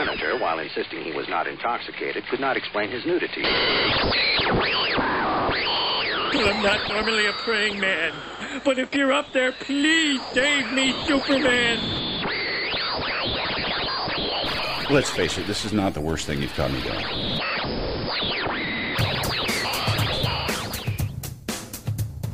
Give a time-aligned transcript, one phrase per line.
[0.00, 3.42] senator, while insisting he was not intoxicated, could not explain his nudity.
[6.32, 8.14] I'm not normally a praying man,
[8.64, 11.78] but if you're up there, please save me, Superman.
[14.90, 17.04] Let's face it, this is not the worst thing you've caught me doing.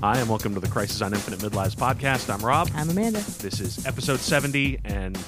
[0.03, 2.33] Hi, and welcome to the Crisis on Infinite Midlives podcast.
[2.33, 2.71] I'm Rob.
[2.77, 3.19] I'm Amanda.
[3.19, 5.19] This is episode 70, and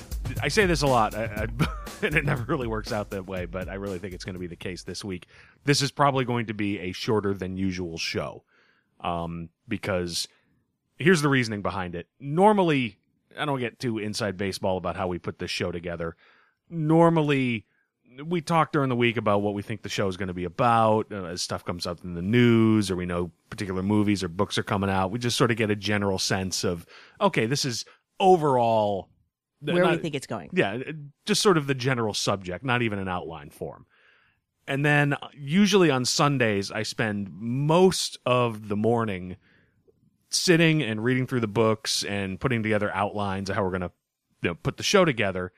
[0.40, 1.66] I say this a lot, I, I,
[2.02, 4.40] and it never really works out that way, but I really think it's going to
[4.40, 5.26] be the case this week.
[5.64, 8.44] This is probably going to be a shorter than usual show,
[9.00, 10.28] um, because
[10.96, 12.08] here's the reasoning behind it.
[12.20, 12.98] Normally,
[13.38, 16.16] I don't get too inside baseball about how we put this show together.
[16.70, 17.66] Normally,
[18.24, 20.44] we talk during the week about what we think the show is going to be
[20.44, 24.28] about uh, as stuff comes up in the news or we know particular movies or
[24.28, 25.10] books are coming out.
[25.10, 26.86] We just sort of get a general sense of,
[27.20, 27.84] okay, this is
[28.18, 29.08] overall
[29.60, 30.50] Where not- we think it's going.
[30.52, 30.78] yeah,
[31.26, 33.86] just sort of the general subject, not even an outline form.
[34.66, 39.36] And then uh, usually on Sundays, I spend most of the morning
[40.30, 43.90] sitting and reading through the books and putting together outlines of how we're going to
[44.42, 45.52] you know, put the show together.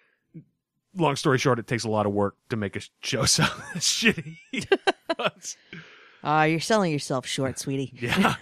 [0.97, 4.39] Long story short, it takes a lot of work to make a show sound shitty.
[6.23, 7.93] Ah, you're selling yourself short, sweetie.
[7.99, 8.35] yeah.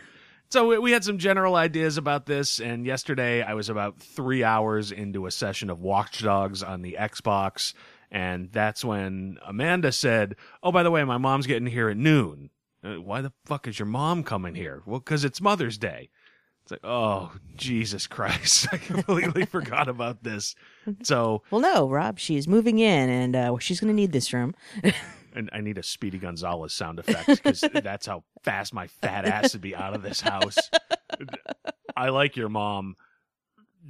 [0.51, 4.43] So we- we had some general ideas about this, and yesterday I was about three
[4.43, 7.75] hours into a session of Watch Dogs on the Xbox,
[8.11, 12.49] and that's when Amanda said, "Oh, by the way, my mom's getting here at noon.
[12.83, 14.83] Uh, why the fuck is your mom coming here?
[14.87, 16.09] Well, because it's Mother's Day."
[16.62, 18.69] It's like, oh Jesus Christ!
[18.73, 20.55] I completely forgot about this.
[21.03, 24.55] So, Well, no, Rob, she's moving in, and uh, she's going to need this room.
[25.34, 29.53] and I need a Speedy Gonzalez sound effect because that's how fast my fat ass
[29.53, 30.57] would be out of this house.
[31.97, 32.97] I like your mom.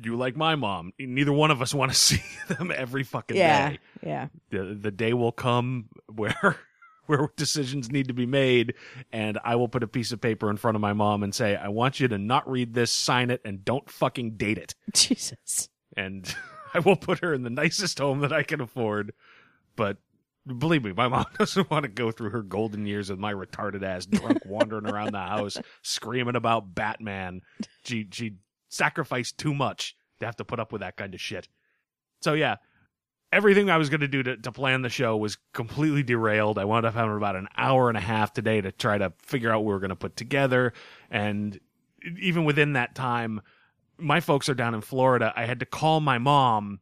[0.02, 0.92] You like my mom.
[0.98, 3.78] Neither one of us want to see them every fucking yeah, day.
[4.02, 4.28] yeah.
[4.50, 6.56] The the day will come where
[7.06, 8.74] where decisions need to be made,
[9.12, 11.56] and I will put a piece of paper in front of my mom and say,
[11.56, 15.68] "I want you to not read this, sign it, and don't fucking date it." Jesus.
[15.96, 16.34] and
[16.74, 19.12] I will put her in the nicest home that I can afford.
[19.74, 19.98] But
[20.56, 23.82] believe me, my mom doesn't want to go through her golden years with my retarded
[23.82, 27.42] ass drunk wandering around the house screaming about Batman.
[27.84, 28.36] She she
[28.68, 31.48] sacrificed too much to have to put up with that kind of shit.
[32.20, 32.56] So yeah,
[33.32, 36.58] everything I was going to do to to plan the show was completely derailed.
[36.58, 39.50] I wound up having about an hour and a half today to try to figure
[39.50, 40.72] out what we were going to put together,
[41.10, 41.58] and
[42.20, 43.40] even within that time,
[43.98, 45.32] my folks are down in Florida.
[45.36, 46.80] I had to call my mom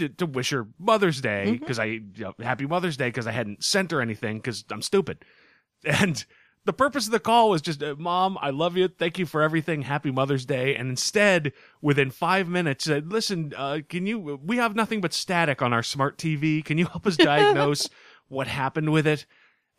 [0.00, 3.32] to, to wish her Mother's Day because I you know, Happy Mother's Day because I
[3.32, 5.24] hadn't sent her anything because I'm stupid.
[5.82, 6.26] And
[6.66, 8.86] the purpose of the call was just, uh, Mom, I love you.
[8.88, 9.80] Thank you for everything.
[9.80, 10.76] Happy Mother's Day.
[10.76, 14.38] And instead, within five minutes, said, Listen, uh, can you?
[14.44, 16.62] We have nothing but static on our smart TV.
[16.62, 17.88] Can you help us diagnose
[18.28, 19.24] what happened with it?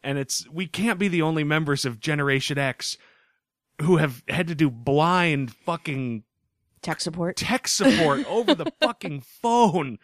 [0.03, 2.97] And it's we can't be the only members of Generation X
[3.81, 6.23] who have had to do blind fucking
[6.81, 7.37] Tech support.
[7.37, 9.99] tech support over the fucking phone.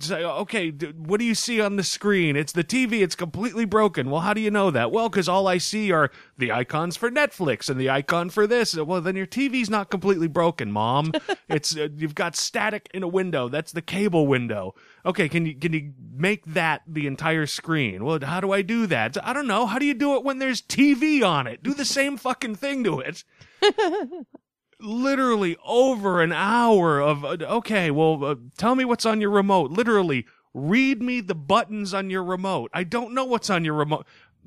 [0.00, 2.34] Say, okay, what do you see on the screen?
[2.34, 3.00] It's the TV.
[3.00, 4.10] It's completely broken.
[4.10, 4.90] Well, how do you know that?
[4.90, 8.74] Well, because all I see are the icons for Netflix and the icon for this.
[8.74, 11.12] Well, then your TV's not completely broken, Mom.
[11.48, 13.48] it's uh, you've got static in a window.
[13.48, 14.74] That's the cable window.
[15.06, 18.04] Okay, can you can you make that the entire screen?
[18.04, 19.16] Well, how do I do that?
[19.24, 19.64] I don't know.
[19.66, 21.62] How do you do it when there's TV on it?
[21.62, 23.22] Do the same fucking thing to it
[24.80, 29.70] literally over an hour of uh, okay well uh, tell me what's on your remote
[29.70, 34.06] literally read me the buttons on your remote i don't know what's on your remote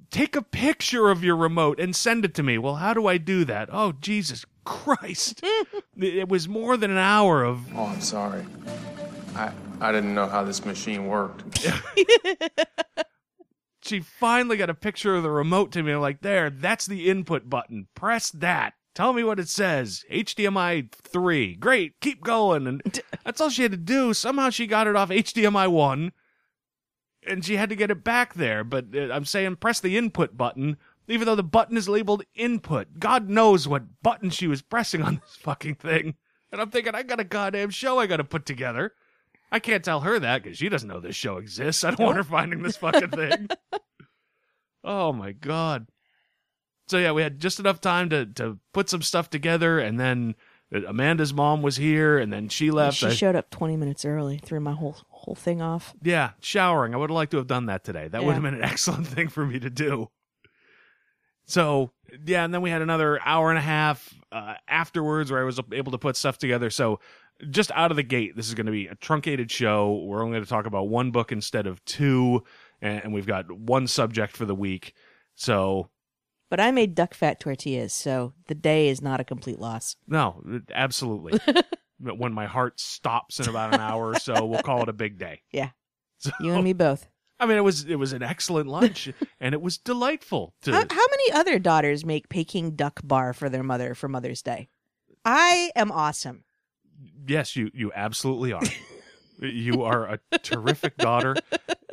[0.10, 3.18] take a picture of your remote and send it to me well how do i
[3.18, 8.02] do that oh jesus christ it it was more than an hour of Oh, I'm
[8.02, 8.46] sorry.
[9.36, 11.68] I I didn't know how this machine worked.
[13.82, 15.94] she finally got a picture of the remote to me.
[15.94, 17.88] I'm like, there, that's the input button.
[17.96, 18.74] Press that.
[18.94, 20.04] Tell me what it says.
[20.12, 21.56] HDMI 3.
[21.56, 22.00] Great.
[22.02, 22.68] Keep going.
[22.68, 24.14] And that's all she had to do.
[24.14, 26.12] Somehow she got it off HDMI 1.
[27.28, 28.64] And she had to get it back there.
[28.64, 30.78] But uh, I'm saying press the input button,
[31.08, 33.00] even though the button is labeled input.
[33.00, 36.16] God knows what button she was pressing on this fucking thing.
[36.52, 38.94] And I'm thinking, I got a goddamn show I got to put together.
[39.52, 41.84] I can't tell her that because she doesn't know this show exists.
[41.84, 43.50] I don't want her finding this fucking thing.
[44.84, 45.88] oh my god.
[46.92, 50.36] So yeah, we had just enough time to to put some stuff together, and then
[50.74, 52.98] Amanda's mom was here, and then she left.
[52.98, 55.94] She I- showed up 20 minutes early, threw my whole whole thing off.
[56.04, 56.94] yeah, showering.
[56.94, 58.10] I would have liked to have done that today.
[58.10, 60.10] That would have been an excellent thing for me to do.
[61.46, 61.94] So
[62.26, 65.62] yeah, and then we had another hour and a half uh, afterwards where I was
[65.72, 66.70] able to put stuff together.
[66.70, 67.00] So
[67.50, 70.04] just out of the gate, this is going to be a truncated show.
[70.06, 72.44] We're only going to talk about one book instead of two,
[72.82, 74.94] and, and we've got one subject for the week.
[75.36, 75.90] So,
[76.52, 79.96] But I made duck fat tortillas, so the day is not a complete loss.
[80.06, 81.40] no, absolutely.
[82.04, 85.20] When my heart stops in about an hour or so, we'll call it a big
[85.20, 85.44] day.
[85.52, 85.70] Yeah.
[86.18, 87.08] So, You and me both.
[87.40, 89.08] I mean, it was it was an excellent lunch,
[89.40, 90.72] and it was delightful to.
[90.72, 94.68] How, how many other daughters make Peking duck bar for their mother for Mother's Day?
[95.24, 96.44] I am awesome.
[97.28, 98.64] yes, you you absolutely are.
[99.40, 101.36] you are a terrific daughter,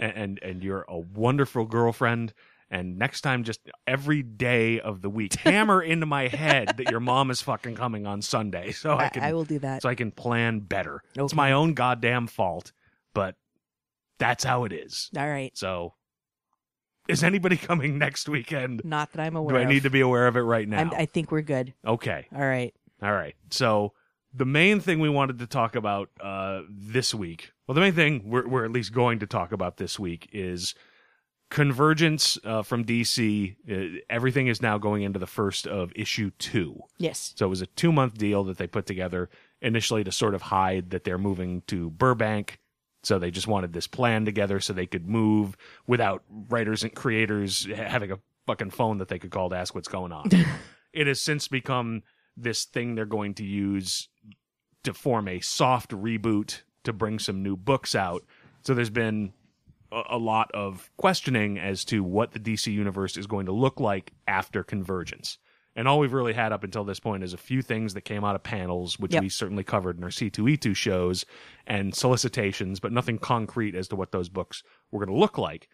[0.01, 2.33] and, and and you're a wonderful girlfriend.
[2.71, 7.01] And next time, just every day of the week, hammer into my head that your
[7.01, 9.83] mom is fucking coming on Sunday, so I I, can I will do that.
[9.83, 11.03] so I can plan better.
[11.17, 12.73] It's my own goddamn fault,
[13.15, 13.37] but
[14.19, 15.11] that's how it is.
[15.17, 15.57] All right.
[15.57, 15.95] So,
[17.09, 18.83] is anybody coming next weekend?
[18.85, 19.69] Not that I'm aware Do I of.
[19.69, 20.81] need to be aware of it right now?
[20.81, 21.73] I'm, I think we're good.
[21.87, 22.27] okay.
[22.35, 22.75] All right.
[23.03, 23.35] All right.
[23.51, 23.93] So
[24.35, 28.29] the main thing we wanted to talk about uh, this week, well, the main thing
[28.29, 30.75] we're, we're at least going to talk about this week is
[31.51, 33.57] convergence uh, from DC.
[33.71, 36.81] Uh, everything is now going into the first of issue two.
[36.99, 37.33] Yes.
[37.37, 39.31] So it was a two month deal that they put together
[39.61, 42.59] initially to sort of hide that they're moving to Burbank.
[43.05, 45.57] So they just wanted this plan together so they could move
[45.87, 49.89] without writers and creators having a fucking phone that they could call to ask what's
[49.89, 50.31] going on.
[50.93, 52.03] it has since become
[52.37, 54.09] this thing they're going to use
[54.85, 58.25] to form a soft reboot to bring some new books out.
[58.63, 59.33] So there's been
[59.91, 64.13] a, lot of questioning as to what the DC universe is going to look like
[64.27, 65.39] after Convergence.
[65.75, 68.25] And all we've really had up until this point is a few things that came
[68.25, 69.23] out of panels, which Yep.
[69.23, 71.25] we certainly covered in our C2E2 shows,
[71.67, 75.69] and solicitations, but nothing concrete as to what those books were going to look like.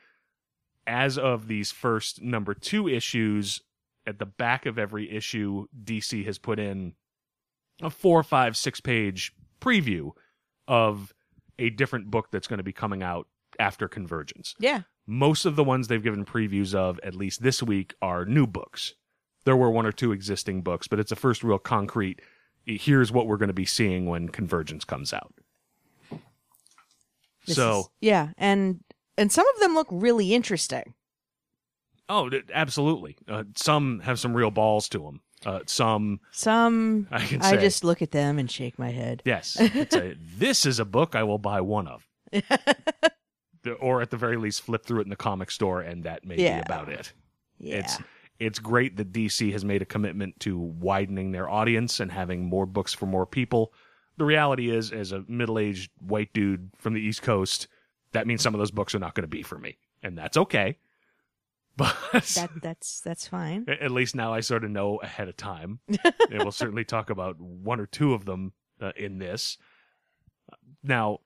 [0.87, 3.63] As of these first number two issues,
[4.07, 6.93] at the back of every issue, DC has put in
[7.83, 10.11] a four, five, six page preview
[10.69, 11.15] of
[11.59, 13.27] a different book that's going to be coming out
[13.59, 14.83] after Convergence Yeah.
[15.07, 18.95] most of the ones they've given previews of, at least this week, are new books.
[19.45, 22.21] There were one or two existing books, but it's a first real concrete.
[22.65, 25.35] Here's what we're going to be seeing when Convergence comes out.
[27.47, 28.81] This so, is- yeah, and
[29.19, 30.95] and some of them look really interesting.
[32.09, 33.17] oh, absolutely.
[33.29, 35.21] Uh, some have some real balls to them.
[35.45, 39.21] Uh, some, Some I can I just look at them and shake my head.
[39.27, 42.09] yes, it's a, this is a book I will buy one of.
[43.81, 46.37] Or at the very least, flip through it in the comic store, and that may
[46.37, 46.57] Yeah.
[46.59, 47.13] be about it.
[47.59, 47.77] Yeah.
[47.77, 47.99] It's
[48.41, 52.67] it's great that DC has made a commitment to widening their audience and having more
[52.67, 53.73] books for more people.
[54.17, 57.69] The reality is, as a middle-aged white dude from the East Coast,
[58.13, 60.37] that means some of those books are not going to be for me, and that's
[60.37, 60.79] okay.
[61.77, 61.97] But
[62.37, 63.67] that that's that's fine.
[63.69, 65.81] at least now I sort of know ahead of time.
[65.89, 69.59] and we'll certainly talk about one or two of them uh, in this.
[70.85, 71.19] Now,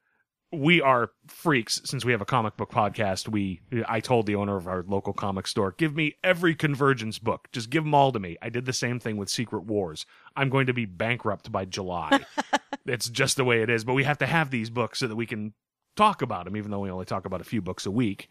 [0.50, 3.28] we are freaks since we have a comic book podcast.
[3.28, 7.48] We I told the owner of our local comic store, "Give me every Convergence book.
[7.52, 10.06] Just give them all to me." I did the same thing with Secret Wars.
[10.36, 12.20] I'm going to be bankrupt by July.
[12.86, 15.16] it's just the way it is, but we have to have these books so that
[15.16, 15.52] we can
[15.96, 18.28] talk about them even though we only talk about a few books a week.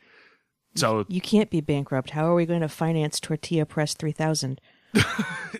[0.75, 2.11] So You can't be bankrupt.
[2.11, 4.61] How are we going to finance Tortilla Press 3000?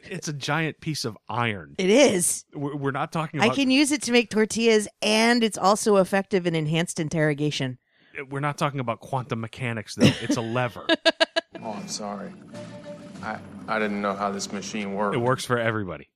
[0.03, 1.75] it's a giant piece of iron.
[1.77, 2.45] It is.
[2.53, 5.97] We're we're not talking About, I can use it to make tortillas and it's also
[5.97, 7.77] effective in enhanced interrogation.
[8.19, 10.11] Uh, we're not talking about quantum mechanics though.
[10.21, 10.85] It's a lever.
[11.63, 12.31] Oh, I'm sorry.
[13.23, 15.15] I I didn't know how this machine worked.
[15.15, 16.09] it works for everybody.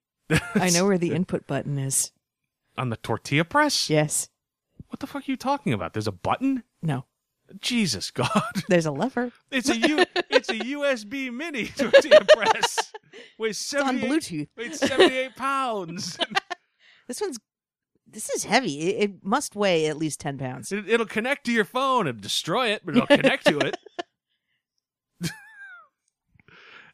[0.56, 2.12] I know where the input button is.
[2.78, 3.90] On the tortilla press?
[3.90, 4.30] Yes.
[4.90, 5.94] What the fuck are you talking about?
[5.94, 6.64] There's a button?
[6.82, 7.06] No.
[7.60, 8.30] Jesus God.
[8.70, 9.32] There's a lever.
[9.52, 12.94] It's a U it's a USB mini tortilla press.
[13.38, 14.48] Weighs It's on Bluetooth.
[14.58, 16.18] Weighs 78 pounds.
[17.08, 17.38] This one's
[18.08, 18.90] this is heavy.
[18.90, 20.72] It, it must weigh at least 10 pounds.
[20.72, 23.78] It, it'll connect to your phone and destroy it, but it'll connect to it.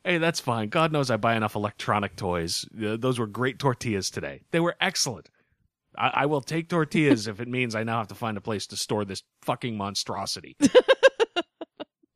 [0.04, 0.70] hey, that's fine.
[0.70, 2.66] God knows I buy enough electronic toys.
[2.76, 4.42] Uh, those were great tortillas today.
[4.52, 5.30] They were excellent.
[5.98, 8.68] I, I will take tortillas if it means I now have to find a place
[8.68, 10.56] to store this fucking monstrosity.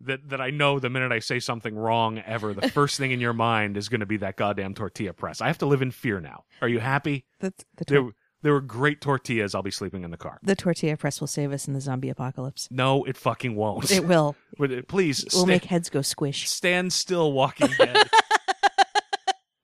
[0.02, 3.20] that that I know the minute I say something wrong ever, the first thing in
[3.20, 5.42] your mind is going to be that goddamn tortilla press.
[5.42, 6.44] I have to live in fear now.
[6.62, 7.26] Are you happy?
[7.40, 8.12] The, the, There, tor-
[8.42, 9.54] there were great tortillas.
[9.54, 10.40] I'll be sleeping in the car.
[10.42, 12.68] the tortilla press will save us in the zombie apocalypse.
[12.72, 13.92] No, it fucking won't.
[13.92, 14.36] It will.
[14.88, 16.50] Please It will sta- make heads go squish.
[16.50, 18.10] stand still, Walking Dead.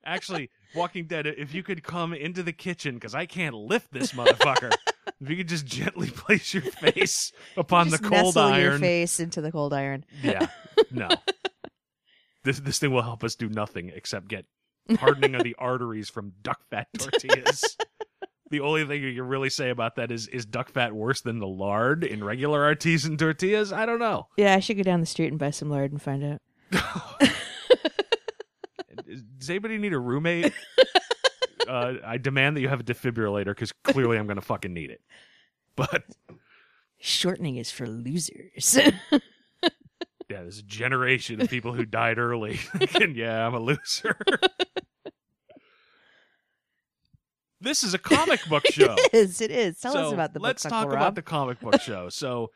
[0.08, 4.12] Actually, Walking Dead, if you could come into the kitchen because I can't lift this
[4.12, 4.72] motherfucker.
[5.20, 8.62] if you could just gently place your face upon the cold nestle iron.
[8.62, 10.04] your face into the cold iron.
[10.22, 10.46] Yeah,
[10.90, 11.08] no.
[12.44, 14.46] This this thing will help us do nothing except get
[14.98, 17.76] hardening of the arteries from duck fat tortillas.
[18.50, 21.38] the only thing you can really say about that is is duck fat worse than
[21.40, 23.72] the lard in regular artisan tortillas?
[23.72, 24.28] I don't know.
[24.38, 26.40] Yeah, I should go down the street and buy some lard and find out.
[29.38, 30.52] Does anybody need a roommate?
[31.68, 34.90] uh, I demand that you have a defibrillator because clearly I'm going to fucking need
[34.90, 35.00] it.
[35.76, 36.04] But
[36.98, 38.76] Shortening is for losers.
[39.12, 39.20] yeah,
[40.28, 42.58] there's a generation of people who died early.
[43.00, 44.16] and yeah, I'm a loser.
[47.60, 48.96] this is a comic book show.
[48.98, 49.40] it is.
[49.40, 49.78] It is.
[49.78, 51.14] Tell us about the let's books, talk Uncle about Rob.
[51.14, 52.08] the comic book show.
[52.08, 52.50] So,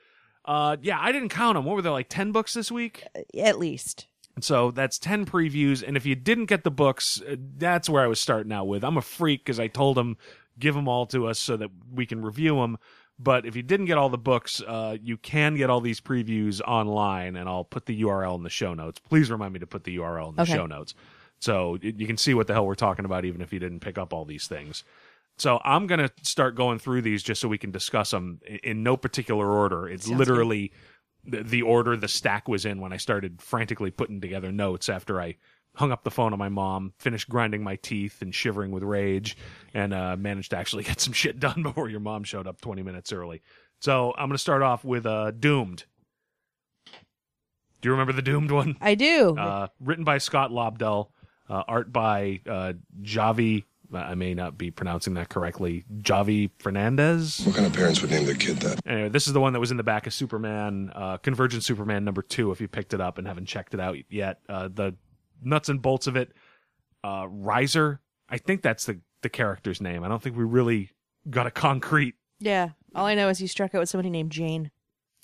[0.44, 1.64] uh, yeah, I didn't count them.
[1.64, 3.04] What were there like ten books this week?
[3.38, 4.08] At least.
[4.34, 5.82] And so that's 10 previews.
[5.86, 8.82] And if you didn't get the books, uh, that's where I was starting out with.
[8.84, 10.16] I'm a freak because I told them,
[10.58, 12.78] give them all to us so that we can review them.
[13.18, 16.60] But if you didn't get all the books, uh, you can get all these previews
[16.62, 19.00] online, and I'll put the URL in the show notes.
[19.00, 20.54] Please remind me to put the URL in the Okay.
[20.54, 20.94] show notes.
[21.38, 23.98] So you can see what the hell we're talking about, even if you didn't pick
[23.98, 24.82] up all these things.
[25.38, 28.82] So I'm going to start going through these just so we can discuss them in,
[28.82, 29.88] no particular order.
[29.88, 30.72] It's Sounds literally
[31.24, 35.20] the, the order the stack was in when I started frantically putting together notes after
[35.20, 35.36] I
[35.74, 39.36] hung up the phone on my mom, finished grinding my teeth and shivering with rage,
[39.72, 42.82] and uh, managed to actually get some shit done before your mom showed up 20
[42.82, 43.42] minutes early.
[43.80, 45.84] So I'm going to start off with uh, Doomed.
[47.80, 48.76] Do you remember the Doomed one?
[48.80, 49.36] I do.
[49.36, 51.08] Uh, written by Scott Lobdell,
[51.48, 53.64] uh, art by uh, Javi.
[53.94, 55.84] I may not be pronouncing that correctly.
[56.00, 57.40] Javi Fernandez.
[57.44, 58.80] What kind of parents would name their kid that?
[58.86, 62.04] Anyway, this is the one that was in the back of Superman, uh, Convergent Superman
[62.04, 62.50] number two.
[62.52, 64.94] If you picked it up and haven't checked it out yet, uh, the
[65.42, 66.32] nuts and bolts of it.
[67.04, 70.04] Uh, Riser, I think that's the the character's name.
[70.04, 70.90] I don't think we really
[71.28, 72.14] got a concrete.
[72.40, 72.70] yeah.
[72.94, 74.70] All I know is he struck out with somebody named Jane.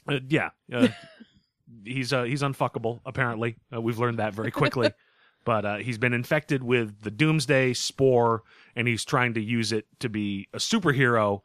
[0.08, 0.88] Uh, yeah, uh,
[1.84, 3.00] he's uh, he's unfuckable.
[3.04, 4.90] Apparently, uh, we've learned that very quickly.
[5.49, 8.43] but uh, he's been infected with the Doomsday spore,
[8.76, 11.40] and he's trying to use it to be a superhero.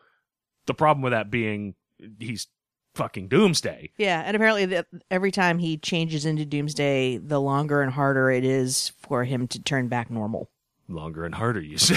[0.65, 1.75] The problem with that being
[2.19, 2.47] he's
[2.95, 3.91] fucking Doomsday.
[3.95, 8.43] Yeah, and apparently the, every time he changes into Doomsday, the longer and harder it
[8.43, 10.49] is for him to turn back normal.
[10.89, 11.95] Longer and harder, you say.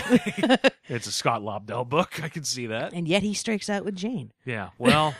[0.89, 2.23] it's a Scott Lobdell book.
[2.23, 2.93] I can see that.
[2.93, 4.31] And yet he strikes out with Jane.
[4.45, 4.69] Yeah.
[4.79, 5.13] Well,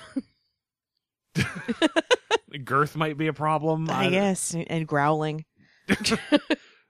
[2.65, 3.91] girth might be a problem.
[3.91, 5.47] I guess, and growling.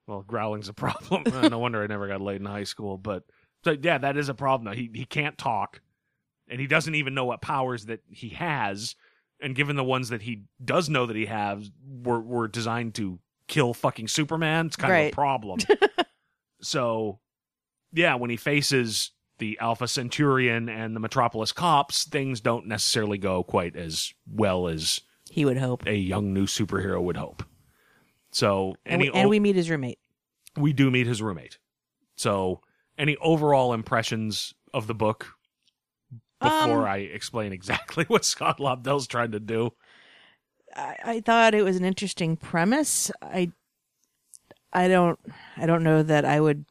[0.07, 1.25] Well, growling's a problem.
[1.33, 2.97] Uh, no wonder I never got laid in high school.
[2.99, 3.25] But
[3.65, 4.77] so, yeah, that is a problem.
[4.77, 5.81] He he can't talk,
[6.49, 8.95] and he doesn't even know what powers that he has.
[9.41, 13.19] And given the ones that he does know that he has were were designed to
[13.49, 15.59] kill fucking Superman, it's kind of a problem.
[16.61, 17.19] so,
[17.93, 23.43] yeah, when he faces the Alpha Centurion and the Metropolis cops, things don't necessarily go
[23.43, 25.87] quite as well as He would hope.
[25.87, 27.43] a young new superhero would hope.
[28.37, 29.99] So, And we, and o- we meet his roommate.
[30.59, 31.59] we do meet his roommate.
[32.17, 32.61] So,
[32.99, 35.35] any overall impressions of the book
[36.43, 39.73] before Um, I explain exactly what Scott Lobdell's trying to do?
[40.75, 43.11] I, I thought it was an interesting premise.
[43.23, 43.53] I
[44.73, 45.19] I don't
[45.57, 46.67] I don't know that I would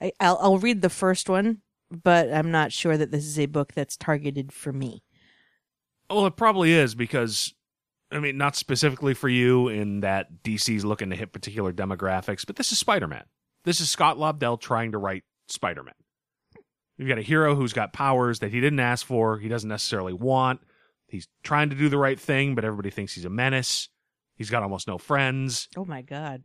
[0.00, 3.46] I I'll, I'll read the first one, but I'm not sure that this is a
[3.46, 5.02] book that's targeted for me.
[6.10, 7.54] Well, it probably is because,
[8.10, 12.56] I mean, not specifically for you in that DC's looking to hit particular demographics, but
[12.56, 13.24] this is Spider Man.
[13.64, 15.94] This is Scott Lobdell trying to write Spider Man.
[16.96, 20.12] You've got a hero who's got powers that he didn't ask for, he doesn't necessarily
[20.12, 20.60] want.
[21.08, 23.88] He's trying to do the right thing, but everybody thinks he's a menace.
[24.36, 25.68] He's got almost no friends.
[25.76, 26.42] Oh my god.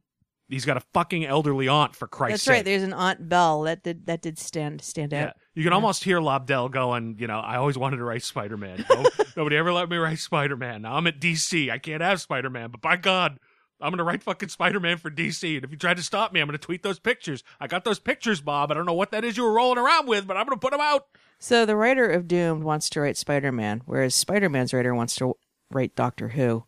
[0.50, 2.66] He's got a fucking elderly aunt, for Christ's That's right.
[2.66, 5.34] There's an Aunt Bell that did that did stand stand Yeah, out.
[5.54, 5.76] you can Yeah.
[5.76, 8.84] almost hear Lobdell going, you know, I always wanted to write Spider Man.
[9.38, 10.82] nobody ever let me write Spider Man.
[10.82, 11.70] Now I'm at DC.
[11.72, 13.38] I can't have Spider Man, but by God,
[13.80, 15.56] I'm going to write fucking Spider Man for DC.
[15.56, 17.44] And if you try to stop me, I'm going to tweet those pictures.
[17.60, 18.72] I got those pictures, Bob.
[18.72, 20.62] I don't know what that is you were rolling around with, but I'm going to
[20.62, 21.06] put them out.
[21.38, 25.36] So the writer of Doomed wants to write Spider-Man, whereas Spider-Man's writer wants to
[25.72, 26.66] write Doctor Who.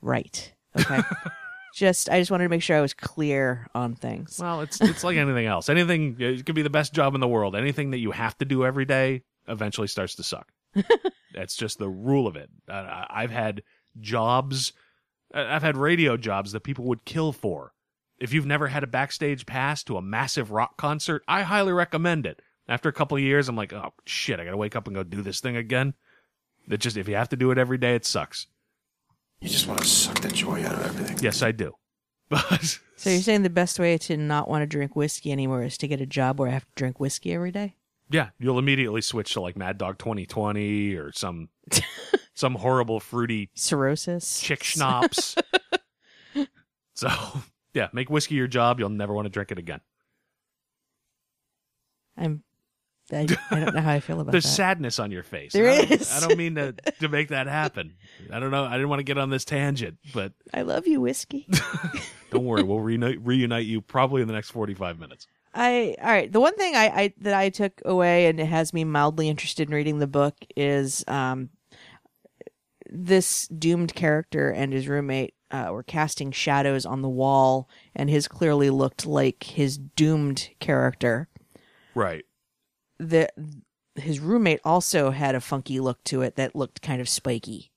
[0.00, 0.52] Right.
[0.78, 1.00] Okay.
[1.74, 4.38] just I just wanted to make sure I was clear on things.
[4.40, 5.68] Well, it's it's like anything else.
[5.68, 7.54] Anything, it could be the best job in the world.
[7.56, 10.48] Anything that you have to do every day eventually starts to suck.
[11.34, 12.50] That's just the rule of it.
[12.68, 13.62] I- I've had
[14.00, 14.72] jobs,
[15.32, 17.72] I've had radio jobs that people would kill for.
[18.18, 22.26] If you've never had a backstage pass to a massive rock concert, I highly recommend
[22.26, 22.42] it.
[22.68, 25.02] After a couple of years, I'm like, oh shit, I gotta wake up and go
[25.02, 25.94] do this thing again.
[26.68, 28.46] That just if you have to do it every day, it sucks.
[29.40, 31.18] You just want to suck the joy out of everything.
[31.20, 31.74] Yes, I do.
[32.30, 35.76] But So you're saying the best way to not want to drink whiskey anymore is
[35.78, 37.74] to get a job where I have to drink whiskey every day?
[38.08, 41.48] Yeah, you'll immediately switch to like Mad Dog 2020 or some
[42.34, 44.40] some horrible fruity Cirrhosis.
[44.40, 45.34] chick schnapps.
[46.94, 47.08] so,
[47.74, 48.78] yeah, make whiskey your job.
[48.78, 49.80] You'll never want to drink it again.
[52.16, 52.42] I'm
[53.12, 54.32] I, I don't know how I feel about that.
[54.32, 54.50] There's that.
[54.50, 55.52] sadness on your face.
[55.52, 56.12] There I don't, is.
[56.12, 57.94] I don't mean to to make that happen.
[58.32, 58.64] I don't know.
[58.64, 61.48] I didn't want to get on this tangent, but I love you, whiskey.
[62.30, 62.62] don't worry.
[62.62, 65.26] We'll reunite, reunite you probably in the next 45 minutes.
[65.54, 66.30] I all right.
[66.30, 69.68] The one thing I, I that I took away and it has me mildly interested
[69.68, 71.50] in reading the book is um
[72.88, 78.28] this doomed character and his roommate uh, were casting shadows on the wall, and his
[78.28, 81.28] clearly looked like his doomed character.
[81.94, 82.24] Right.
[83.00, 83.28] The
[83.96, 87.72] his roommate also had a funky look to it that looked kind of spiky.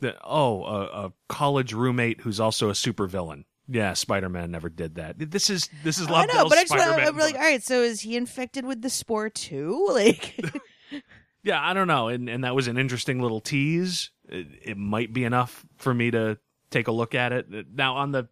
[0.00, 3.44] The, oh, a, a college roommate who's also a supervillain.
[3.70, 5.16] Yeah, Spider-Man never did that.
[5.18, 7.08] This is this is I know, but I just Spider-Man.
[7.08, 9.88] I'm like, all right, so is he infected with the spore too?
[9.92, 10.40] Like,
[11.42, 14.10] Yeah, I don't know, and and that was an interesting little tease.
[14.28, 16.38] It, it might be enough for me to
[16.70, 17.46] take a look at it.
[17.72, 18.28] Now, on the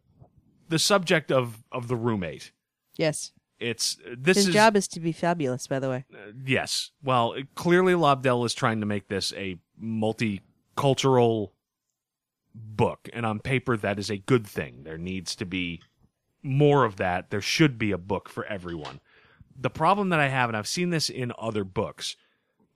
[0.68, 2.52] the subject of of the roommate,
[2.96, 5.66] yes, it's uh, this his is job is to be fabulous.
[5.66, 6.90] By the way, uh, yes.
[7.02, 11.50] Well, clearly Lobdell is trying to make this a multicultural
[12.54, 14.82] book, and on paper that is a good thing.
[14.84, 15.82] There needs to be
[16.42, 17.30] more of that.
[17.30, 19.00] There should be a book for everyone.
[19.58, 22.16] The problem that I have, and I've seen this in other books,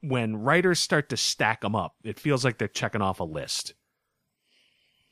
[0.00, 3.74] when writers start to stack them up, it feels like they're checking off a list.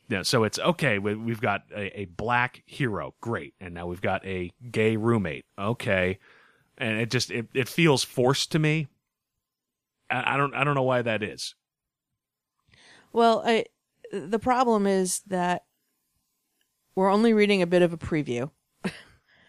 [0.08, 0.98] Yeah, so it's okay.
[0.98, 5.44] we- We've got a, a black hero, great, and now we've got a gay roommate,
[5.58, 6.18] okay,
[6.78, 8.88] and it just it, it feels forced to me.
[10.10, 11.54] I, I don't I don't know why that is.
[13.12, 13.64] well, I,
[14.12, 15.64] the problem is that
[16.94, 18.50] we're only reading a bit of a preview,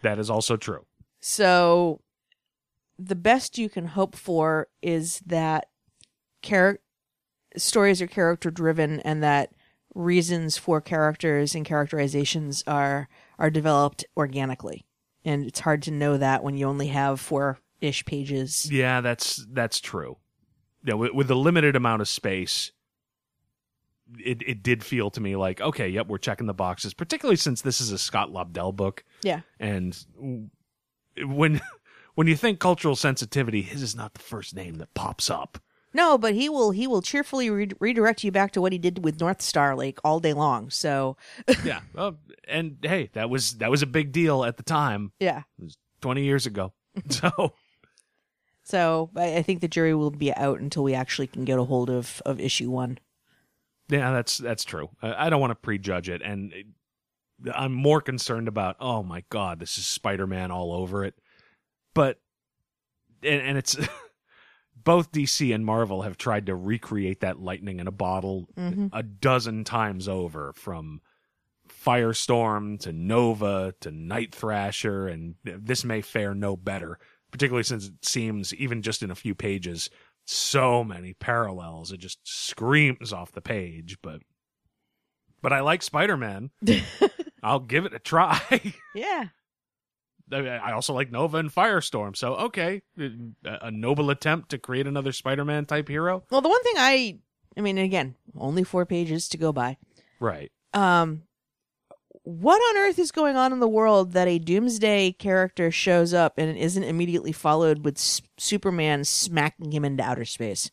[0.01, 0.85] That is also true.
[1.21, 2.01] so
[2.97, 5.69] the best you can hope for is that
[6.41, 6.79] char-
[7.55, 9.53] stories are character driven and that
[9.99, 14.85] reasons for characters and characterizations are are developed organically
[15.25, 19.45] and it's hard to know that when you only have four ish pages Yeah, that's
[19.51, 20.17] that's true.
[20.83, 22.71] Yeah, with, with the limited amount of space,
[24.17, 26.93] it it did feel to me like okay, yep, we're checking the boxes.
[26.93, 29.97] Particularly since this is a Scott Lobdell book, yeah and
[31.21, 31.61] when
[32.15, 35.59] when you think cultural sensitivity, his is not the first name that pops up.
[35.93, 39.03] No but he will he will cheerfully re- redirect you back to what he did
[39.03, 41.17] with Northstar lake all day long so
[41.63, 42.11] yeah, uh,
[42.47, 45.43] and hey, that was that was a big deal at the time, yeah
[46.01, 46.73] twenty years ago.
[47.09, 47.53] So
[48.63, 51.63] so I, I think the jury will be out until we actually can get a
[51.63, 52.99] hold of of issue one
[53.89, 54.89] Yeah, that's that's true.
[55.01, 56.67] I, I don't want to prejudge it, and it-
[57.55, 58.75] I'm more concerned about.
[58.81, 61.13] Oh my god, this is Spider-Man all over it.
[61.93, 62.19] But
[63.23, 63.77] and, and it's
[64.83, 68.89] both DC and Marvel have tried to recreate that lightning in a bottle Mhm.
[68.93, 71.01] a dozen times over, from
[71.67, 76.99] Firestorm to Nova to Night Thrasher, and this may fare no better.
[77.31, 79.89] Particularly since it seems, even just in a few pages,
[80.25, 81.91] so many parallels.
[81.91, 84.21] It just screams off the page, but
[85.41, 86.49] but I like Spider-Man.
[87.43, 88.73] I'll give it a try.
[88.95, 89.25] yeah
[90.31, 93.09] I I also like Nova and Firestorm, so okay, a,
[93.67, 96.23] a noble attempt to create another Spider-Man type hero.
[96.31, 97.17] well the one thing i
[97.57, 99.77] i mean again only four pages to go by
[100.19, 100.51] Right.
[100.73, 101.23] um
[102.23, 106.37] what on earth is going on in the world that a doomsday character shows up
[106.37, 110.69] and isn't immediately followed with S- superman smacking him into outer space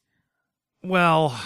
[0.82, 1.38] Well,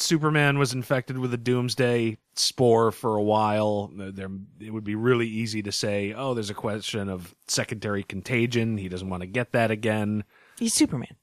[0.00, 3.90] Superman was infected with a doomsday spore for a while.
[3.94, 8.78] There, it would be really easy to say, "Oh, there's a question of secondary contagion.
[8.78, 10.24] He doesn't want to get that again."
[10.58, 11.16] he's superman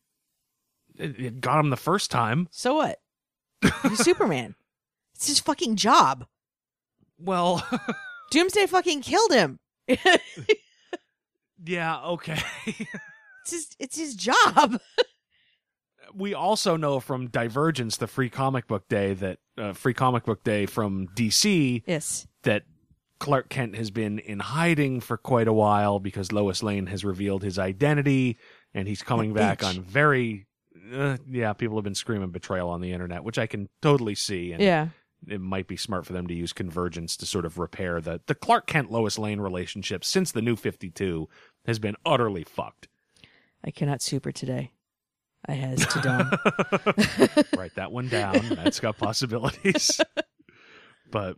[0.95, 2.47] It, it got him the first time.
[2.51, 2.99] so what
[3.83, 4.55] he's superman
[5.15, 6.25] it's his fucking job
[7.19, 7.65] Well,
[8.31, 9.59] doomsday fucking killed him
[11.63, 12.39] yeah, okay.
[12.65, 14.79] it's his it's his job
[16.13, 20.43] we also know from Divergence, the free comic book day that uh, free comic book
[20.43, 22.27] day from DC yes.
[22.43, 22.63] that
[23.19, 27.43] Clark Kent has been in hiding for quite a while because Lois Lane has revealed
[27.43, 28.37] his identity
[28.73, 30.45] and he's coming back on very
[30.93, 34.53] uh, yeah, people have been screaming betrayal on the internet, which I can totally see.
[34.53, 34.89] And yeah.
[35.27, 38.35] it might be smart for them to use convergence to sort of repair the the
[38.35, 41.27] Clark Kent Lois Lane relationship since the new 52
[41.65, 42.87] has been utterly fucked.
[43.63, 44.71] i cannot super today
[45.47, 46.31] i has to dumb
[47.57, 48.39] Write that one down.
[48.49, 50.01] That's got possibilities.
[51.11, 51.37] but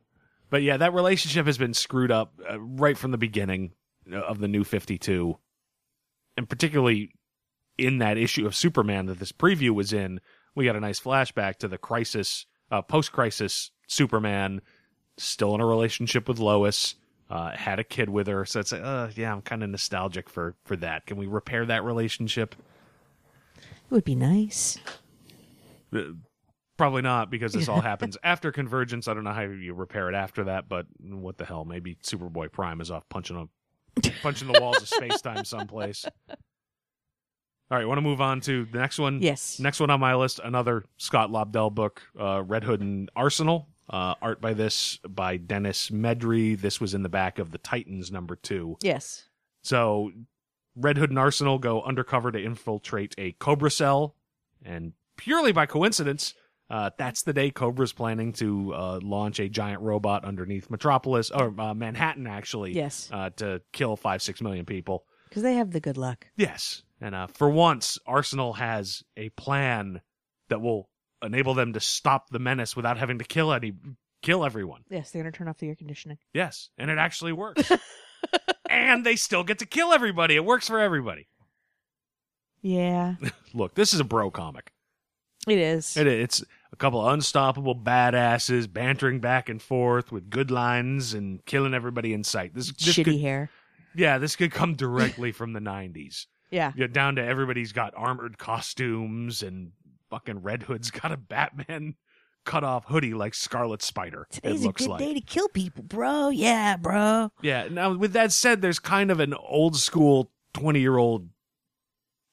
[0.49, 3.73] but yeah, that relationship has been screwed up uh, right from the beginning
[4.11, 5.37] uh, of the new 52.
[6.37, 7.11] And particularly
[7.77, 10.19] in that issue of Superman that this preview was in,
[10.55, 14.61] we got a nice flashback to the crisis uh, post-crisis Superman
[15.17, 16.95] still in a relationship with Lois.
[17.29, 20.31] Uh, had a kid with her, so it's like, uh, yeah, I'm kind of nostalgic
[20.31, 21.05] for for that.
[21.05, 22.55] Can we repair that relationship?
[23.89, 24.77] It would be nice.
[25.93, 26.01] Uh,
[26.79, 29.09] Probably not because this all happens after Convergence.
[29.09, 31.65] I don't know how you repair it after that, but what the hell?
[31.65, 36.05] Maybe Superboy Prime is off punching a punching the walls of space time someplace.
[36.29, 39.21] All right, want to move on to the next one?
[39.21, 39.59] Yes.
[39.59, 43.67] Next one on my list, another Scott Lobdell book, uh, Red Hood and Arsenal.
[43.89, 46.57] Uh, art by this by Denis Medri.
[46.57, 48.77] This was in the back of the Titans number two.
[48.81, 49.27] Yes.
[49.63, 50.11] So
[50.79, 54.15] Red Hood and Arsenal go undercover to infiltrate a Cobra cell,
[54.63, 56.33] and purely by coincidence,
[56.69, 61.53] uh, that's the day Cobra's planning to uh, launch a giant robot underneath Metropolis or
[61.59, 62.73] uh, Manhattan, actually.
[62.73, 63.09] Yes.
[63.11, 65.05] Uh, to kill five six million people.
[65.27, 66.27] Because they have the good luck.
[66.35, 70.01] Yes, and uh, for once, Arsenal has a plan
[70.49, 70.89] that will
[71.23, 73.73] enable them to stop the menace without having to kill any
[74.21, 74.83] kill everyone.
[74.89, 76.17] Yes, they're going to turn off the air conditioning.
[76.33, 77.71] Yes, and it actually works.
[78.79, 80.35] and they still get to kill everybody.
[80.35, 81.27] It works for everybody.
[82.61, 83.15] Yeah,
[83.53, 84.71] Look, this is a bro comic.
[85.47, 85.95] it is.
[85.95, 91.43] It, it's a couple of unstoppable badasses bantering back and forth with good lines and
[91.45, 92.53] killing everybody in sight.
[92.53, 93.49] This, this Shitty could, hair.
[93.95, 96.25] yeah, this could come directly from the '90s.
[96.51, 96.73] Yeah.
[96.75, 99.71] Yeah, down to everybody's got armored costumes and
[100.09, 101.95] fucking Red Hood's got a Batman
[102.45, 104.27] cut off hoodie like Scarlet Spider.
[104.31, 104.99] Today's it looks a good like.
[104.99, 106.29] day to kill people, bro.
[106.29, 107.31] Yeah, bro.
[107.41, 107.67] Yeah.
[107.69, 111.29] Now, with that said, there's kind of an old school 20 year old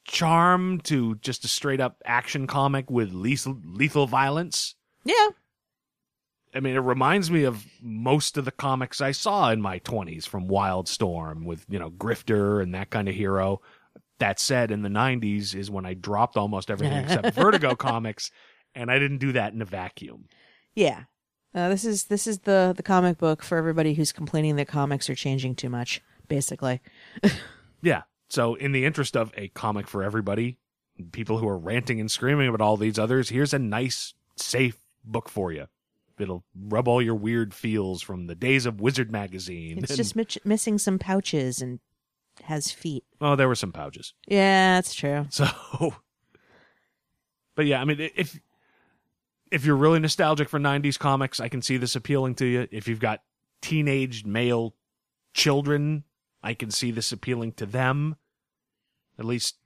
[0.05, 4.75] charm to just a straight up action comic with lethal, lethal violence.
[5.05, 5.29] Yeah.
[6.55, 10.27] I mean, it reminds me of most of the comics I saw in my 20s
[10.27, 13.61] from Wildstorm with, you know, Grifter and that kind of hero.
[14.21, 18.31] That said, in the 90s is when I dropped almost everything except Vertigo comics,
[18.77, 20.29] and I didn't do that in a vacuum.
[20.75, 21.05] Yeah.
[21.55, 25.09] Uh, this is this is the the comic book for everybody who's complaining that comics
[25.11, 26.03] are changing too much.
[26.29, 26.81] Basically,
[27.83, 28.03] Yeah.
[28.29, 30.59] So, in the interest of a comic for everybody,
[31.13, 35.29] people who are ranting and screaming about all these others, here's a nice, safe book
[35.29, 35.67] for you.
[36.19, 39.79] It'll rub all your weird feels from the days of Wizard magazine.
[39.79, 41.79] it's and- just missing some pouches and
[42.43, 43.05] has feet.
[43.21, 44.13] oh, there were some pouches.
[44.27, 45.27] Yeah, that's true.
[45.31, 45.47] So,
[47.55, 48.39] but yeah, I mean, if
[49.51, 52.69] if you're really nostalgic for '90s comics, I can see this appealing to you.
[52.71, 53.23] If you've got
[53.63, 54.75] teenage male
[55.35, 56.05] children,
[56.43, 58.17] I can see this appealing to them.
[59.19, 59.57] At least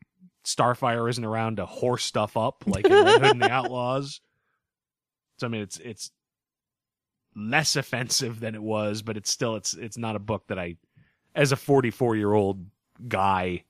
[0.45, 4.21] Starfire isn't around to horse stuff up like in Red Hood and the Outlaws.
[5.39, 6.11] So I mean, it's it's
[7.35, 10.77] less offensive than it was, but it's still it's it's not a book that I,
[11.35, 12.65] as a 44 year old
[13.09, 13.65] guy,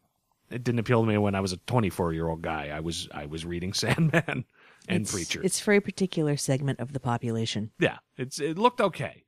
[0.50, 2.68] it didn't appeal to me when I was a 24 year old guy.
[2.68, 4.44] I was I was reading Sandman
[4.90, 5.40] and it's, Preacher.
[5.42, 7.70] It's for a particular segment of the population.
[7.78, 9.24] yeah, it's it looked okay.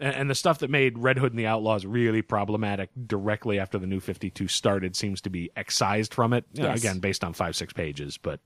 [0.00, 3.78] And, and the stuff that made Red Hood and the Outlaws really problematic directly after
[3.78, 6.44] the New 52 started seems to be excised from it.
[6.52, 6.78] Yes.
[6.78, 8.40] Again, based on five six pages, but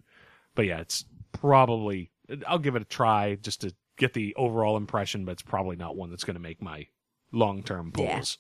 [0.54, 2.10] but yeah, it's probably
[2.46, 5.96] I'll give it a try just to get the overall impression, but it's probably not
[5.96, 6.86] one that's going to make my
[7.32, 8.16] long term Yeah.
[8.16, 8.38] pulls.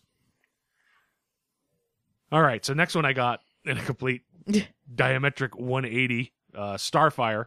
[2.32, 4.22] All right, so next one I got in a complete
[4.94, 7.46] diametric 180 uh, Starfire,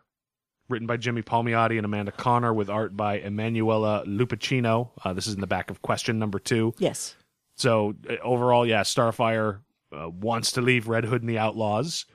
[0.70, 4.92] written by Jimmy Palmiotti and Amanda Conner, with art by Emanuela Lupacchino.
[5.04, 6.74] Uh, this is in the back of question number two.
[6.78, 7.16] Yes.
[7.56, 9.60] So uh, overall, yeah, Starfire
[9.92, 12.06] uh, wants to leave Red Hood and the Outlaws,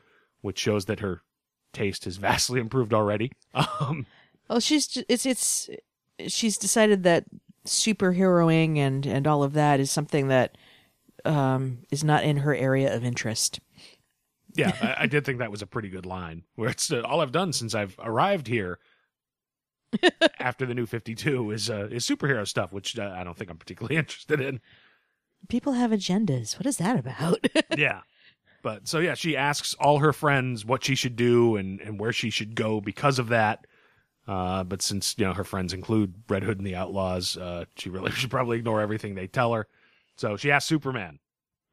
[0.41, 1.23] which shows that her
[1.73, 3.33] taste has vastly improved already.
[3.55, 4.07] Um,
[4.49, 5.71] Well, she's ju- it's it's
[6.29, 7.25] she's decided that
[7.67, 10.57] superheroing and and all of that is something that
[11.25, 13.61] um is not in her area of interest.
[14.55, 16.45] Yeah, I, I did think that was a pretty good line.
[16.55, 18.79] Where it's uh, all I've done since I've arrived here
[20.39, 23.51] after the new Fifty Two is uh, is superhero stuff, which uh, I don't think
[23.51, 24.61] I'm particularly interested in.
[25.49, 26.59] People have agendas.
[26.59, 27.47] What is that about?
[27.77, 28.01] yeah.
[28.63, 32.13] But so yeah, she asks all her friends what she should do and, and where
[32.13, 33.67] she should go because of that.
[34.27, 37.91] Uh, but since you know her friends include Red Hood and the Outlaws, uh, she
[37.91, 39.67] really should probably ignore everything they tell her.
[40.17, 41.19] So she asks Superman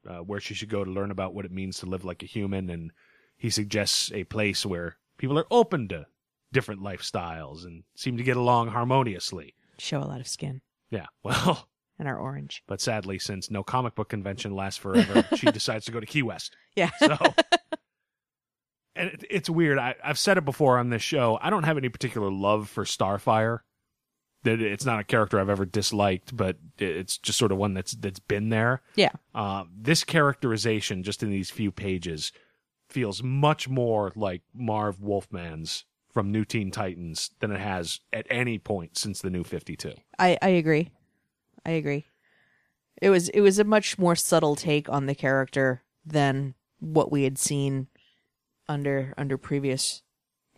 [0.09, 2.27] uh, where she should go to learn about what it means to live like a
[2.27, 2.91] human, and
[3.37, 6.05] he suggests a place where people are open to
[6.51, 9.55] different lifestyles and seem to get along harmoniously.
[9.79, 12.63] Show a lot of skin Yeah, well, and are orange.
[12.67, 16.23] but sadly, since no comic book convention lasts forever, she decides to go to Key
[16.23, 16.55] West.
[16.75, 16.89] Yeah.
[16.99, 17.17] So,
[18.95, 19.77] and it, it's weird.
[19.79, 21.37] I, I've said it before on this show.
[21.41, 23.59] I don't have any particular love for Starfire.
[24.43, 27.93] That it's not a character I've ever disliked, but it's just sort of one that's
[27.93, 28.81] that's been there.
[28.95, 29.11] yeah.
[29.35, 32.31] Uh, this characterization, just in these few pages,
[32.89, 38.57] feels much more like Marv Wolfman's from New Teen Titans than it has at any
[38.57, 39.93] point since the New Fifty Two.
[40.17, 40.91] I I agree.
[41.65, 42.07] I agree.
[43.01, 47.23] It was it was a much more subtle take on the character than what we
[47.23, 47.87] had seen
[48.67, 50.01] under under previous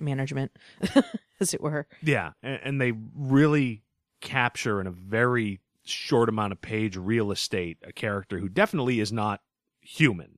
[0.04, 0.52] management,
[1.40, 1.88] as it were.
[2.02, 3.84] Yeah, and, and they really
[4.22, 9.12] capture in a very short amount of page real estate a character who definitely is
[9.12, 9.42] not
[9.82, 10.38] human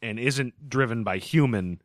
[0.00, 1.82] and isn't driven by human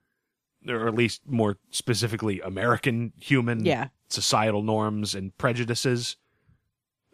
[0.67, 3.87] or at least more specifically American human Yeah.
[4.09, 6.15] societal norms and prejudices.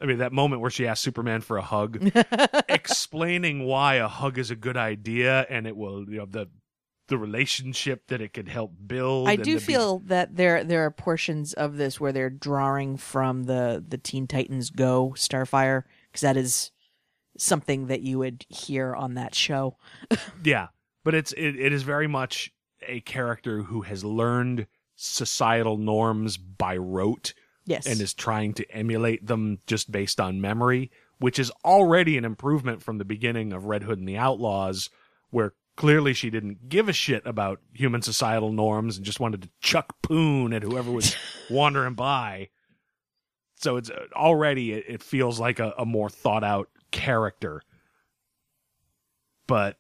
[0.02, 1.98] I mean, that moment where she asked Superman for a hug,
[2.70, 6.48] explaining why a hug is a good idea and it will, you know, the
[7.08, 9.28] the relationship that it could help build.
[9.28, 12.98] I do to be- feel that there there are portions of this where they're drawing
[12.98, 16.72] from the the Teen Titans Go Starfire because that is
[17.38, 19.78] something that you would hear on that show.
[20.44, 20.68] Yeah,
[21.04, 22.52] but it's it, it is very much
[22.88, 27.34] a character who has learned societal norms by rote
[27.66, 32.26] Yes, and is trying to emulate them just based on memory, which is already an
[32.26, 34.90] improvement from the beginning of Red Hood and the Outlaws,
[35.30, 39.50] where clearly she didn't give a shit about human societal norms and just wanted to
[39.60, 41.16] chuck poon at whoever was
[41.50, 42.50] wandering by.
[43.56, 47.62] So it's uh, already it, it feels like a, a more thought out character.
[49.48, 49.78] But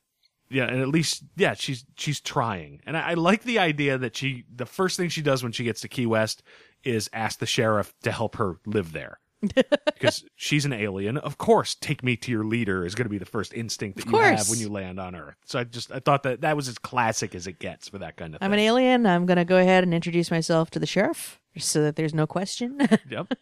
[0.49, 4.15] yeah, and at least yeah, she's she's trying, and I, I like the idea that
[4.15, 6.43] she the first thing she does when she gets to Key West
[6.83, 9.19] is ask the sheriff to help her live there.
[9.85, 11.17] because she's an alien.
[11.17, 14.05] Of course, take me to your leader is going to be the first instinct that
[14.11, 15.35] you have when you land on Earth.
[15.45, 18.15] So I just I thought that that was as classic as it gets for that
[18.17, 18.45] kind of thing.
[18.45, 18.59] I'm thing.
[18.59, 19.05] an alien.
[19.05, 22.79] I'm gonna go ahead and introduce myself to the sheriff so that there's no question.
[23.09, 23.33] Yep.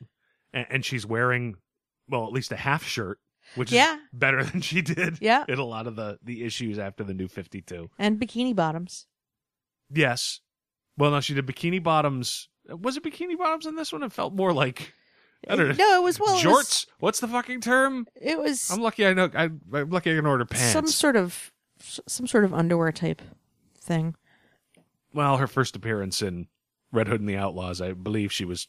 [0.54, 1.56] and, and she's wearing,
[2.10, 3.20] well, at least a half shirt,
[3.56, 3.96] which Yeah.
[3.96, 5.46] is better than she did Yeah.
[5.48, 7.90] in a lot of the, the issues after the new 52.
[7.98, 9.06] and bikini bottoms.
[9.94, 10.40] Yes.
[10.98, 12.50] Well, no, she did bikini bottoms.
[12.70, 14.04] Was it bikini bottoms in this one?
[14.04, 14.94] It felt more like,
[15.50, 15.74] I don't know.
[15.74, 16.38] No, it was well.
[16.38, 16.86] it was- Jorts?
[17.00, 18.08] What's the fucking term?
[18.22, 19.30] It was, I'm lucky I know.
[19.34, 20.72] I, I'm lucky I can order pants.
[20.74, 23.22] some sort of some sort of underwear type
[23.80, 24.16] thing.
[25.14, 26.48] well, her first appearance in
[26.92, 28.68] Red Hood and the Outlaws, I believe she was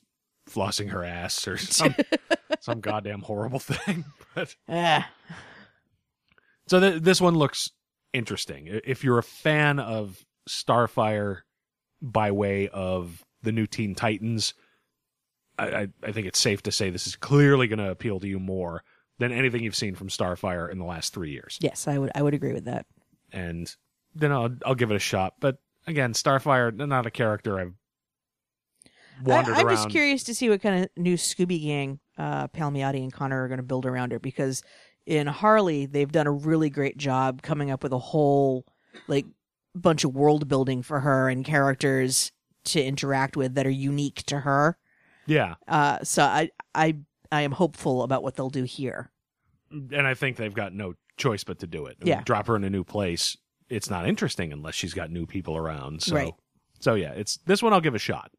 [0.48, 1.94] flossing her ass or some
[2.61, 4.04] some goddamn horrible thing.
[4.35, 5.11] But Ah,
[6.68, 7.70] so th- this one looks
[8.14, 8.68] interesting.
[8.72, 11.40] I- If you're a fan of Starfire
[12.00, 14.54] by way of the new Teen Titans,
[15.64, 18.38] I, I, think it's safe to say this is clearly going to appeal to you
[18.38, 18.83] more
[19.18, 21.59] than anything you've seen from Starfire in the last three years.
[21.61, 22.87] yes, I would I would agree with that.
[23.33, 23.75] and
[24.14, 25.35] then I'll I'll give it a shot.
[25.40, 27.75] But again, Starfire, not a character I've
[29.22, 29.77] wandered I, I'm around.
[29.77, 33.48] just curious to see what kind of new Scooby Gang uh, Palmiotti and Conner are
[33.48, 34.62] going to build around her because
[35.07, 38.66] in Harley they've done a really great job coming up with a whole
[39.09, 39.27] like
[39.75, 42.33] bunch of world building for her and characters
[42.64, 44.77] to interact with that are unique to her.
[45.26, 46.96] Yeah, Uh, so I I
[47.30, 49.11] I am hopeful about what they'll do here.
[49.70, 51.96] and I think they've got no choice but to do it.
[52.02, 52.22] Yeah.
[52.24, 53.37] drop her in a new place.
[53.68, 56.02] It's not interesting unless she's got new people around.
[56.02, 56.35] So, Right.
[56.80, 57.72] so yeah, it's this one.
[57.72, 58.32] I'll give a shot.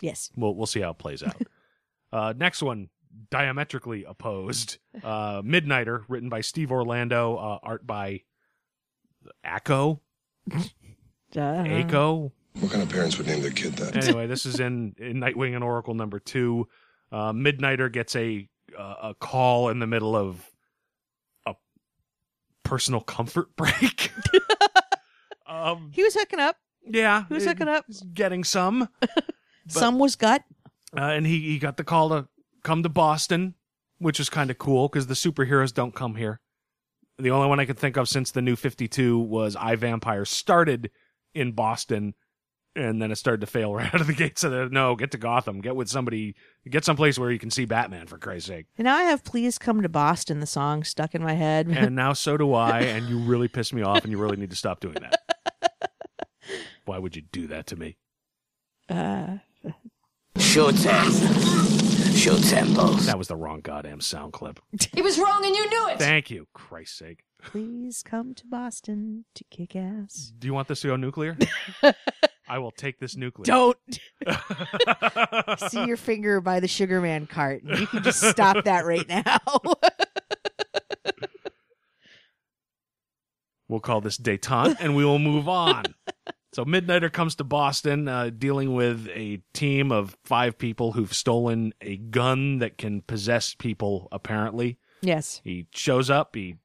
[0.00, 0.30] Yes.
[0.36, 1.40] We'll we'll see how it plays out.
[2.12, 2.88] uh, next one,
[3.30, 4.78] diametrically opposed.
[5.04, 8.22] Uh, Midnighter, written by Steve Orlando, uh, art by
[9.44, 10.00] Acco.
[10.52, 12.32] Uh, Aco.
[12.60, 13.96] What kind of parents would name their kid that?
[13.96, 16.68] anyway, this is in, in Nightwing and Oracle number two.
[17.12, 20.44] Uh, Midnighter gets a uh, a call in the middle of
[21.46, 21.54] a
[22.64, 24.12] personal comfort break.
[25.46, 26.56] um, He was hooking up.
[26.84, 27.84] yeah, Who's hooking up?
[27.86, 28.88] he's Getting some,
[29.68, 30.42] Some was gut.
[30.96, 32.28] uh, and he he got the call to
[32.64, 33.54] come to Boston,
[33.98, 36.40] which is kind of cool because the superheroes don't come here.
[37.18, 40.24] The only one I could think of since the new Fifty Two was I Vampire
[40.24, 40.90] started
[41.34, 42.14] in Boston,
[42.76, 44.38] and then it started to fail right out of the gate.
[44.38, 46.34] So they're, no, get to Gotham, get with somebody,
[46.68, 48.66] get someplace where you can see Batman for Christ's sake.
[48.76, 51.68] And now I have "Please Come to Boston" the song stuck in my head.
[51.76, 54.50] And now so do I, and you really piss me off, and you really need
[54.50, 55.72] to stop doing that.
[56.84, 57.96] Why would you do that to me?
[58.88, 59.38] uh,
[60.38, 61.10] Show them.
[62.14, 63.06] Show them both.
[63.06, 64.60] That was the wrong goddamn sound clip.
[64.96, 65.98] It was wrong and you knew it.
[65.98, 67.24] Thank you, Christ's sake.
[67.42, 70.32] Please come to Boston to kick ass.
[70.38, 71.36] Do you want this to go nuclear?
[72.48, 73.44] I will take this nuclear.
[73.44, 73.78] Don't
[75.70, 77.62] see your finger by the Sugar Man cart.
[77.64, 79.38] You can just stop that right now.
[83.70, 85.84] We'll call this detente and we will move on.
[86.54, 91.74] So Midnighter comes to Boston, uh, dealing with a team of five people who've stolen
[91.82, 94.08] a gun that can possess people.
[94.10, 95.42] Apparently, yes.
[95.44, 96.56] he shows up, he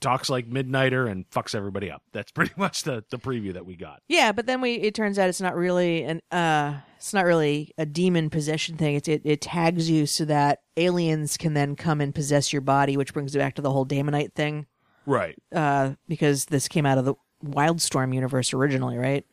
[0.00, 2.02] talks like Midnighter, and fucks everybody up.
[2.12, 4.02] That's pretty much the the preview that we got.
[4.08, 7.72] Yeah, but then we it turns out it's not really an uh it's not really
[7.78, 8.94] a demon possession thing.
[8.96, 12.96] It's it, it tags you so that aliens can then come and possess your body,
[12.96, 14.66] which brings it back to the whole Daemonite thing.
[15.06, 15.36] Right.
[15.54, 19.24] Uh because this came out of the Wildstorm universe originally, right?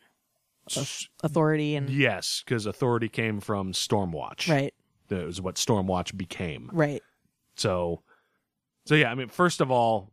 [1.24, 4.50] authority and Yes, because Authority came from Stormwatch.
[4.50, 4.74] right,
[5.08, 6.70] That was what Stormwatch became.
[6.74, 7.02] right.
[7.56, 8.02] So,
[8.86, 9.10] so yeah.
[9.12, 10.12] I mean, first of all,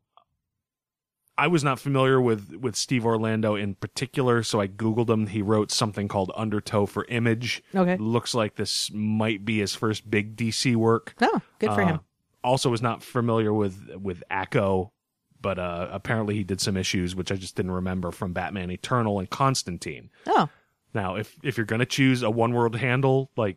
[1.37, 5.27] I was not familiar with with Steve Orlando in particular, so I googled him.
[5.27, 7.63] He wrote something called Undertow for Image.
[7.75, 7.97] Okay.
[7.97, 11.15] looks like this might be his first big DC work.
[11.21, 12.01] Oh, good for Uh, him.
[12.45, 14.93] Also, was not familiar with with ACO,
[15.41, 19.19] but uh, apparently he did some issues which I just didn't remember from Batman Eternal
[19.19, 20.11] and Constantine.
[20.27, 20.49] Oh,
[20.95, 23.57] Now, if if you're gonna choose a one world handle like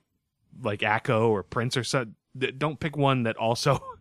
[0.63, 2.06] like ACO or Prince or so,
[2.58, 3.84] don't pick one that also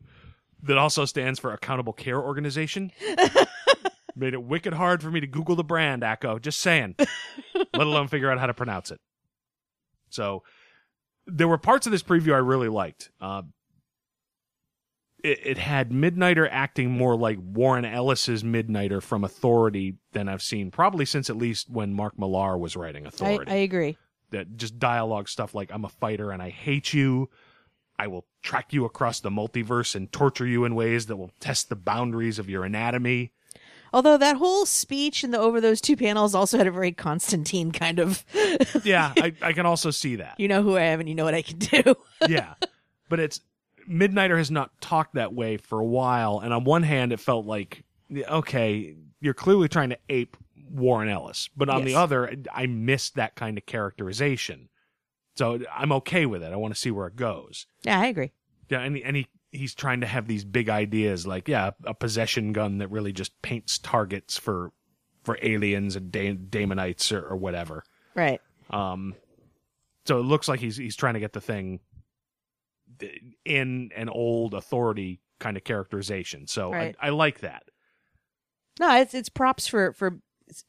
[0.62, 2.92] that also stands for Accountable Care Organization.
[4.16, 6.38] Made it wicked hard for me to Google the brand ACO.
[6.38, 6.97] Just saying,
[7.55, 9.01] let alone figure out how to pronounce it.
[10.09, 10.42] So,
[11.27, 13.11] there were parts of this preview I really liked.
[13.21, 13.42] Uh,
[15.23, 20.71] it, it had Midnighter acting more like Warren Ellis's Midnighter from Authority than I've seen
[20.71, 23.51] probably since at least when Mark Millar was writing I, Authority.
[23.51, 23.99] I agree.
[24.31, 27.29] that just dialogue stuff like I'm a fighter and I hate you.
[27.99, 31.69] I will track you across the multiverse and torture you in ways that will test
[31.69, 33.33] the boundaries of your anatomy.
[33.93, 37.71] Although that whole speech and the over those two panels also had a very Constantine
[37.73, 38.25] kind of,
[38.85, 40.39] Yeah, I, I can also see that.
[40.39, 41.95] you know who I am and you know what I can do.
[42.29, 42.55] yeah.
[43.09, 43.41] But it's
[43.89, 47.47] Midnighter has not talked that way for a while, and on one hand, it felt
[47.47, 47.85] like
[48.29, 50.37] okay, you're clearly trying to ape
[50.71, 54.69] Warren Ellis, but on the other, I missed that kind of characterization.
[55.37, 56.53] So I'm okay with it.
[56.53, 57.66] I want to see where it goes.
[57.83, 58.33] yeah, I agree.
[58.68, 62.53] Yeah, and and he he's trying to have these big ideas like yeah, a possession
[62.53, 64.72] gun that really just paints targets for
[65.25, 67.83] for aliens and da- Daemonites or, or whatever.
[68.14, 68.40] Right.
[68.70, 69.14] Um,
[70.07, 71.81] so it looks like he's he's trying to get the thing
[73.44, 76.46] in an old authority kind of characterization.
[76.46, 76.96] So Right.
[77.01, 77.64] I, I like that.
[78.81, 80.18] No, it's it's props for for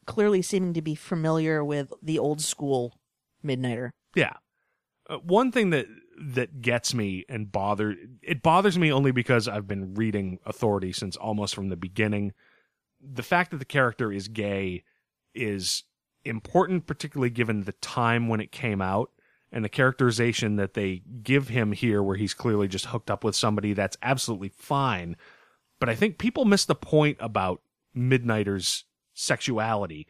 [0.06, 3.00] clearly seeming to be familiar with the old school
[3.46, 3.92] Midnighter.
[4.16, 4.34] Yeah.
[5.10, 5.88] Uh, one thing that
[6.20, 11.16] that gets me and bother it bothers me only because I've been reading Authority since
[11.16, 12.34] almost from the beginning.
[13.00, 14.84] The fact that the character is gay
[15.36, 15.84] is
[16.26, 19.12] important, particularly given the time when it came out
[19.52, 23.36] and the characterization that they give him here, where he's clearly just hooked up with
[23.36, 23.74] somebody.
[23.74, 25.16] That's absolutely fine,
[25.80, 27.62] but I think people miss the point about
[27.96, 30.08] Midnighter's sexuality,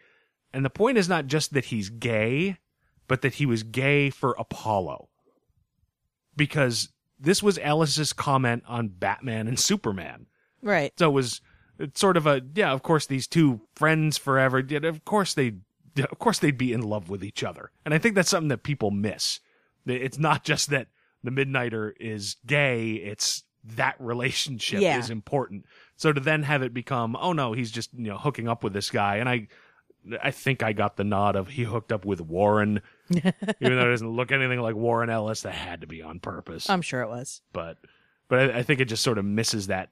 [0.53, 2.57] and the point is not just that he's gay
[3.07, 5.09] but that he was gay for Apollo.
[6.35, 6.89] Because
[7.19, 10.27] this was Ellis's comment on Batman and Superman.
[10.61, 10.93] Right.
[10.99, 11.41] So it was
[11.79, 14.59] it's sort of a yeah, of course these two friends forever.
[14.59, 15.53] yeah, Of course they
[15.97, 17.71] of course they'd be in love with each other.
[17.85, 19.39] And I think that's something that people miss.
[19.85, 20.87] It's not just that
[21.23, 24.99] the Midnighter is gay, it's that relationship Yeah.
[24.99, 25.65] is important.
[25.95, 28.73] So to then have it become, oh no, he's just, you know, hooking up with
[28.73, 29.47] this guy and I
[30.21, 32.81] I think I got the nod of he hooked up with Warren.
[33.11, 33.33] Even
[33.77, 36.69] though it doesn't look anything like Warren Ellis, that had to be on purpose.
[36.69, 37.41] I'm sure it was.
[37.53, 37.77] but
[38.29, 39.89] but I, I think it just sort of misses that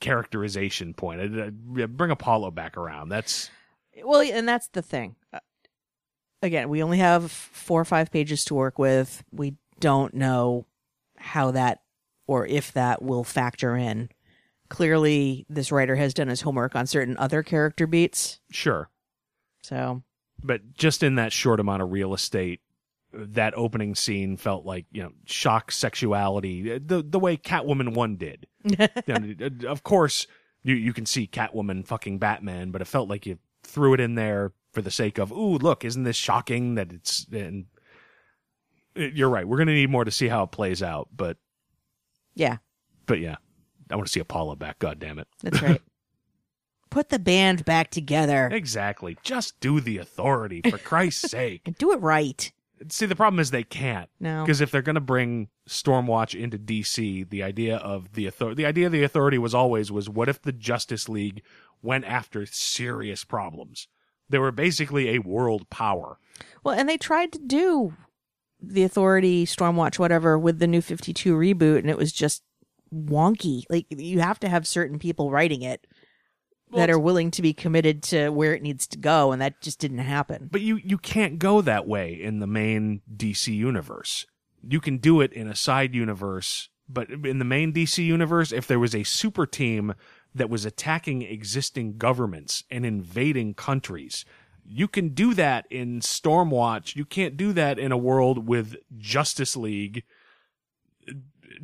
[0.00, 1.20] characterization point.
[1.20, 1.46] I,
[1.82, 3.08] I- bring Apollo back around.
[3.08, 3.50] That's
[4.04, 5.16] Well, and that's the thing.
[5.32, 5.38] Uh,
[6.44, 9.22] Again, we only have four or five pages to work with.
[9.30, 10.66] We don't know
[11.16, 11.82] how that
[12.26, 14.08] or if that will factor in.
[14.68, 18.40] Clearly, this writer has done his homework on certain other character beats.
[18.50, 18.88] sure,
[19.62, 20.02] So,
[20.42, 22.60] but just in that short amount of real estate,
[23.12, 28.46] that opening scene felt like you know shock sexuality, the the way Catwoman one did.
[29.06, 30.26] Know, uh, of course,
[30.62, 34.14] you you can see Catwoman fucking Batman, but it felt like you threw it in
[34.14, 37.66] there for the sake of, ooh, look, isn't this shocking that it's and.
[38.96, 39.48] Uh, you're right.
[39.48, 41.38] We're going to need more to see how it plays out, but
[42.34, 42.58] yeah,
[43.06, 43.36] but yeah,
[43.90, 44.78] I want to see Apollo back.
[44.78, 45.28] God damn it!
[45.42, 45.80] that's right.
[46.92, 49.16] Put the band back together Exactly.
[49.22, 51.62] Just do the authority for Christ's sake.
[51.64, 52.52] and do it right.
[52.90, 54.10] See, the problem is they can't.
[54.20, 54.42] No.
[54.44, 58.66] Because if they're going to bring Stormwatch into DC, the idea of the authority, the
[58.68, 61.42] idea of the authority was always was what if the Justice League
[61.80, 63.88] went after serious problems?
[64.28, 66.18] They were basically a world power.
[66.62, 67.94] Well, and they tried to do
[68.60, 72.42] the Authority, Stormwatch, whatever, with the new 52 reboot, and it was just
[72.94, 73.64] wonky.
[73.68, 75.86] Like, you have to have certain people writing it
[76.72, 79.78] that are willing to be committed to where it needs to go, and that just
[79.78, 80.48] didn't happen.
[80.50, 84.26] But you you can't go that way in the main DC universe.
[84.66, 88.66] You can do it in a side universe, but in the main DC universe, if
[88.66, 89.94] there was a super team
[90.34, 94.24] that was attacking existing governments and invading countries,
[94.64, 96.96] you can do that in Stormwatch.
[96.96, 100.04] You can't do that in a world with Justice League.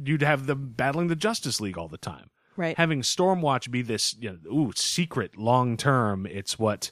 [0.05, 2.77] You'd have them battling the Justice League all the time Right.
[2.77, 6.27] having Stormwatch be this, you know, ooh, secret long term.
[6.27, 6.91] It's what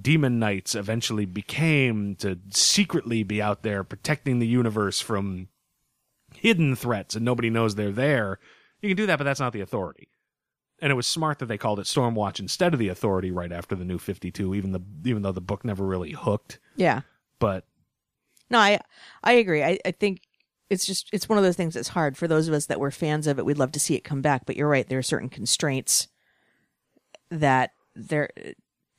[0.00, 5.48] demon knights eventually became to secretly be out there protecting the universe from
[6.34, 8.40] hidden threats and nobody knows they're there.
[8.82, 10.08] You can do that, but that's not the authority.
[10.80, 13.76] And it was smart that they called it Stormwatch instead of the authority right after
[13.76, 17.02] the new 52 even the even though the book never really hooked, Yeah.
[17.38, 17.64] but
[18.50, 18.80] No, I
[19.22, 19.62] I agree.
[19.62, 20.22] I, I think
[20.70, 22.90] it's just it's one of those things that's hard for those of us that were
[22.90, 23.44] fans of it.
[23.44, 24.88] We'd love to see it come back, but you're right.
[24.88, 26.08] There are certain constraints
[27.30, 28.30] that there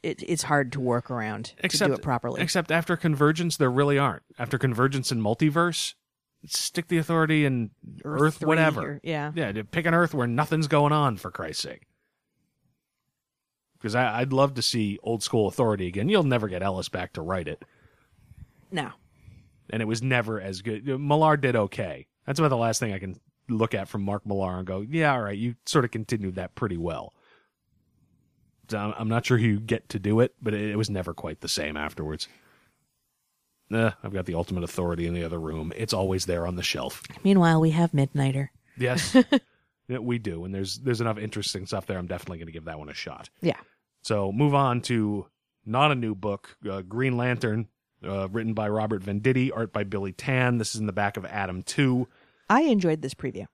[0.04, 2.42] it, it's hard to work around to do it properly.
[2.42, 4.22] Except after Convergence, there really aren't.
[4.38, 5.96] After Convergence and Multiverse,
[6.46, 7.72] stick the authority in
[8.04, 8.82] Earth, three whatever.
[8.82, 9.32] or- yeah.
[9.34, 11.88] Yeah, to pick an Earth where nothing's going on, for Christ's sake.
[13.78, 16.08] Because I'd love to see old school authority again.
[16.10, 17.64] You'll never get Ellis back to write it.
[18.72, 18.92] No.
[19.70, 20.86] And it was never as good.
[20.86, 22.08] Millar did okay.
[22.26, 25.14] That's about the last thing I can look at from Mark Millar and go, yeah,
[25.14, 27.14] all right, you sort of continued that pretty well.
[28.70, 30.90] So I'm- I'm not sure who you get to do it, but it, it was
[30.90, 32.28] never quite the same afterwards.
[33.72, 35.74] Eh, I've got the ultimate authority in the other room.
[35.76, 37.02] It's always there on the shelf.
[37.24, 38.50] Meanwhile, we have Midnighter.
[38.78, 39.16] Yes,
[39.88, 42.00] Yeah, we do, and there's there's enough interesting stuff there.
[42.00, 43.30] I'm definitely going to give that one a shot.
[43.42, 43.58] Yeah.
[44.02, 45.28] So move on to
[45.64, 47.68] not a new book, uh, Green Lantern,
[48.06, 50.58] uh, written by Robert Venditti, art by Billy Tan.
[50.58, 52.08] This is in the back of Atom Two.
[52.50, 53.46] I enjoyed this preview.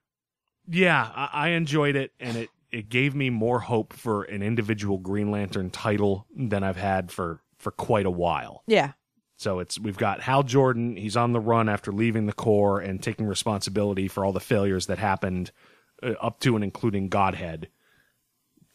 [0.68, 4.98] Yeah, I, I enjoyed it, and it it gave me more hope for an individual
[4.98, 8.62] Green Lantern title than I've had for for quite a while.
[8.66, 8.92] Yeah.
[9.36, 10.96] So it's we've got Hal Jordan.
[10.96, 14.86] He's on the run after leaving the Corps and taking responsibility for all the failures
[14.86, 15.50] that happened
[16.02, 17.68] uh, up to and including Godhead.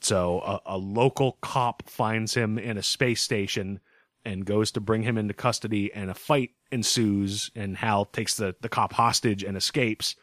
[0.01, 3.79] So a, a local cop finds him in a space station
[4.25, 7.49] and goes to bring him into custody, and a fight ensues.
[7.55, 10.15] And Hal takes the the cop hostage and escapes.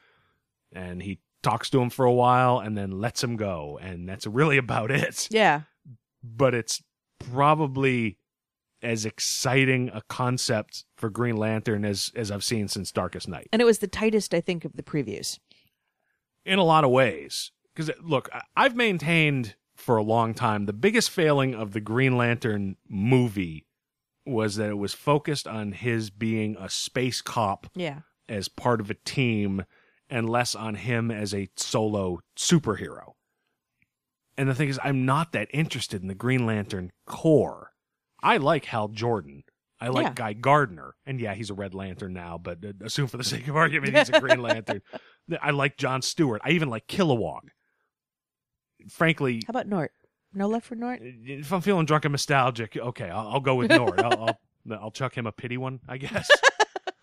[0.72, 4.26] And he talks to him for a while and then lets him go, and that's
[4.26, 5.62] really about it Yeah.
[6.22, 6.82] but it's
[7.30, 8.18] probably
[8.82, 13.48] as exciting a concept for Green Lantern as as I've seen since Darkest Night.
[13.52, 15.38] And it was the tightest, I think, of the previews.
[16.44, 21.10] In a lot of ways, because look, I've maintained for a long time the biggest
[21.10, 23.66] failing of the Green Lantern movie
[24.26, 28.00] was that it was focused on his being a space cop Yeah.
[28.28, 29.64] as part of a team
[30.08, 33.12] and less on him as a solo superhero.
[34.36, 37.70] And the thing is, I'm not that interested in the Green Lantern Corps.
[38.22, 39.44] I like Hal Jordan.
[39.80, 40.12] I like Yeah.
[40.14, 40.94] Guy Gardner.
[41.04, 43.96] And yeah, he's a Red Lantern now, but uh, assume for the sake of argument,
[43.96, 44.80] he's a Green Lantern.
[45.40, 46.40] I like John Stewart.
[46.44, 47.40] I even like Kilowog.
[48.88, 49.88] Frankly, How about Nort?
[50.34, 51.00] No love for Nort?
[51.00, 54.00] Uh, if I'm feeling drunk and nostalgic, okay, I'll, I'll go with Nord.
[54.00, 54.38] I'll, I'll
[54.80, 56.28] I'll chuck him a pity one, I guess.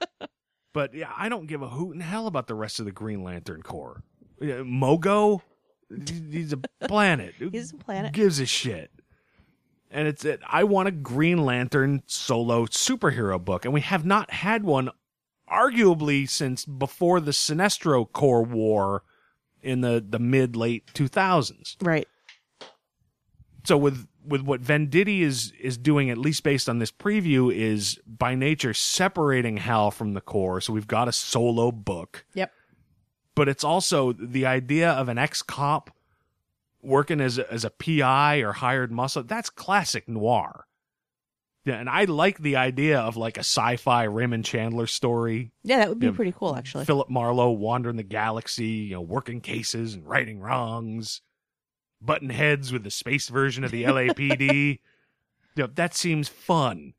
[0.74, 3.24] but yeah, I don't give a hoot in hell about the rest of the Green
[3.24, 4.04] Lantern Corps.
[4.40, 5.42] Yeah, Mogo,
[5.90, 6.58] he's a
[6.88, 7.36] planet.
[7.52, 8.14] He's a planet.
[8.14, 8.90] Gives a shit.
[9.92, 10.40] And it's it.
[10.48, 14.90] I want a Green Lantern solo superhero book, and we have not had one,
[15.52, 19.04] arguably since before the Sinestro Corps War
[19.62, 22.08] in the the mid late two thousands Right.
[23.64, 28.00] So with with what Venditti is is doing, at least based on this preview, is
[28.06, 30.62] by nature separating Hal from the Corps.
[30.62, 32.52] So we've got a solo book, Yep.
[33.36, 35.90] but it's also the idea of an ex cop
[36.84, 39.24] working as a, as a PI or hired muscle.
[39.24, 40.66] That's classic noir.
[41.64, 45.52] Yeah, and I like the idea of like a sci-fi Raymond Chandler story.
[45.64, 46.14] Yeah, that would be Yeah.
[46.14, 46.86] pretty cool, actually.
[46.86, 51.22] Philip Marlowe wandering the galaxy, you know, working cases and righting wrongs,
[52.02, 54.50] button heads with the space version of the LAPD.
[55.56, 56.94] you know, that seems fun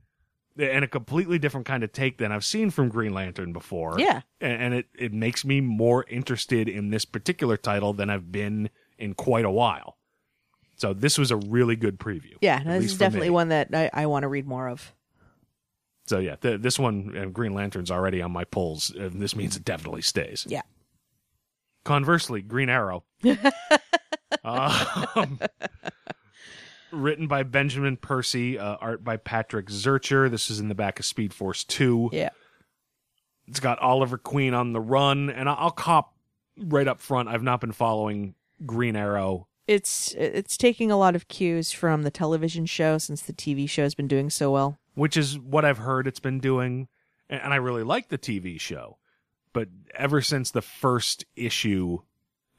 [0.59, 3.99] and a completely different kind of take than I've seen from Green Lantern before.
[3.99, 4.23] Yeah.
[4.41, 9.15] And, it, it makes me more interested in this particular title than I've been in
[9.15, 9.97] quite a while.
[10.77, 12.35] So this was a really good preview.
[12.41, 14.93] Yeah, no, this is definitely one that I, I want to read more of.
[16.07, 18.91] So yeah, th- this one, uh, Green Lantern's already on my polls.
[18.91, 20.45] And this means it definitely stays.
[20.49, 20.63] Yeah.
[21.85, 23.05] Conversely, Green Arrow.
[24.45, 25.39] um,
[26.93, 30.31] written by Benjamin Percy, uh, art by Patrick Zircher.
[30.31, 32.11] This is in the back of Speed Force 2.
[32.13, 32.31] Yeah.
[33.49, 36.15] It's got Oliver Queen on the run, and I'll cop
[36.57, 37.29] right up front.
[37.29, 38.35] I've not been following
[38.65, 39.49] Green Arrow.
[39.67, 43.83] It's it's taking a lot of cues from the television show since the TV show
[43.83, 44.79] has been doing so well.
[44.95, 46.89] which is what I've heard it's been doing,
[47.31, 48.99] and I really like the TV show.
[49.53, 51.99] But ever since the first issue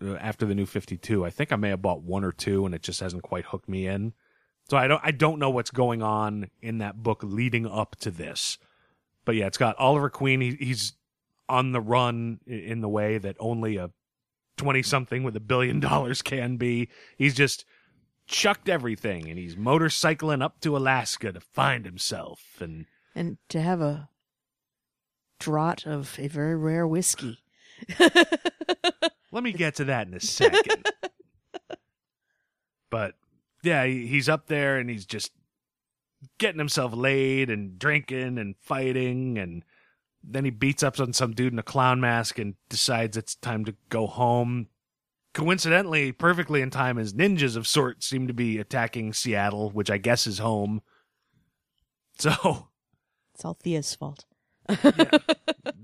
[0.03, 2.75] Uh, after the new 52, I think I may have bought one or two and
[2.75, 4.13] it just hasn't quite hooked me in.
[4.69, 8.11] So I don't I don't know what's going on in that book leading up to
[8.11, 8.57] this.
[9.25, 10.41] But yeah, it's got Oliver Queen.
[10.41, 10.93] He, he's
[11.49, 13.91] on the run in the way that only a
[14.57, 16.89] 20 something with a billion dollars can be.
[17.17, 17.65] He's just
[18.25, 22.85] chucked everything and he's motorcycling up to Alaska to find himself and
[23.15, 24.09] And to have a
[25.39, 27.39] draught of a very rare whiskey.
[29.33, 30.87] let me get to that in a second.
[32.89, 33.15] but
[33.63, 35.31] yeah, he- he's up there and he's just
[36.37, 39.63] getting himself laid and drinking and fighting and
[40.23, 43.65] then he beats up on some dude in a clown mask and decides it's time
[43.65, 44.67] to go home.
[45.33, 49.97] Coincidentally, perfectly in time as ninjas of sorts seem to be attacking Seattle, which I
[49.97, 50.81] guess is home.
[52.19, 52.67] So
[53.33, 54.23] It's all Thea's fault.
[54.69, 54.75] I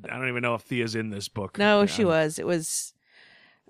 [0.07, 1.57] don't even know if Thea's in this book.
[1.57, 2.39] No, she was.
[2.39, 2.93] It was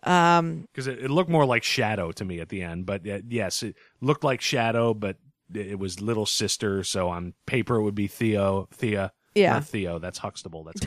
[0.04, 2.86] um because it, it looked more like Shadow to me at the end.
[2.86, 5.18] But uh, yes, it looked like Shadow, but
[5.54, 6.84] it was little sister.
[6.84, 9.12] So on paper, it would be Theo, Thea.
[9.36, 9.54] Yeah.
[9.54, 10.00] Not Theo.
[10.00, 10.64] That's Huxtable.
[10.64, 10.82] That's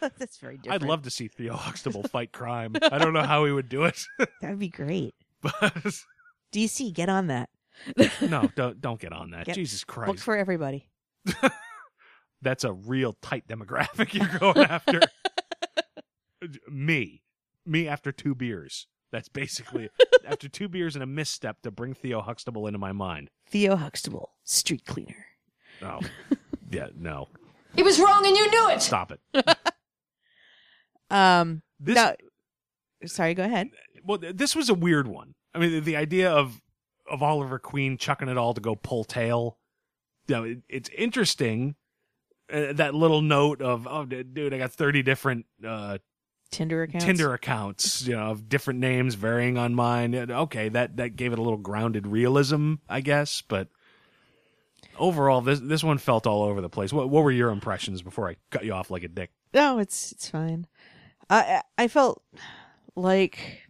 [0.18, 0.82] that's very different.
[0.82, 2.74] I'd love to see Theo Huxtable fight crime.
[2.82, 4.02] I don't know how he would do it,
[4.40, 5.14] That'd be great.
[5.42, 5.52] but
[6.52, 7.48] DC, get on that.
[8.22, 9.46] no, don't don't get on that.
[9.46, 10.88] Get- Jesus Book Christ, for everybody.
[12.42, 15.00] that's a real tight demographic you're going after.
[16.68, 17.22] me,
[17.66, 18.86] me after two beers.
[19.12, 19.88] That's basically
[20.26, 23.30] after two beers and a misstep to bring Theo Huxtable into my mind.
[23.48, 25.26] Theo Huxtable, street cleaner.
[25.82, 26.00] Oh,
[26.70, 27.28] yeah, no,
[27.74, 28.82] He was wrong and you knew it.
[28.82, 29.20] stop it.
[31.10, 32.14] Um This, no
[33.04, 33.68] sorry, go ahead.
[34.04, 35.34] well, this was a weird one.
[35.54, 36.60] I mean, the, the idea of
[37.08, 39.58] of Oliver Queen chucking it all to go pull tail.
[40.26, 41.76] You know, it, it's interesting.
[42.52, 45.98] Uh, that little note of, oh, dude, I got thirty different uh,
[46.50, 47.04] Tinder accounts.
[47.04, 50.14] Tinder accounts, you know, of different names varying on mine.
[50.14, 53.42] Okay, that that gave it a little grounded realism, I guess.
[53.42, 53.68] But
[54.98, 56.92] overall, this this one felt all over the place.
[56.92, 59.30] What what were your impressions before I cut you off like a dick?
[59.52, 60.66] No, it's it's fine.
[61.28, 62.22] I I I felt
[62.94, 63.62] like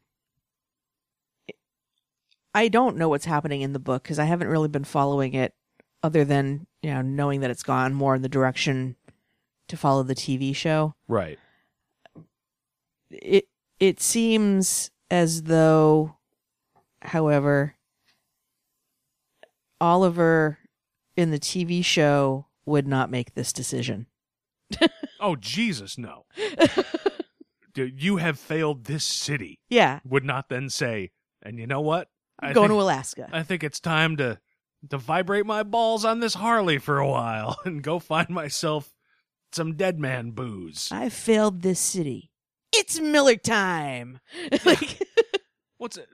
[2.55, 5.55] I don't know what's happening in the book because I haven't really been following it,
[6.03, 8.97] other than you know knowing that it's gone more in the direction
[9.69, 10.95] to follow the TV show.
[11.09, 11.39] Right.
[13.11, 13.47] It
[13.79, 16.17] it seems as though,
[17.03, 17.77] however,
[19.81, 20.59] Oliver
[21.17, 24.07] in the TV show would not make this decision.
[25.19, 26.27] Oh Jesus, no.
[27.75, 29.59] You have failed this city.
[29.69, 31.11] Yeah, Would not then say,
[31.43, 32.09] and you know what?
[32.41, 33.29] I going think, to Alaska.
[33.33, 34.39] I think it's time to
[34.91, 38.95] to vibrate my balls on this Harley for a while and go find myself
[39.53, 40.89] some dead man booze.
[40.91, 42.31] I failed this city.
[42.79, 44.21] It's Miller time.
[44.65, 45.03] like,
[45.79, 46.09] What's it?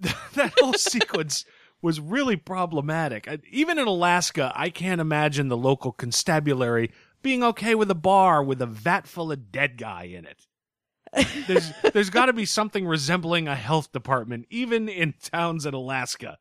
[0.34, 1.44] that whole sequence
[1.82, 3.28] was really problematic.
[3.28, 6.90] I- Even in Alaska, I can't imagine the local constabulary
[7.22, 10.46] being okay with a bar with a vat full of dead guy in it.
[11.46, 16.36] There's there's got to be something resembling a health department even in towns in Alaska.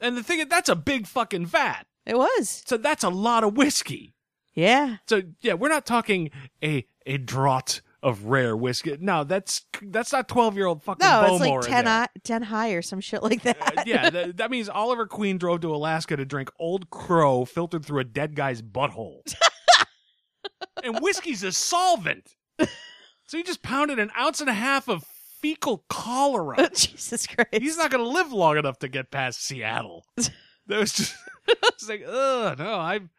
[0.00, 1.86] And the thing is, that's a big fucking vat.
[2.04, 2.64] it was.
[2.66, 4.14] So that's a lot of whiskey.
[4.54, 4.96] Yeah.
[5.08, 6.30] So yeah, we're not talking
[6.62, 8.96] a a draught of rare whiskey.
[9.00, 11.94] No, that's that's not twelve year old fucking No, it's Bowmore like in 10, there.
[11.94, 13.78] high, 10 high or some shit like that.
[13.78, 17.84] Uh, yeah, that, that means Oliver Queen drove to Alaska to drink Old Crow filtered
[17.84, 19.20] through a dead guy's butthole.
[20.84, 22.34] and whiskey's a solvent.
[23.26, 25.02] So he just pounded an ounce and a half of
[25.40, 26.68] fecal cholera.
[26.74, 27.48] Jesus Christ.
[27.52, 30.04] He's not going to live long enough to get past Seattle.
[30.66, 31.14] That was just
[31.46, 33.10] it's like, ugh, no, I've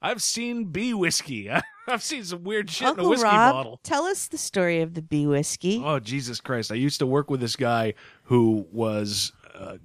[0.00, 1.50] I've seen bee whiskey.
[1.90, 3.80] I've seen some weird shit in a whiskey Rob, bottle.
[3.82, 5.82] tell us the story of the bee whiskey.
[5.84, 6.72] Oh Jesus Christ!
[6.72, 9.76] I used to work with this guy who was uh,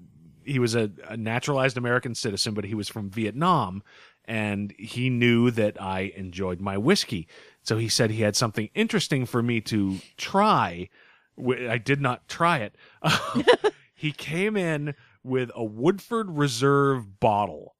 [0.43, 3.83] he was a, a naturalized American citizen, but he was from Vietnam,
[4.25, 7.27] and he knew that I enjoyed my whiskey.
[7.63, 10.89] So he said he had something interesting for me to try.
[11.37, 12.75] I did not try it.
[13.95, 14.93] he came in
[15.23, 17.74] with a Woodford Reserve bottle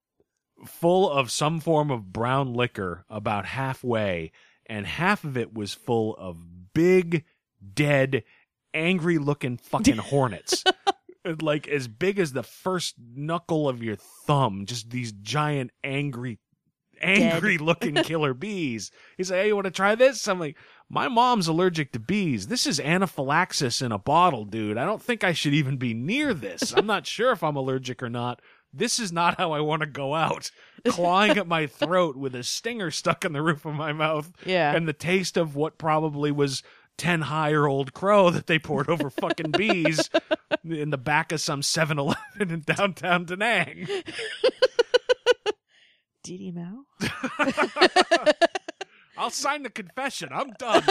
[0.66, 4.32] full of some form of brown liquor about halfway,
[4.66, 7.24] and half of it was full of big,
[7.74, 8.24] dead,
[8.74, 10.64] angry looking fucking hornets.
[11.42, 16.40] like as big as the first knuckle of your thumb, just these giant angry
[17.02, 18.92] angry looking killer bees.
[19.18, 20.28] He's like, Hey, you want to try this?
[20.28, 20.58] I'm like,
[20.90, 22.48] My mom's allergic to bees.
[22.48, 24.78] This is anaphylaxis in a bottle, dude.
[24.78, 26.74] I don't think I should even be near this.
[26.74, 28.42] I'm not sure if I'm allergic or not.
[28.78, 30.52] This is not how I want to go out.
[30.88, 34.32] Clawing at my throat with a stinger stuck in the roof of my mouth.
[34.46, 34.76] Yeah.
[34.76, 36.62] And the taste of what probably was
[36.98, 40.10] 10 higher old crow that they poured over fucking bees
[40.64, 43.88] in the back of some 7 Eleven in downtown Da Nang.
[46.24, 46.86] Didi Mao?
[49.18, 50.30] I'll sign the confession.
[50.32, 50.84] I'm done.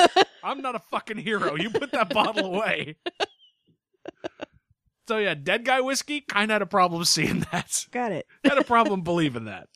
[0.42, 1.56] I'm not a fucking hero.
[1.56, 2.96] You put that bottle away.
[5.06, 7.86] So yeah, dead guy whiskey kind of had a problem seeing that.
[7.90, 8.26] Got it.
[8.44, 9.68] had a problem believing that.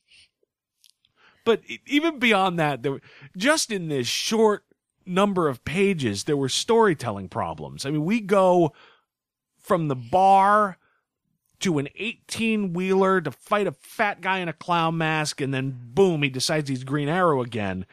[1.45, 3.01] But even beyond that, there were,
[3.37, 4.64] just in this short
[5.07, 7.87] number of pages, there were storytelling problems.
[7.87, 8.74] I mean, we go
[9.59, 10.76] from the bar
[11.61, 15.76] to an 18 wheeler to fight a fat guy in a clown mask, and then
[15.95, 17.87] boom, he decides he's Green Arrow again.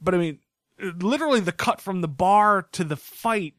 [0.00, 0.38] But I mean,
[0.78, 3.54] literally the cut from the bar to the fight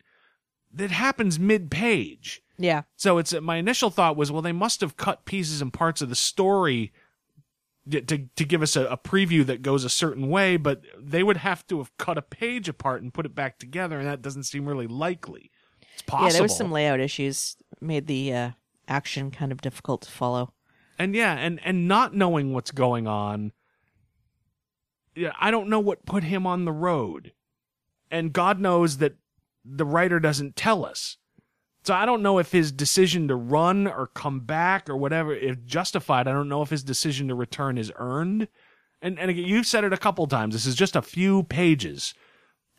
[0.74, 2.42] that happens mid page.
[2.64, 2.84] Yeah.
[2.96, 6.10] So it's my initial thought was, well, they must have cut pieces and parts of
[6.10, 6.92] the story
[7.90, 11.38] to to, give us a, a preview that goes a certain way, but they would
[11.38, 14.44] have to have cut a page apart and put it back together, and that doesn't
[14.44, 15.50] seem really likely.
[15.94, 16.28] It's possible.
[16.28, 18.52] Yeah, there was some layout issues made the uh,
[18.88, 20.54] action kind of difficult to follow.
[21.00, 23.52] and yeah, and and not knowing what's going on.
[25.16, 27.34] Yeah, I don't know what put him on the road,
[28.10, 29.16] and God knows that
[29.66, 31.18] the writer doesn't tell us.
[31.84, 35.58] So I don't know if his decision to run or come back or whatever is
[35.66, 36.28] justified.
[36.28, 38.48] I don't know if his decision to return is earned.
[39.02, 40.54] And and again, you've said it a couple times.
[40.54, 42.14] This is just a few pages,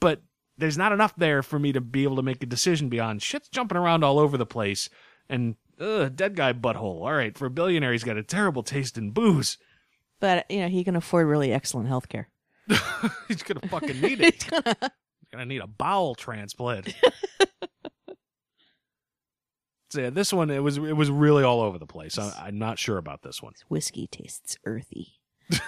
[0.00, 0.22] but
[0.56, 3.48] there's not enough there for me to be able to make a decision beyond shit's
[3.48, 4.88] jumping around all over the place
[5.28, 7.02] and ugh, dead guy butthole.
[7.02, 9.58] All right, for a billionaire, he's got a terrible taste in booze.
[10.20, 12.28] But you know, he can afford really excellent health care.
[13.28, 14.44] he's gonna fucking need it.
[14.52, 16.94] He's gonna need a bowel transplant.
[19.94, 22.18] yeah, this one it was it was really all over the place.
[22.18, 23.52] I, I'm not sure about this one.
[23.68, 25.14] Whiskey tastes earthy.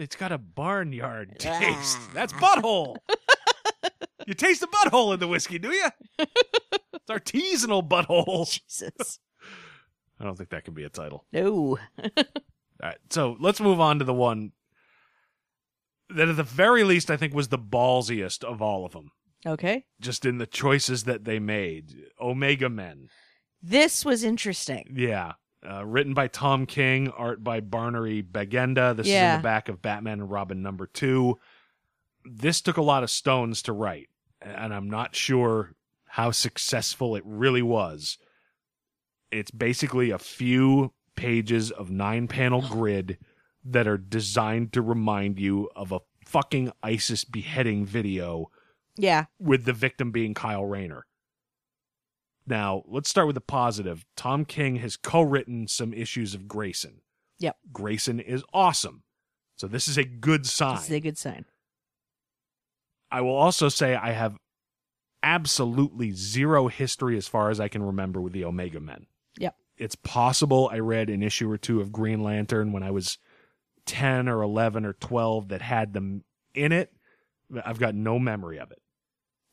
[0.00, 1.98] It's got a barnyard taste.
[2.14, 2.96] That's butthole.
[4.26, 5.88] you taste the butthole in the whiskey, do you?
[6.18, 8.50] It's artisanal butthole.
[8.50, 9.18] Jesus.
[10.18, 11.26] I don't think that could be a title.
[11.34, 11.78] No.
[12.02, 12.24] All
[12.82, 14.52] right, so let's move on to the one
[16.08, 19.10] that, at the very least, I think was the ballsiest of all of them.
[19.46, 19.84] Okay.
[20.00, 23.08] Just in the choices that they made, Omega Men.
[23.62, 24.94] This was interesting.
[24.94, 25.32] Yeah,
[25.68, 28.96] uh, written by Tom King, art by Barnaby Bagenda.
[28.96, 31.38] This is in the back of Batman and Robin number two.
[32.24, 34.08] This took a lot of stones to write,
[34.40, 35.74] and I'm not sure
[36.06, 38.18] how successful it really was.
[39.30, 43.18] It's basically a few pages of nine panel grid
[43.64, 48.50] that are designed to remind you of a fucking ISIS beheading video
[49.00, 49.26] Yeah.
[49.38, 51.06] with the victim being Kyle Rayner.
[52.46, 54.04] Now, let's start with the positive.
[54.16, 57.02] Tom King has co written some issues of Grayson.
[57.38, 57.56] Yep.
[57.72, 59.02] Grayson is awesome.
[59.56, 60.76] So this is a good sign.
[60.76, 61.44] This is a good sign.
[63.10, 64.36] I will also say I have
[65.22, 69.06] absolutely zero history as far as I can remember with the Omega Men.
[69.38, 69.54] Yep.
[69.76, 73.18] It's possible I read an issue or two of Green Lantern when I was
[73.86, 76.24] 10 or 11 or 12 that had them
[76.54, 76.92] in it.
[77.48, 78.79] but I've got no memory of it.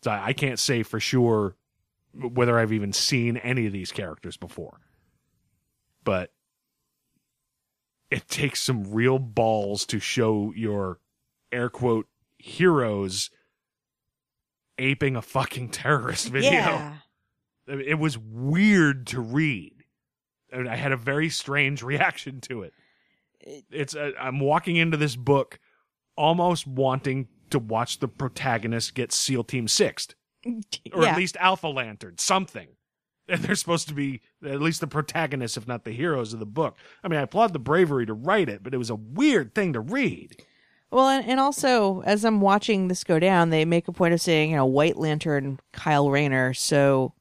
[0.04, 1.56] So I can't say for sure
[2.14, 4.80] whether I've even seen any of these characters before.
[6.04, 6.32] But
[8.10, 11.00] it takes some real balls to show your
[11.52, 13.30] air quote heroes
[14.78, 16.52] aping a fucking terrorist video.
[16.52, 16.94] Yeah.
[17.68, 19.74] It was weird to read.
[20.54, 22.74] I mean, I had a very strange reaction to it.
[23.70, 25.60] It's uh, I'm walking into this book
[26.16, 31.12] almost wanting to watch the protagonist get SEAL Team Sixth, or yeah.
[31.12, 32.68] at least Alpha Lantern, something.
[33.30, 36.46] And they're supposed to be at least the protagonists, if not the heroes of the
[36.46, 36.78] book.
[37.04, 39.74] I mean, I applaud the bravery to write it, but it was a weird thing
[39.74, 40.42] to read.
[40.92, 44.22] Well, and, and also as I'm watching this go down, they make a point of
[44.22, 46.54] saying, you know, White Lantern, Kyle Rayner.
[46.54, 47.14] So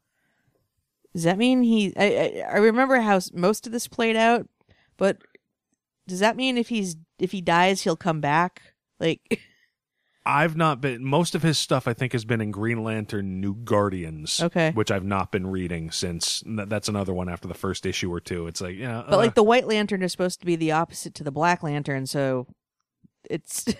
[1.16, 1.92] does that mean he?
[1.96, 4.46] I, I, I remember how most of this played out,
[4.96, 5.18] but
[6.06, 8.60] does that mean if he's if he dies, he'll come back?
[9.00, 9.20] Like,
[10.26, 13.54] I've not been most of his stuff I think has been in Green Lantern New
[13.54, 14.42] Guardians.
[14.42, 14.72] Okay.
[14.72, 18.48] Which I've not been reading since that's another one after the first issue or two.
[18.48, 19.04] It's like, yeah.
[19.08, 22.06] but like the White Lantern is supposed to be the opposite to the Black Lantern,
[22.06, 22.48] so
[23.30, 23.66] it's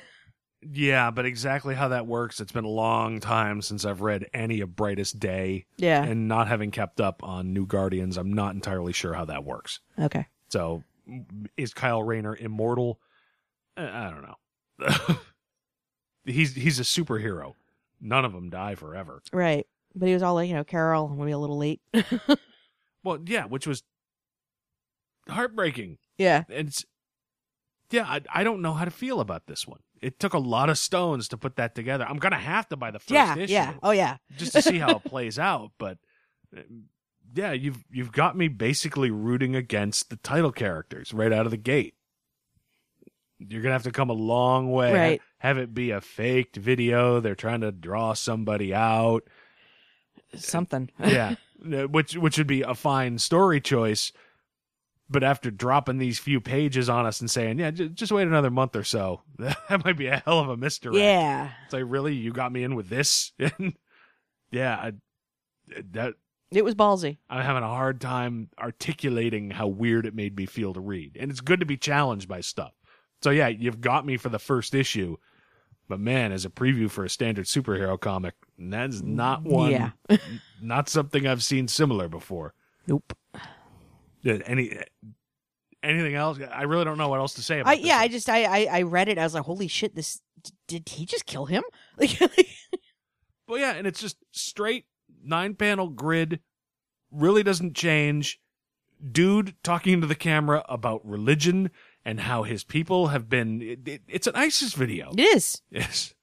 [0.73, 4.61] Yeah, but exactly how that works, it's been a long time since I've read any
[4.61, 5.67] of Brightest Day.
[5.77, 6.03] Yeah.
[6.03, 9.81] And not having kept up on New Guardians, I'm not entirely sure how that works.
[9.99, 10.27] okay.
[10.49, 10.85] So
[11.57, 13.01] is Kyle Rayner immortal?
[13.77, 15.17] Uh, I don't know.
[16.27, 17.55] he's he's a superhero.
[18.01, 19.23] None of them die forever.
[19.33, 19.67] Right.
[19.95, 21.81] But he was all like, you know, Carol, I'm gonna be a little late.
[23.05, 23.85] Well, yeah, which was
[25.29, 25.99] heartbreaking.
[26.19, 26.45] yeah.
[26.49, 26.85] It's
[27.91, 29.79] yeah, I, I don't know how to feel about this one.
[30.03, 32.05] It took a lot of stones to put that together.
[32.05, 33.37] I'm gonna have to buy the first Yeah.
[33.37, 33.75] issue Yeah.
[33.83, 34.17] Oh yeah.
[34.37, 35.71] just to see how it plays out.
[35.79, 35.99] But
[36.57, 36.63] uh,
[37.35, 41.57] yeah, you've you've got me basically rooting against the title characters right out of the
[41.57, 41.95] gate.
[43.39, 44.93] You're gonna have to come a long way.
[44.93, 45.23] Right.
[45.39, 47.21] Have it be a faked video.
[47.21, 49.25] They're trying to draw somebody out.
[50.35, 50.91] something.
[50.99, 51.35] yeah,
[51.87, 54.13] which which would be a fine story choice.
[55.09, 58.51] But after dropping these few pages on us and saying, "Yeah, j- just wait another
[58.51, 60.99] month or so," that might be a hell of a misdirect.
[60.99, 61.51] yeah.
[61.65, 63.31] It's like, really, you got me in with this?
[64.51, 64.93] yeah, I,
[65.93, 66.15] that
[66.51, 67.19] It was ballsy.
[67.31, 71.17] I'm having a hard time articulating how weird it made me feel to read.
[71.21, 72.73] And it's good to be challenged by stuff.
[73.23, 75.17] So yeah, you've got me for the first issue.
[75.89, 79.91] But man, as a preview for a standard superhero comic, that's not mm, one Yeah.
[80.61, 82.55] not something I've seen similar before.
[82.87, 83.17] Nope.
[84.25, 84.77] Any
[85.83, 86.39] anything else?
[86.53, 88.03] I really don't know what else to say about I yeah, one.
[88.03, 89.19] I just I, I I read it.
[89.19, 89.95] I was like, holy shit!
[89.95, 90.21] This
[90.67, 91.63] did he just kill him?
[91.99, 92.21] Like,
[93.49, 94.87] Well, yeah, and it's just straight
[95.23, 96.41] nine panel grid.
[97.13, 98.41] Really doesn't change.
[99.13, 101.71] Dude talking to the camera about religion
[102.07, 103.61] and how his people have been.
[103.61, 105.11] It, it- it's an ISIS video.
[105.17, 105.61] it is.
[105.71, 106.15] Yes.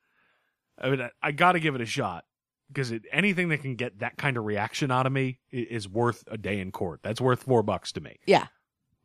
[0.82, 2.26] I mean, I, I got to give it a shot
[2.70, 6.24] because anything that can get that kind of reaction out of me i- is worth
[6.32, 7.02] a day in court.
[7.04, 8.18] That's worth four bucks to me.
[8.26, 8.48] Yeah.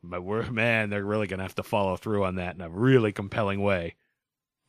[0.03, 3.13] But we're man, they're really gonna have to follow through on that in a really
[3.13, 3.97] compelling way.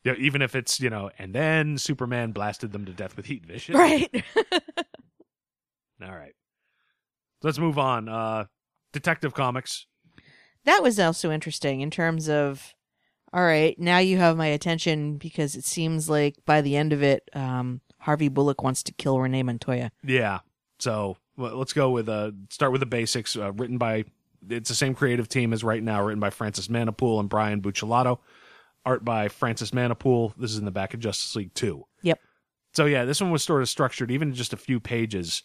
[0.04, 3.46] Yeah, even if it's you know, and then Superman blasted them to death with heat
[3.46, 3.76] vision.
[3.76, 4.10] Right.
[6.02, 6.34] All right.
[7.42, 8.08] Let's move on.
[8.08, 8.44] Uh
[8.92, 9.86] Detective Comics.
[10.64, 12.74] That was also interesting in terms of
[13.32, 17.02] all right now you have my attention because it seems like by the end of
[17.02, 20.40] it um harvey bullock wants to kill renee montoya Yeah.
[20.80, 23.36] So well, let's go with uh start with the basics.
[23.36, 24.04] Uh, written by
[24.48, 26.02] it's the same creative team as right now.
[26.02, 28.18] Written by Francis Manapul and Brian Buccellato.
[28.84, 30.32] Art by Francis Manapul.
[30.36, 31.86] This is in the back of Justice League Two.
[32.02, 32.18] Yep.
[32.72, 35.42] So yeah, this one was sort of structured, even just a few pages.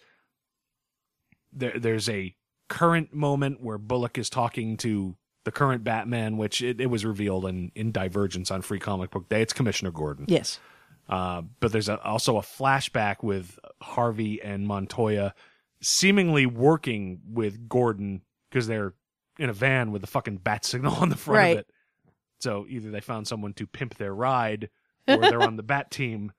[1.52, 2.36] There, there's a
[2.70, 7.46] current moment where Bullock is talking to the current Batman, which it, it was revealed
[7.46, 9.42] in in Divergence on Free Comic Book Day.
[9.42, 10.26] It's Commissioner Gordon.
[10.28, 10.60] yes
[11.08, 15.34] Uh, but there's a, also a flashback with Harvey and Montoya
[15.82, 18.94] seemingly working with Gordon because they're
[19.38, 21.52] in a van with the fucking bat signal on the front Right.
[21.54, 21.68] of it.
[22.40, 24.70] So either they found someone to pimp their ride
[25.08, 26.32] or they're on the bat team.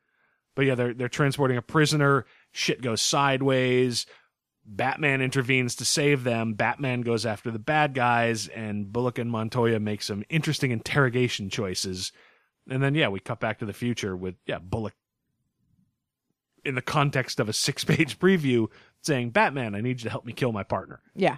[0.57, 2.25] But yeah, they're they're transporting a prisoner.
[2.53, 4.07] Shit goes sideways.
[4.67, 6.55] Batman intervenes to save them.
[6.55, 12.13] Batman goes after the bad guys, and Bullock and Montoya make some interesting interrogation choices.
[12.69, 14.95] And then yeah, we cut back to the future with yeah, Bullock
[16.65, 18.67] in the context of a six page preview
[19.03, 21.01] saying, Batman, I need you to help me kill my partner.
[21.15, 21.37] yeah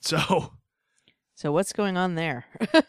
[0.00, 0.54] So
[1.34, 2.46] so what's going on there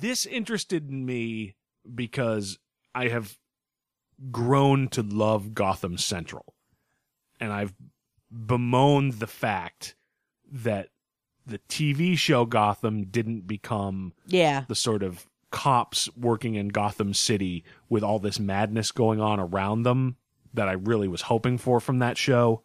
[0.00, 1.56] this interested me
[1.94, 2.58] because
[2.94, 3.38] I have
[4.30, 6.54] grown to love Gotham Central.
[7.40, 7.72] And I've
[8.30, 9.94] bemoaned the fact
[10.50, 10.88] that
[11.46, 17.64] the TV show Gotham didn't become yeah the sort of cops working in Gotham City
[17.88, 20.16] with all this madness going on around them
[20.54, 22.62] that I really was hoping for from that show.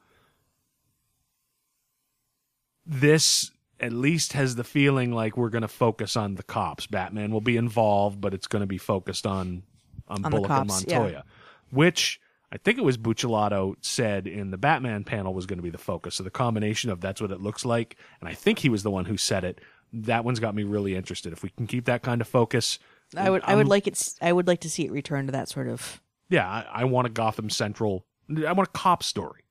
[2.86, 6.88] This at least has the feeling like we're going to focus on the cops.
[6.88, 9.64] Batman will be involved, but it's going to be focused on
[10.08, 11.00] on, On Bullock and cops, yeah.
[11.00, 11.24] Montoya,
[11.70, 12.20] which
[12.54, 15.78] I think it was Buccellato said in the Batman panel was going to be the
[15.80, 16.16] focus.
[16.16, 18.92] So the combination of that's what it looks like, and I think he was the
[18.92, 19.60] one who said it.
[19.92, 21.34] That one's got me really interested.
[21.34, 22.78] If we can keep that kind of focus,
[23.18, 25.32] i would i would I'm- like it I would like to see it return to
[25.32, 26.00] that sort of
[26.30, 28.06] yeah, I, I want a Gotham Central.
[28.30, 29.42] I want a cop story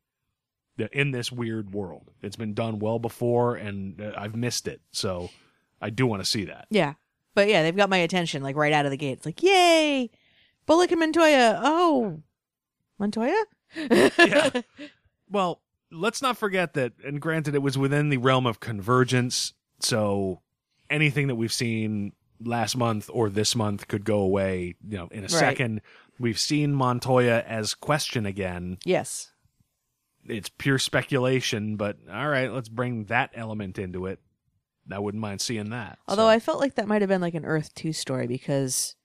[0.92, 2.11] in this weird world.
[2.22, 4.80] It's been done well before, and uh, I've missed it.
[4.92, 5.28] So
[5.80, 6.66] I do want to see that.
[6.70, 6.94] yeah
[7.34, 10.11] but yeah they've got my attention like right out of the gate it's like yay
[10.66, 12.20] bullock and montoya oh
[13.03, 13.44] montoya
[14.18, 14.50] Yeah.
[15.30, 19.55] Well, let's not forget that, and granted, it was within the realm of convergence.
[19.80, 20.42] So
[20.90, 25.20] anything that we've seen last month or this month could go away, you know, in
[25.20, 25.30] a Right.
[25.30, 25.80] second.
[26.18, 28.76] We've seen Montoya as question again.
[28.84, 29.32] yes
[30.26, 34.20] It's pure speculation, but all right, let's bring that element into it.
[34.90, 35.98] I wouldn't mind seeing that.
[36.07, 38.96] Although So- I felt like that might have been like an Earth 2 story because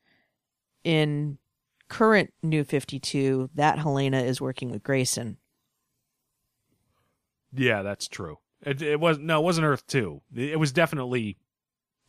[0.84, 1.38] in
[1.90, 5.38] current New 52, that Helena is working with Grayson.
[7.54, 8.38] yeah, that's true.
[8.62, 10.22] It, it was no, it wasn't Earth Two.
[10.36, 11.38] It was definitely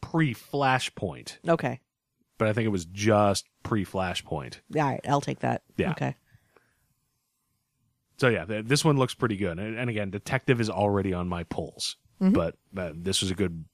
[0.01, 1.81] pre Flashpoint, Okay.
[2.39, 4.61] but I think it was just pre Flashpoint.
[4.77, 5.63] All right, I'll take that.
[5.77, 5.91] Yeah.
[5.93, 6.17] Okay.
[8.17, 9.59] So yeah, this one looks pretty good.
[9.61, 12.33] And, again, Detective is already on my pulls, Mhm.
[12.33, 13.65] but uh, this was a good.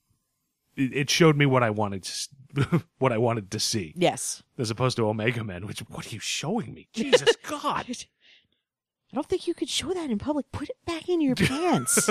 [0.76, 4.42] It, showed me what I wanted to, what I wanted to see, Yes.
[4.58, 5.66] as opposed to Omega Men.
[5.66, 6.88] Which what are you showing me?
[6.92, 7.86] Jesus God!
[7.88, 10.50] I don't think you could show that in public.
[10.52, 12.10] Put it back in your pants.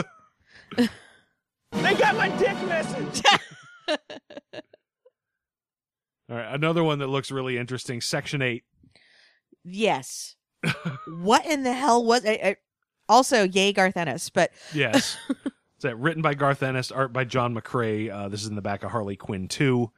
[0.78, 3.22] They got my dick message.
[6.30, 8.00] All right, another one that looks really interesting.
[8.02, 8.64] Section eight.
[9.64, 10.36] yes.
[11.08, 12.56] what in the hell was I, I
[13.10, 15.18] Also, yay Garth Ennis, but Yes.
[15.84, 18.12] That written by Garth Ennis, art by John McCrea?
[18.12, 19.92] Uh, this is in the back of Harley Quinn 2.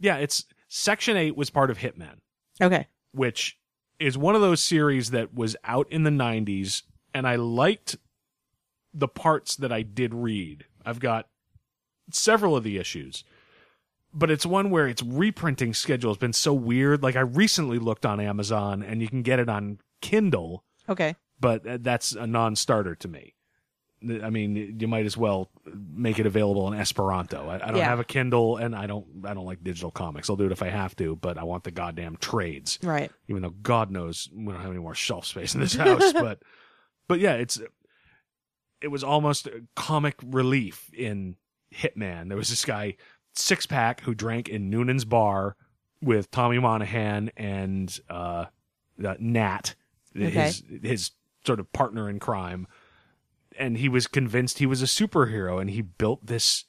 [0.00, 2.18] Yeah, it's Section 8 was part of Hitman,
[2.60, 2.86] okay.
[3.12, 3.58] which
[3.98, 6.82] is one of those series that was out in the 90s,
[7.14, 7.96] and I liked
[8.92, 10.66] the parts that I did read.
[10.84, 11.28] I've got
[12.12, 13.24] several of the issues,
[14.12, 17.02] but it's one where its reprinting schedule has been so weird.
[17.02, 21.16] Like, I recently looked on Amazon, and you can get it on Kindle Okay.
[21.40, 23.34] but uh, that's a non-starter to me.
[24.02, 27.48] I mean, you might as well make it available in Esperanto.
[27.48, 27.84] I, I don't Yeah.
[27.84, 29.04] have a Kindle, and I don't.
[29.24, 30.30] I don't like digital comics.
[30.30, 32.78] I'll do it if I have to, but I want the goddamn trades.
[32.82, 33.10] Right.
[33.28, 36.40] Even though God knows we don't have any more shelf space in this house, but
[37.08, 37.60] but yeah, it's
[38.80, 41.34] it was almost comic relief in
[41.74, 42.28] Hitman.
[42.28, 42.96] There was this guy
[43.34, 45.56] six pack who drank in Noonan's bar
[46.00, 48.44] with Tommy Monaghan and uh,
[49.04, 49.74] uh, Nat,
[50.14, 51.10] his his
[51.44, 52.66] sort of partner in crime,
[53.58, 56.64] and he was convinced he was a superhero, and he built this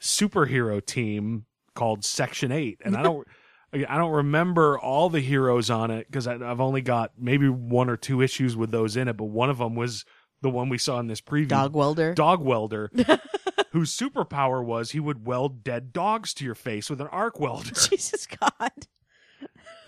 [0.00, 3.26] superhero team called Section Eight, and I don't.
[3.74, 7.96] I don't remember all the heroes on it because I've only got maybe one or
[7.96, 10.04] two issues with those in it, but one of them was
[10.42, 11.48] the one we saw in this preview.
[11.48, 12.12] Dog welder.
[12.12, 12.90] Dog welder,
[13.70, 17.70] whose superpower was he would weld dead dogs to your face with an arc welder.
[17.88, 18.72] Jesus God.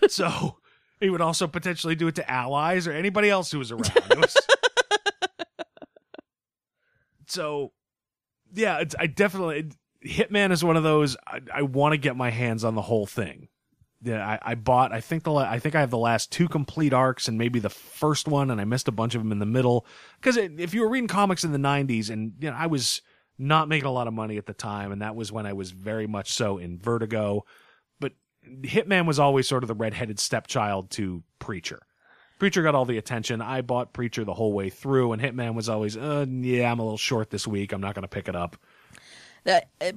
[0.07, 0.57] so
[0.99, 3.85] he would also potentially do it to allies or anybody else who was around.
[4.09, 4.35] It was-
[7.27, 7.71] so,
[8.53, 9.71] yeah, it's, I definitely
[10.05, 11.17] Hitman is one of those.
[11.27, 13.47] I, I want to get my hands on the whole thing.
[14.01, 14.93] Yeah, I, I bought.
[14.93, 17.69] I think the I think I have the last two complete arcs and maybe the
[17.69, 19.85] first one, and I missed a bunch of them in the middle.
[20.19, 23.01] Because if you were reading comics in the '90s, and you know, I was
[23.37, 25.71] not making a lot of money at the time, and that was when I was
[25.71, 27.45] very much so in Vertigo.
[27.99, 28.13] But
[28.47, 31.81] Hitman was always sort of the redheaded stepchild to Preacher.
[32.45, 33.41] Preacher got all the attention.
[33.41, 36.83] I bought Preacher the whole way through, and Hitman was always, uh, yeah, I'm a
[36.83, 37.71] little short this week.
[37.71, 38.55] I'm not going to pick it up.
[39.47, 39.93] Uh, uh,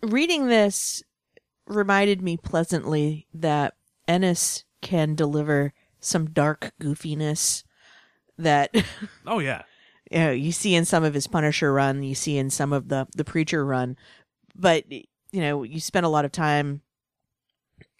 [0.00, 1.02] reading this
[1.66, 3.74] reminded me pleasantly that
[4.06, 7.62] Ennis can deliver some dark goofiness
[8.38, 8.74] that
[9.26, 9.64] Oh yeah,
[10.10, 12.88] you, know, you see in some of his Punisher run, you see in some of
[12.88, 13.98] the the Preacher run,
[14.56, 16.80] but you know you spend a lot of time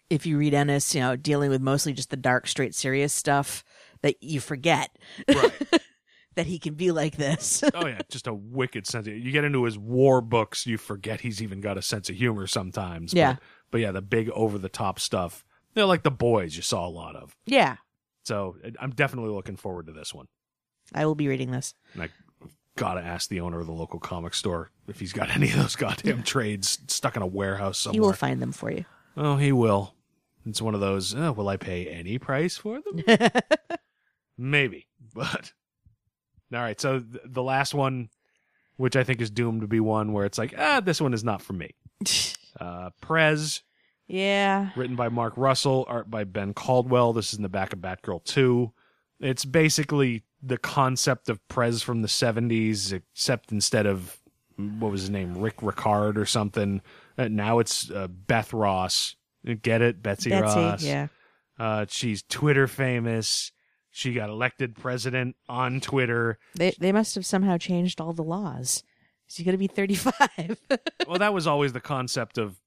[0.09, 3.63] if you read Ennis, you know, dealing with mostly just the dark, straight, serious stuff
[4.01, 4.95] that you forget
[5.27, 5.53] right.
[6.35, 7.63] that he can be like this.
[7.73, 9.07] oh yeah, just a wicked sense.
[9.07, 12.15] Of, you get into his war books, you forget he's even got a sense of
[12.15, 13.13] humor sometimes.
[13.13, 13.33] Yeah.
[13.33, 13.41] But,
[13.71, 15.45] but yeah, the big over the top stuff.
[15.75, 17.35] You know, like the boys you saw a lot of.
[17.45, 17.77] yeah,
[18.23, 20.27] So I'm definitely looking forward to this one.
[20.93, 21.75] I will be reading this.
[21.93, 22.09] And I
[22.75, 25.75] gotta ask the owner of the local comic store if he's got any of those
[25.75, 27.95] goddamn trades stuck in a warehouse somewhere.
[27.95, 28.85] He will find them for you.
[29.15, 29.93] Oh, he will.
[30.45, 31.13] It's one of those.
[31.13, 33.03] Oh, will I pay any price for them?
[34.37, 35.53] Maybe, but
[36.53, 36.79] all right.
[36.79, 38.09] So th- the last one,
[38.77, 41.23] which I think is doomed to be one where it's like, ah, this one is
[41.23, 41.71] not for me.
[42.59, 43.61] Uh, Prez,
[44.07, 47.13] yeah, written by Mark Russell, art by Ben Caldwell.
[47.13, 48.73] This is in the back of Batgirl Two.
[49.19, 54.19] It's basically the concept of Prez from the '70s, except instead of
[54.57, 56.81] what was his name, Rick Ricard or something.
[57.17, 59.15] Uh, now it's uh, Beth Ross.
[59.45, 60.59] Get it, Betsy, Betsy.
[60.59, 60.83] Ross.
[60.83, 61.07] Yeah,
[61.57, 63.51] Uh, she's Twitter famous.
[63.91, 66.37] She got elected president on Twitter.
[66.55, 68.83] they they must have somehow changed all the laws.
[69.27, 70.59] She's gonna be thirty five.
[71.07, 72.59] well, that was always the concept of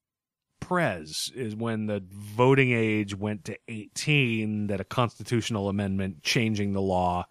[0.61, 6.81] Prez is when the voting age went to 18 that a constitutional amendment changing the
[6.81, 7.27] law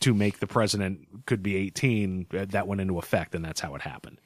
[0.00, 3.74] to make the president could be 18 uh, that went into effect and that's how
[3.74, 4.20] it happened.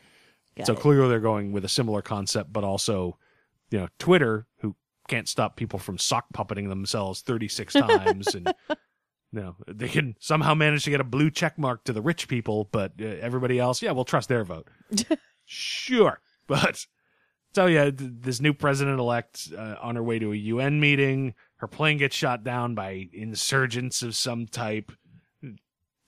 [0.62, 3.16] so clearly they're going with a similar concept but also
[3.70, 4.74] you know Twitter who
[5.08, 8.52] can't stop people from sock puppeting themselves 36 times and
[9.32, 12.28] you know they can somehow manage to get a blue check mark to the rich
[12.28, 14.68] people but uh, everybody else yeah we'll trust their vote.
[15.50, 16.20] Sure.
[16.46, 16.84] But
[17.54, 21.34] so yeah th- this new president elect uh, on her way to a UN meeting
[21.56, 24.92] her plane gets shot down by insurgents of some type.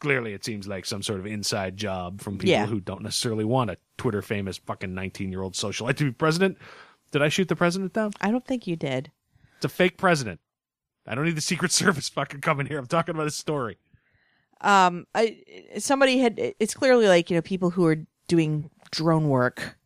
[0.01, 2.67] Clearly it seems like some sort of inside job from people Yeah.
[2.67, 6.57] who don't necessarily want a Twitter famous fucking 19 year old socialite to be president
[7.13, 9.11] did I shoot the president down I don't think you did.
[9.57, 10.41] it's a fake president
[11.07, 13.79] I don't need the Secret Service fucking coming here I'm talking about a story
[14.61, 15.43] Um, I
[15.79, 16.35] somebody had.
[16.39, 17.97] It's clearly like you know people who are
[18.29, 19.79] doing drone work.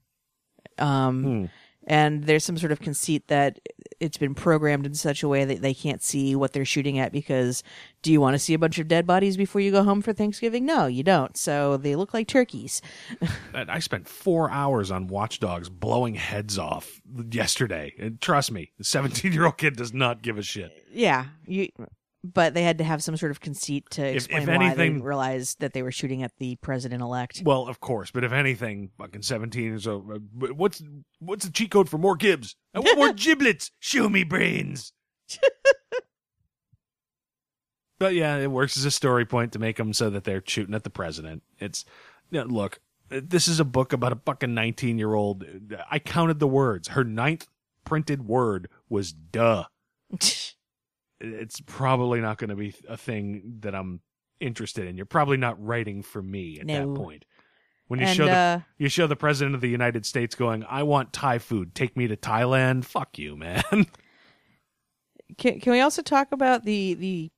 [0.78, 1.44] Um, Hmm.
[1.86, 3.60] and there's some sort of conceit that
[4.00, 7.12] it's been programmed in such a way that they can't see what they're shooting at
[7.12, 7.62] because
[8.02, 10.12] do you want to see a bunch of dead bodies before you go home for
[10.12, 10.66] Thanksgiving?
[10.66, 11.36] No, you don't.
[11.36, 12.82] So they look like turkeys.
[13.54, 17.94] I spent four hours on watchdogs blowing heads off yesterday.
[17.98, 20.72] And trust me, the 17 year old kid does not give a shit.
[20.92, 21.68] Yeah, you
[22.24, 24.92] but they had to have some sort of conceit to if explain why they anything-
[24.94, 27.42] didn't realize that they were shooting at the president elect.
[27.44, 29.98] Well, of course, but if anything, fucking seventeen is a.
[29.98, 30.82] What's
[31.18, 32.56] what's the cheat code for more gibs?
[32.74, 33.70] I want more giblets.
[33.78, 34.92] Show me brains.
[37.98, 40.74] but yeah, it works as a story point to make them so that they're shooting
[40.74, 41.42] at the president.
[41.58, 41.84] It's
[42.30, 45.44] you know, look, this is a book about a fucking nineteen year old.
[45.90, 46.88] I counted the words.
[46.88, 47.48] Her ninth
[47.84, 49.64] printed word was "duh."
[51.26, 54.00] It's probably not going to be a thing that I'm
[54.40, 54.96] interested in.
[54.96, 56.92] You're probably not writing for me at No.
[56.92, 57.24] that point.
[57.86, 60.64] When you And, show the uh, you show the president of the United States going,
[60.64, 61.74] "I want Thai food.
[61.74, 63.62] Take me to Thailand." Fuck you, man.
[65.38, 67.30] Can, can we also talk about the the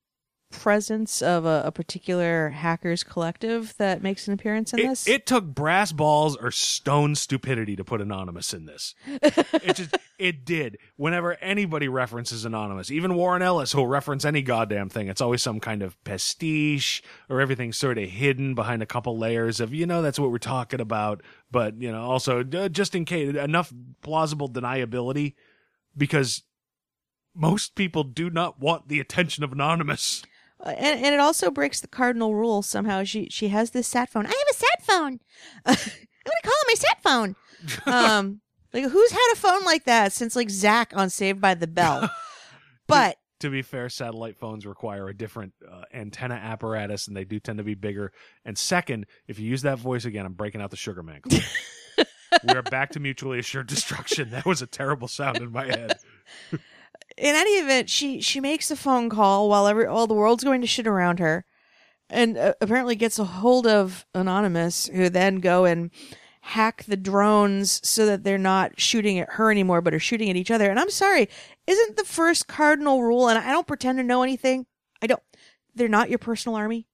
[0.51, 5.09] presence of a, a particular hackers collective that makes an appearance in It, this?
[5.09, 8.95] it took brass balls or stone stupidity to put anonymous in this.
[9.07, 10.79] it just it did.
[10.97, 15.61] Whenever anybody references anonymous, even Warren Ellis, who'll reference any goddamn thing, it's always some
[15.61, 20.01] kind of pastiche or everything's sort of hidden behind a couple layers of you know
[20.01, 23.73] that's what we're talking about, but you know also uh, just in case enough
[24.03, 25.35] plausible deniability
[25.97, 26.43] because
[27.35, 30.23] most people do not want the attention of anonymous.
[30.59, 33.05] Uh, and, and it also breaks the cardinal rule somehow.
[33.05, 34.27] She she has this sat phone.
[34.27, 35.21] I have a sat phone.
[35.67, 37.37] I'm gonna call it my sat phone.
[37.87, 38.41] Um,
[38.73, 42.11] like who's had a phone like that since like Zach on Saved by the Bell?
[42.89, 47.41] But to be fair, satellite phones require a different uh, antenna apparatus, and they do
[47.41, 48.13] tend to be bigger.
[48.45, 51.21] And second, if you use that voice again, I'm breaking out the Sugar Man.
[52.45, 54.31] We are back to mutually assured destruction.
[54.31, 55.99] That was a terrible sound in my head.
[57.17, 60.61] In any event, she she makes a phone call while every all the world's going
[60.61, 61.45] to shit around her,
[62.11, 65.91] and uh, apparently gets a hold of anonymous, who then go and
[66.43, 70.37] hack the drones so that they're not shooting at her anymore, but are shooting at
[70.37, 70.71] each other.
[70.71, 71.29] And I'm sorry,
[71.67, 73.29] isn't the first cardinal rule?
[73.29, 74.67] And I don't pretend to know anything.
[75.03, 75.23] I don't.
[75.75, 76.87] They're not your personal army.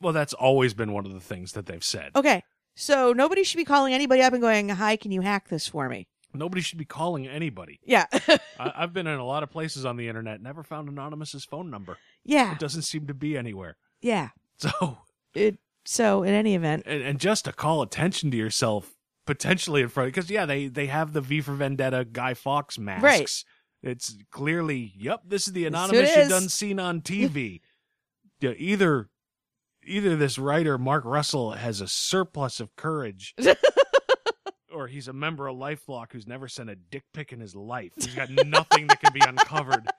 [0.00, 2.10] Well, that's always been one of the things that they've said.
[2.14, 2.42] Okay,
[2.74, 5.88] so nobody should be calling anybody up and going, "Hi, can you hack this for
[5.88, 7.80] me?" Nobody should be calling anybody.
[7.84, 8.06] Yeah,
[8.58, 11.70] I- I've been in a lot of places on the internet, never found Anonymous's phone
[11.70, 11.96] number.
[12.24, 13.76] yeah, It doesn't seem to be anywhere.
[14.00, 14.30] yeah.
[14.58, 14.98] So,
[15.34, 15.58] It.
[15.84, 18.94] So in any event, and, and just to call attention to yourself
[19.26, 23.02] potentially in front because yeah they they have the v for vendetta Guy Fawkes masks
[23.02, 23.44] Right.
[23.90, 26.28] it's clearly yep this is the anonymous it you is.
[26.28, 27.60] done seen on tv
[28.40, 29.08] yeah, either
[29.86, 33.34] either this writer mark russell has a surplus of courage
[34.74, 37.92] or he's a member of lifelock who's never sent a dick pic in his life
[37.96, 39.86] he's got nothing that can be uncovered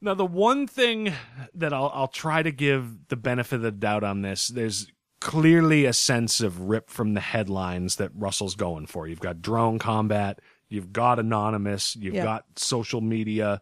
[0.00, 1.12] now, the one thing
[1.54, 4.86] that I'll I'll try to give the benefit of the doubt on this, there's
[5.20, 9.08] clearly a sense of rip from the headlines that Russell's going for.
[9.08, 12.22] You've got drone combat, you've got anonymous, you've Yeah.
[12.22, 13.60] got social media,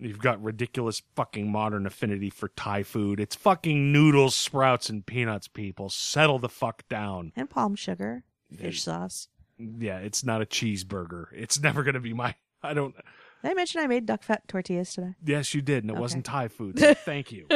[0.00, 3.20] you've got ridiculous fucking modern affinity for Thai food.
[3.20, 5.88] It's fucking noodles, sprouts, and peanuts, people.
[5.90, 7.32] Settle the fuck down.
[7.36, 8.24] and palm sugar,
[8.56, 9.28] fish sauce.
[9.58, 11.26] Yeah, it's not a cheeseburger.
[11.34, 14.94] It's never gonna be my I don't Did I mention I made duck fat tortillas
[14.94, 15.14] today?
[15.24, 16.00] Yes, you did, and it Okay.
[16.00, 16.78] wasn't Thai food.
[16.78, 17.46] So thank you.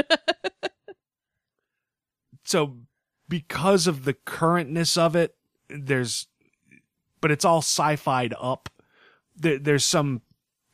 [2.45, 2.77] so,
[3.29, 5.35] because of the currentness of it,
[5.69, 6.27] there's,
[7.21, 8.69] but it's all sci-fied up.
[9.37, 10.21] There, there's some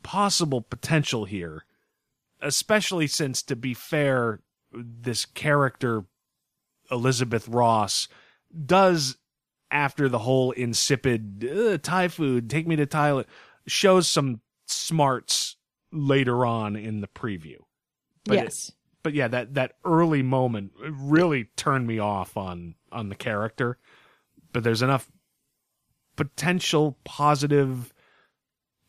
[0.03, 1.65] possible potential here,
[2.41, 4.39] especially since, to be fair,
[4.73, 6.05] this character
[6.89, 8.07] Elizabeth Ross
[8.65, 9.17] does
[9.69, 13.25] after the whole insipid Thai food, take me to Thailand,
[13.67, 15.55] shows some smarts
[15.91, 17.57] later on in the preview.
[18.25, 18.71] But it- yes.
[19.03, 23.77] but yeah, that that early moment really turned me off on on the character.
[24.51, 25.09] But there's enough
[26.17, 27.93] potential positive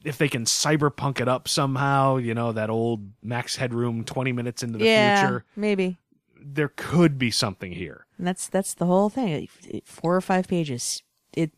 [0.05, 4.63] if they can cyberpunk it up somehow, you know, that old Max Headroom 20 minutes
[4.63, 5.99] into the yeah, future, maybe.
[6.41, 8.07] there could be something here.
[8.19, 9.49] And that's that's the whole thing.
[9.85, 11.03] Four or five pages.
[11.35, 11.53] It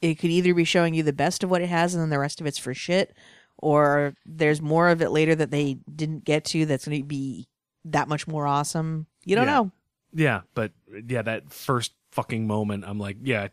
[0.00, 2.18] it could either be showing you the best of what it has, and then the
[2.18, 3.14] rest of it's for shit,
[3.58, 6.64] or there's more of it later that they didn't get to.
[6.66, 7.48] That's going to be
[7.84, 9.06] that much more awesome.
[9.24, 9.54] You don't Yeah.
[9.54, 9.70] know.
[10.12, 10.72] Yeah, but
[11.06, 13.48] yeah, that first fucking moment, I'm like, yeah,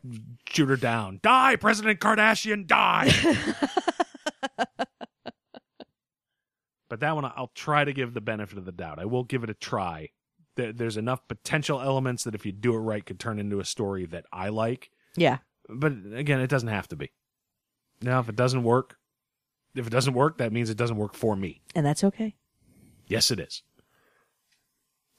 [0.49, 1.19] shoot her down.
[1.21, 3.11] Die, President Kardashian, die.
[6.89, 8.99] but that one, I'll try to give the benefit of the doubt.
[8.99, 10.09] I will give it a try.
[10.55, 13.65] There- There's enough potential elements that if you do it right, could turn into a
[13.65, 14.89] story that I like.
[15.15, 15.39] Yeah.
[15.69, 17.11] But again, it doesn't have to be.
[18.01, 18.97] Now, if it doesn't work,
[19.75, 21.61] if it doesn't work, that means it doesn't work for me.
[21.75, 22.35] And that's okay.
[23.07, 23.63] Yes, it is.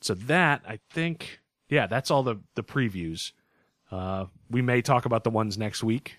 [0.00, 3.32] So that I think, yeah, that's all the the previews.
[3.90, 6.17] Uh, we may talk about the ones next week.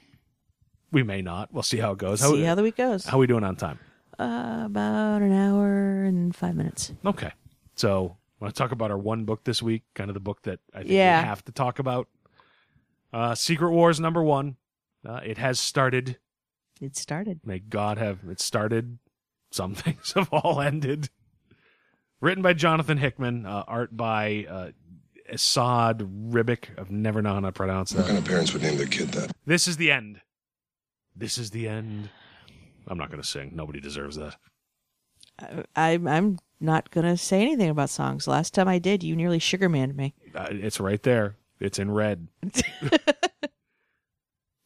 [0.91, 1.53] We may not.
[1.53, 2.21] We'll see how it goes.
[2.21, 3.05] How, See how the week goes.
[3.05, 3.79] how we doing on time?
[4.17, 6.91] Uh, about an hour and five minutes.
[7.05, 7.31] Okay.
[7.75, 9.83] So, want to talk about our one book this week?
[9.95, 11.21] Kind of the book that I think Yeah.
[11.21, 12.07] we have to talk about.
[13.13, 14.57] Uh, Secret Wars number one.
[15.07, 16.17] Uh, it has started.
[16.81, 17.39] It started.
[17.45, 18.99] May God have it started.
[19.51, 21.09] Some things have all ended.
[22.21, 24.69] Written by Jonathan Hickman, uh, art by uh,
[25.31, 26.65] Esad Ribic.
[26.77, 29.31] I've never known how to pronounce What kind of parents would name their kid that?
[29.45, 30.19] This is the end.
[31.19, 32.09] This is the end.
[32.87, 33.51] I'm not going to sing.
[33.53, 34.35] Nobody deserves that.
[35.39, 38.27] I, I'm I'm not gonna say anything about songs.
[38.27, 40.13] Last time I did, you nearly sugarmaned me.
[40.35, 41.35] Uh, it's right there.
[41.59, 42.27] It's in red.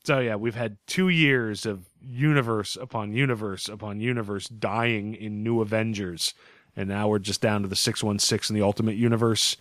[0.03, 5.61] so yeah, we've had two years of universe upon universe upon universe dying in New
[5.61, 6.33] Avengers,
[6.75, 9.57] and now we're just down to the six one six in the Ultimate Universe,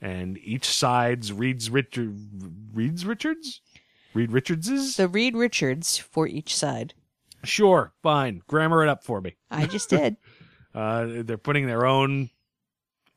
[0.00, 2.14] and each side's Reed's Richard
[2.74, 3.60] Reed's Richards,
[4.14, 4.96] Reed Richards's.
[4.96, 6.94] The Reed Richards for each side.
[7.44, 8.42] Sure, fine.
[8.46, 9.36] Grammar it up for me.
[9.50, 10.16] I just did.
[10.72, 12.30] Uh, they're putting their own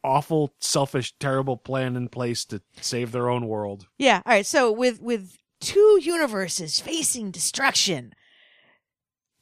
[0.03, 3.85] awful, selfish, terrible plan in place to save their own world.
[3.99, 4.23] Yeah.
[4.25, 4.43] All right.
[4.43, 8.13] So with with two universes facing destruction,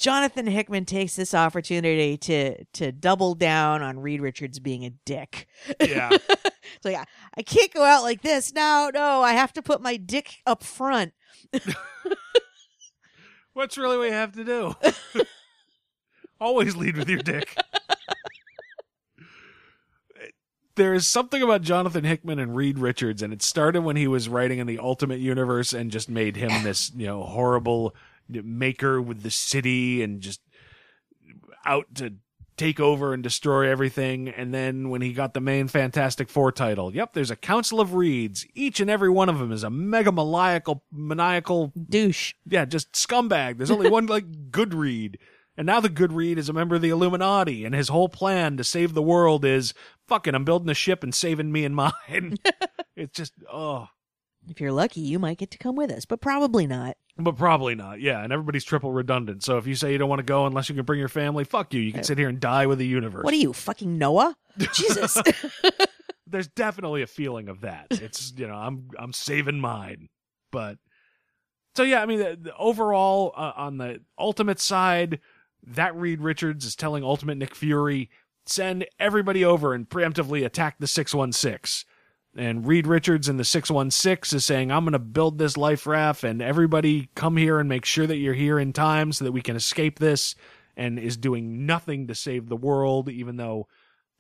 [0.02, 5.48] Jonathan Hickman takes this opportunity to to double down on Reed Richards being a dick.
[5.80, 6.10] Yeah.
[6.82, 7.04] So yeah,
[7.38, 8.54] I can't go out like this.
[8.54, 11.12] No, no, I have to put my dick up front.
[13.54, 14.76] What's really what you have to do?
[16.40, 17.56] Always lead with your dick.
[20.76, 24.30] There is something about Jonathan Hickman and Reed Richards, and it started when he was
[24.30, 27.94] writing in the Ultimate Universe and just made him this, you know, horrible
[28.30, 30.42] maker with the city and just
[31.66, 32.16] out to
[32.58, 34.30] take over and destroy everything.
[34.30, 37.96] And then when he got the main Fantastic Four title, yep, there's a council of
[37.96, 38.46] Reeds.
[38.54, 42.34] Each and every one of them is a mega maniacal, maniacal Douche.
[42.46, 43.58] yeah, just scumbag.
[43.58, 45.18] There's only one like good Reed.
[45.58, 48.58] And now the good Reed is a member of the Illuminati, and his whole plan
[48.58, 49.74] to save the world is
[50.08, 52.38] fucking I'm building a ship and saving me and mine.
[52.96, 53.88] it's just oh
[54.48, 56.96] If you're lucky, you might get to come with us, but probably not.
[57.18, 58.00] But probably not.
[58.00, 59.44] Yeah, and everybody's triple redundant.
[59.44, 61.44] So if you say you don't want to go unless you can bring your family,
[61.44, 61.82] fuck you.
[61.82, 63.24] You can sit here and die with the universe.
[63.24, 64.36] What are you, fucking Noah?
[64.74, 65.18] Jesus.
[66.28, 67.88] There's definitely a feeling of that.
[67.90, 70.08] It's you know I'm I'm saving mine,
[70.52, 70.78] but
[71.76, 75.20] so yeah, I mean the, the overall uh, on the ultimate side,
[75.68, 78.10] that Reed Richards is telling Ultimate Nick Fury
[78.46, 81.86] send everybody over and preemptively attack the six one six.
[82.36, 86.24] And Reed Richards in the 616 is saying, I'm going to build this life raft
[86.24, 89.42] and everybody come here and make sure that you're here in time so that we
[89.42, 90.36] can escape this.
[90.78, 93.68] And is doing nothing to save the world, even though.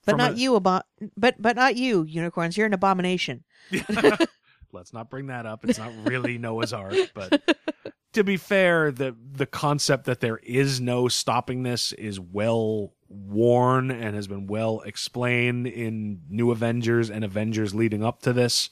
[0.05, 0.81] but not a- you, abo-
[1.15, 2.57] but but not you, unicorns.
[2.57, 3.45] You're an abomination.
[4.73, 5.63] Let's not bring that up.
[5.65, 7.41] It's not really Noah's Ark, but
[8.13, 13.91] to be fair, the the concept that there is no stopping this is well worn
[13.91, 18.69] and has been well explained in New Avengers and Avengers leading up to this.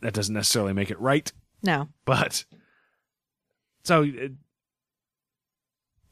[0.00, 1.30] That doesn't necessarily make it right,
[1.62, 1.88] No.
[2.04, 2.44] but
[3.84, 4.32] so it,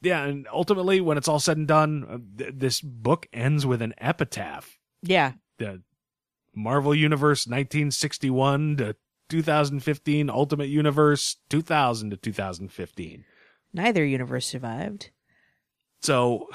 [0.01, 3.83] yeah, and ultimately, when it's all said and done, uh, th- this book ends with
[3.83, 5.33] an epitaph Yeah.
[5.59, 5.83] the
[6.55, 8.97] Marvel Universe 1961 to
[9.29, 13.25] 2015, Ultimate Universe 2000 to 2015.
[13.73, 15.11] Neither universe survived.
[16.01, 16.49] So,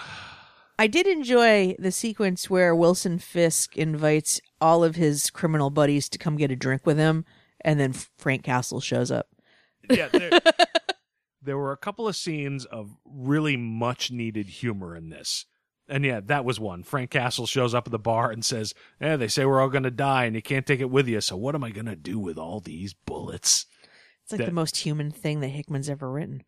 [0.79, 6.17] I did enjoy the sequence where Wilson Fisk invites all of his criminal buddies to
[6.17, 7.25] come get a drink with him,
[7.61, 9.27] and then Frank Castle shows up.
[9.89, 10.31] yeah, there,
[11.41, 15.45] there were a couple of scenes of really much needed humor in this.
[15.87, 16.83] And yeah, that was one.
[16.83, 19.83] Frank Castle shows up at the bar and says, "Yeah, they say we're all going
[19.83, 21.19] to die and you can't take it with you.
[21.19, 23.65] So what am I going to do with all these bullets?"
[24.23, 26.43] It's like That- the most human thing that Hickman's ever written.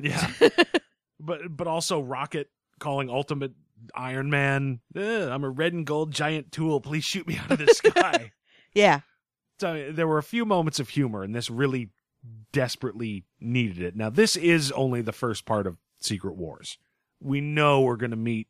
[0.00, 0.30] Yeah.
[1.20, 2.48] but but also Rocket
[2.80, 3.52] calling Ultimate
[3.94, 6.80] Iron Man, "Ugh, I'm a red and gold giant tool.
[6.80, 8.32] Please shoot me out of the sky.
[8.74, 9.00] Yeah.
[9.58, 11.90] so there were a few moments of humor, and this really
[12.52, 13.96] desperately needed it.
[13.96, 16.78] Now, this is only the first part of Secret Wars.
[17.20, 18.46] We know we're going to meet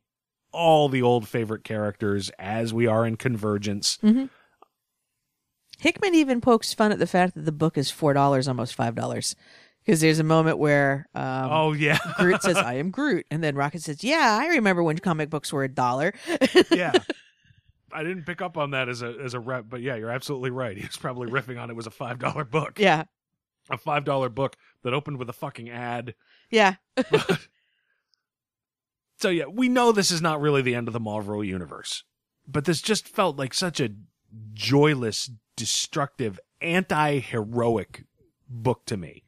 [0.51, 3.97] all the old favorite characters as we are in Convergence.
[4.01, 4.25] hmm.
[5.79, 8.95] Hickman even pokes fun at the fact that the book is four dollars, almost five
[8.95, 9.35] dollars,
[9.89, 13.55] because there's a moment where um, oh yeah, Groot says, "I am Groot," and then
[13.55, 16.13] Rocket says, "Yeah, I remember when comic books were a dollar."
[16.69, 16.91] yeah.
[17.91, 20.51] I didn't pick up on that as a as a rep, but yeah, you're absolutely
[20.51, 20.77] right.
[20.77, 22.77] He was probably riffing on it was a five dollar book.
[22.77, 23.05] yeah,
[23.71, 26.13] a five dollar book that opened with a fucking ad.
[26.51, 26.75] yeah,
[29.17, 32.03] So yeah, we know this is not really the end of the Marvel universe,
[32.47, 33.89] but this just felt like such a
[34.53, 38.03] joyless, destructive, anti-heroic
[38.47, 39.23] book to me.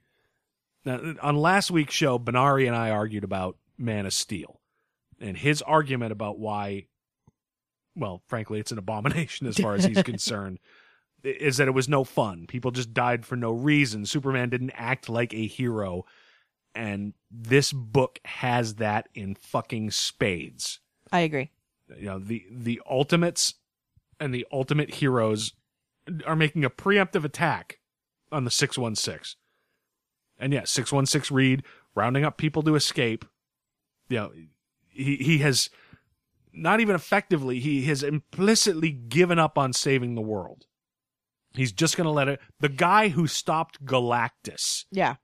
[0.86, 4.60] Now, on last week's show, Benari and I argued about Man of Steel.
[5.20, 6.88] And his argument about why,
[7.96, 10.60] well, frankly, it's an abomination as far as he's concerned,
[11.24, 12.48] is that it was no fun.
[12.48, 14.06] People just died for no reason.
[14.06, 16.06] Superman didn't act like a hero.
[16.74, 20.80] And this book has that in fucking spades.
[21.12, 21.52] I agree.
[21.96, 23.56] You know, the, the ultimates
[24.20, 25.54] and the ultimate heroes
[26.26, 27.80] are making a preemptive attack
[28.32, 29.36] on the 616.
[30.42, 31.64] And yeah, 616 Reed
[31.96, 33.24] rounding up people to escape.
[34.10, 34.32] You know,
[34.90, 35.70] he, he has
[36.52, 40.66] not even effectively, he has implicitly given up on saving the world.
[41.54, 42.40] He's just going to let it.
[42.60, 45.16] The guy who stopped Galactus, Yeah.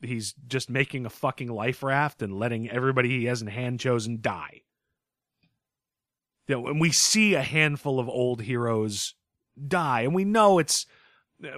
[0.00, 4.62] he's just making a fucking life raft and letting everybody he hasn't hand chosen die.
[6.48, 9.14] You know, and we see a handful of old heroes
[9.68, 10.86] die, and we know it's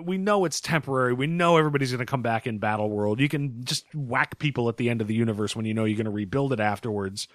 [0.03, 1.13] we know it's temporary.
[1.13, 3.21] We know everybody's going to come back in Battle World.
[3.21, 5.97] You can just whack people at the end of the universe when you know you're
[5.97, 7.29] going to rebuild it afterwards.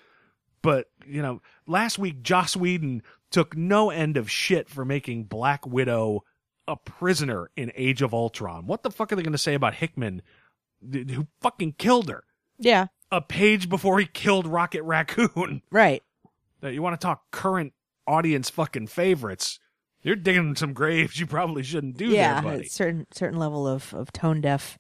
[0.62, 5.66] But, you know, last week Joss Whedon took no end of shit for making Black
[5.68, 6.24] Widow
[6.68, 8.66] a prisoner in Age of Ultron.
[8.66, 10.22] What the fuck are they going to say about Hickman,
[10.92, 12.24] who fucking killed her
[12.58, 12.88] Yeah.
[13.12, 15.62] a page before he killed Rocket Raccoon?
[15.72, 16.04] Right.
[16.62, 17.74] That you want to talk current
[18.08, 19.60] audience fucking favorites?
[20.04, 22.42] You're digging some graves you probably shouldn't do yeah.
[22.42, 22.68] there, buddy.
[22.68, 24.78] certain certain level of of tone deaf.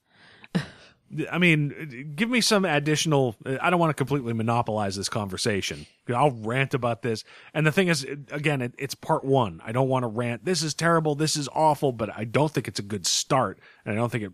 [1.31, 3.38] I mean, give me some additional.
[3.45, 5.85] I don't want to completely monopolize this conversation.
[6.14, 7.23] I'll rant about this.
[7.53, 9.61] And the thing is, again, it, it's part one.
[9.64, 10.44] I don't want to rant.
[10.44, 11.15] This is terrible.
[11.15, 11.94] This is awful.
[11.94, 14.34] But I don't think it's a good start, and I don't think it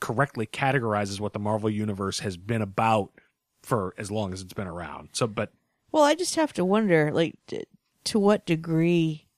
[0.00, 3.12] correctly categorizes what the Marvel universe has been about
[3.62, 5.10] for as long as it's been around.
[5.12, 5.52] So, but
[5.92, 7.38] Well, I just have to wonder, like,
[8.04, 9.28] to what degree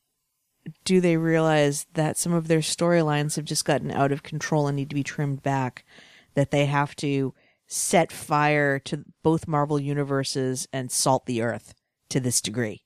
[0.84, 4.76] do they realize that some of their storylines have just gotten out of control and
[4.76, 5.84] need to be trimmed back?
[6.34, 7.34] That they have to
[7.66, 11.74] set fire to both Marvel universes and salt the earth
[12.08, 12.82] to this degree.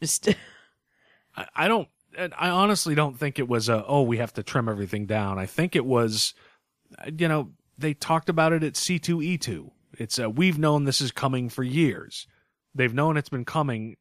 [0.00, 0.28] Just
[1.36, 1.88] I, I don't.
[2.36, 3.84] I honestly don't think it was a.
[3.86, 5.38] Oh, we have to trim everything down.
[5.38, 6.34] I think it was.
[7.06, 9.72] You know, they talked about it at C two E two.
[9.96, 12.26] It's a, we've known this is coming for years.
[12.74, 13.96] They've known it's been coming.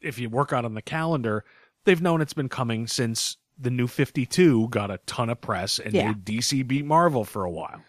[0.00, 1.44] If you work out on the calendar,
[1.84, 5.92] they've known it's been coming since the new 52 got a ton of press and
[5.92, 6.12] Yeah.
[6.12, 7.82] DC beat Marvel for a while.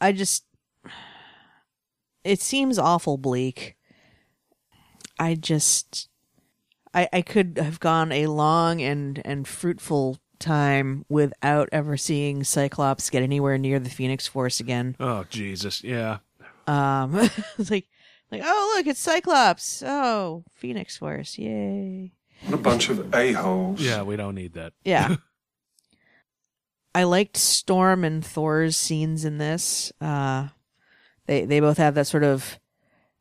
[0.00, 0.44] I just
[2.24, 3.76] it seems awful bleak.
[5.18, 6.08] I just
[6.94, 13.10] I I could have gone a long and and fruitful time without ever seeing Cyclops
[13.10, 14.96] get anywhere near the Phoenix Force again.
[14.98, 16.18] Oh Jesus, yeah.
[16.66, 17.14] Um
[17.58, 17.86] it's like
[18.30, 19.82] like oh look it's Cyclops.
[19.84, 21.38] Oh, Phoenix Force.
[21.38, 22.12] Yay.
[22.44, 23.80] What a bunch of a-holes.
[23.80, 24.72] Yeah, we don't need that.
[24.84, 25.16] Yeah.
[26.94, 29.92] I liked Storm and Thor's scenes in this.
[30.00, 30.48] Uh,
[31.26, 32.58] they they both have that sort of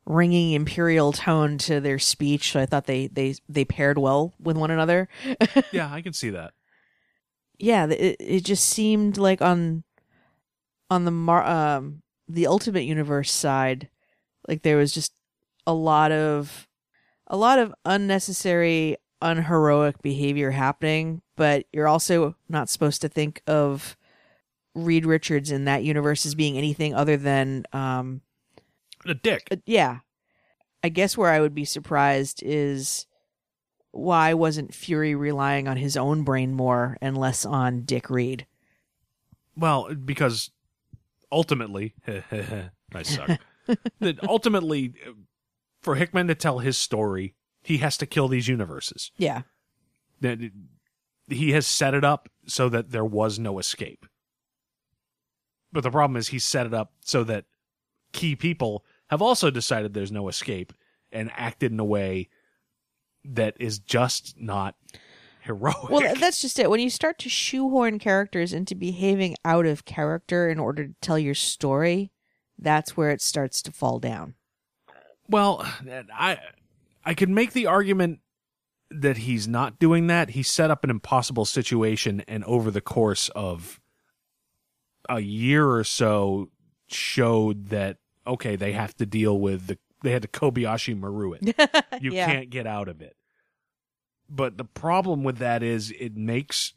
[0.05, 4.57] ringing imperial tone to their speech, so I thought they they they paired well with
[4.57, 5.07] one another.
[5.71, 6.53] Yeah, I can see that.
[7.59, 9.83] yeah, it it just seemed like on
[10.89, 13.89] on the mar- um the Ultimate Universe side,
[14.49, 15.13] like there was just
[15.65, 16.67] a lot of
[17.27, 23.95] a lot of unnecessary unheroic behavior happening, but you're also not supposed to think of
[24.73, 28.21] Reed Richards in that universe as being anything other than um
[29.05, 29.47] A dick.
[29.51, 29.99] uh, yeah.
[30.83, 33.05] I guess where I would be surprised is
[33.91, 38.47] why wasn't Fury relying on his own brain more and less on Dick Reed?
[39.55, 40.49] Well, because
[41.31, 43.29] ultimately, I suck.
[43.99, 44.93] that ultimately,
[45.81, 49.11] for Hickman to tell his story, he has to kill these universes.
[49.17, 49.43] Yeah.
[50.19, 50.39] That
[51.27, 54.05] he has set it up so that there was no escape.
[55.71, 57.45] But the problem is he set it up so that
[58.11, 60.73] key people have also decided there's no escape
[61.11, 62.29] and acted in a way
[63.23, 64.75] that is just not
[65.41, 65.89] heroic.
[65.89, 66.69] Well, that's just it.
[66.69, 71.19] When you start to shoehorn characters into behaving out of character in order to tell
[71.19, 72.11] your story,
[72.57, 74.35] that's where it starts to fall down.
[75.29, 75.65] Well,
[76.13, 76.37] I
[77.03, 78.19] I could make the argument
[78.89, 80.31] that he's not doing that.
[80.31, 83.79] He set up an impossible situation and over the course of
[85.09, 86.49] a year or so
[86.87, 87.97] showed that
[88.27, 91.55] okay, they have to deal with the they had to Kobayashi Maru it.
[92.01, 92.25] You Yeah.
[92.25, 93.15] can't get out of it.
[94.29, 96.73] But the problem with that is it makes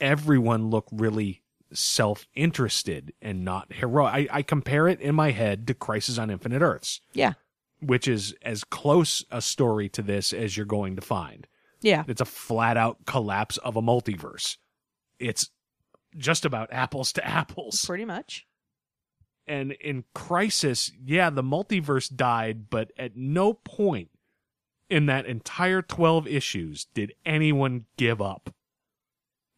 [0.00, 1.42] everyone look really
[1.72, 4.12] self-interested and not heroic.
[4.12, 7.34] I, I compare it in my head to Crisis on Infinite Earths Yeah.
[7.80, 11.46] Which is as close a story to this as you're going to find.
[11.82, 12.04] Yeah.
[12.06, 14.56] It's a flat out collapse of a multiverse.
[15.18, 15.50] It's
[16.16, 17.84] just about apples to apples.
[17.84, 18.46] Pretty much.
[19.46, 24.10] And in Crisis, yeah, the multiverse died, but at no point
[24.88, 28.54] in that entire 12 issues did anyone give up.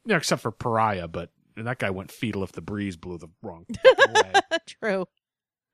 [0.06, 3.66] Yeah, except for Pariah, but that guy went fetal if the breeze blew the wrong
[3.68, 4.32] way.
[4.66, 5.06] True.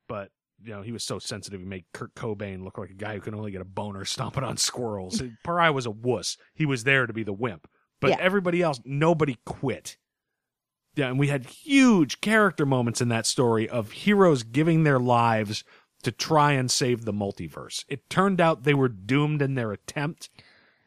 [0.09, 0.31] But,
[0.63, 3.21] you know, he was so sensitive, he made Kurt Cobain look like a guy who
[3.21, 5.23] can only get a boner stomping on squirrels.
[5.45, 6.37] Pariah was a wuss.
[6.55, 7.69] He was there to be the wimp.
[8.01, 8.17] But Yeah.
[8.21, 9.97] everybody else, nobody quit.
[10.95, 15.63] Yeah, and we had huge character moments in that story of heroes giving their lives
[16.03, 17.85] to try and save the multiverse.
[17.89, 20.29] It turned out they were doomed in their attempt,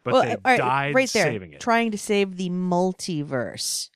[0.04, 1.62] but well, they right, died right there, saving it.
[1.62, 3.90] trying to save the multiverse,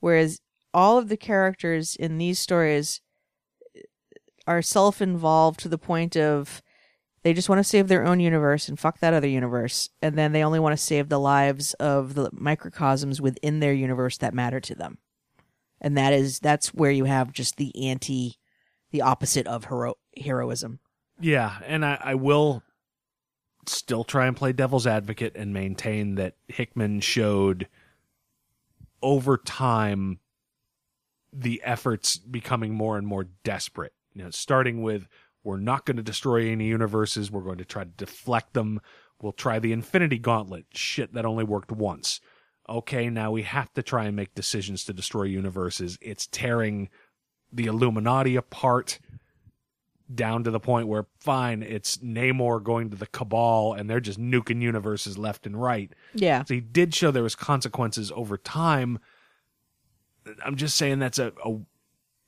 [0.00, 0.40] whereas
[0.72, 3.00] all of the characters in these stories
[4.46, 6.62] are self-involved to the point of
[7.22, 10.32] they just want to save their own universe and fuck that other universe, and then
[10.32, 14.60] they only want to save the lives of the microcosms within their universe that matter
[14.60, 14.98] to them,
[15.80, 18.36] and that is that's where you have just the anti,
[18.90, 20.80] the opposite of hero heroism.
[21.18, 22.62] Yeah, and I, I will
[23.66, 27.68] still try and play devil's advocate and maintain that Hickman showed
[29.00, 30.18] over time
[31.32, 33.93] the efforts becoming more and more desperate.
[34.14, 35.08] You know, starting with
[35.42, 38.80] we're not going to destroy any universes, we're going to try to deflect them.
[39.20, 40.66] We'll try the Infinity Gauntlet.
[40.72, 42.20] Shit, that only worked once.
[42.68, 45.98] Okay, now we have to try and make decisions to destroy universes.
[46.00, 46.88] It's tearing
[47.52, 48.98] the Illuminati apart
[50.12, 54.20] down to the point where fine, it's Namor going to the Cabal and they're just
[54.20, 55.92] nuking universes left and right.
[56.14, 58.98] Yeah, So he did show there was consequences over time.
[60.44, 61.58] I'm just saying that's a, a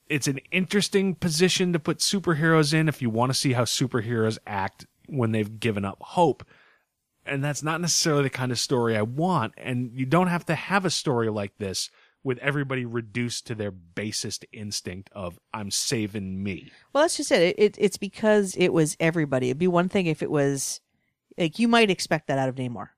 [0.09, 4.39] it's an interesting position to put superheroes in if you want to see how superheroes
[4.47, 6.45] act when they've given up hope.
[7.25, 9.55] And that's not necessarily the kind of story I want.
[9.57, 11.91] And you don't have to have a story like this
[12.23, 16.71] with everybody reduced to their basest instinct of I'm saving me.
[16.93, 17.41] Well, that's just it.
[17.43, 17.59] it.
[17.59, 19.49] It it's because it was everybody.
[19.49, 20.81] It'd be one thing if it was
[21.39, 22.89] like you might expect that out of Namor.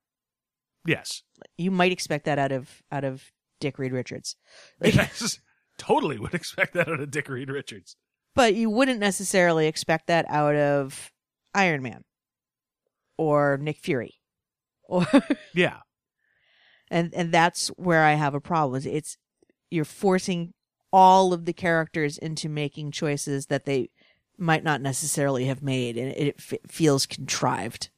[0.87, 1.23] Yes.
[1.57, 4.37] You might expect that out of out of Dick Reed Richards.
[4.81, 5.41] Like, Yes.
[5.79, 7.97] Totally would expect that out of Dick Reed Richards.
[8.35, 11.11] but you wouldn't necessarily expect that out of
[11.55, 12.05] Iron Man
[13.17, 14.15] or Nick Fury.
[14.91, 15.07] Or
[15.55, 15.81] Yeah.
[16.91, 18.79] and and that's where I have a problem.
[18.79, 19.19] Is It's
[19.71, 20.55] you're forcing
[20.91, 23.91] all of the characters into making choices that they
[24.39, 27.91] might not necessarily have made, and it f- feels contrived.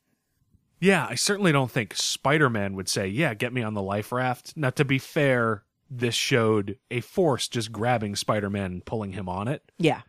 [0.80, 4.10] Yeah, I certainly don't think Spider Man would say, Yeah, get me on the life
[4.10, 4.56] raft.
[4.56, 9.28] Now, to be fair, this showed a force just grabbing Spider Man and pulling him
[9.28, 9.62] on it.
[9.78, 10.02] Yeah,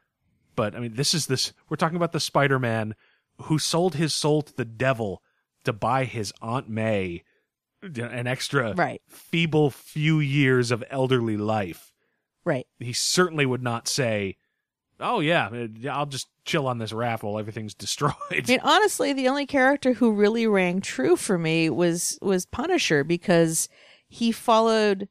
[0.55, 2.95] But I mean, this is this we're talking about the Spider Man
[3.43, 5.23] who sold his soul to the devil
[5.63, 7.23] to buy his Aunt May
[7.81, 9.01] an extra Right.
[9.07, 11.91] feeble few years of elderly life.
[12.45, 12.67] right.
[12.79, 14.37] He certainly would not say,
[14.99, 15.49] Oh, yeah,
[15.89, 18.13] I'll just chill on this raft while everything's destroyed.
[18.31, 23.03] I mean, honestly, the only character who really rang true for me was was Punisher
[23.03, 23.67] because
[24.07, 25.09] he followed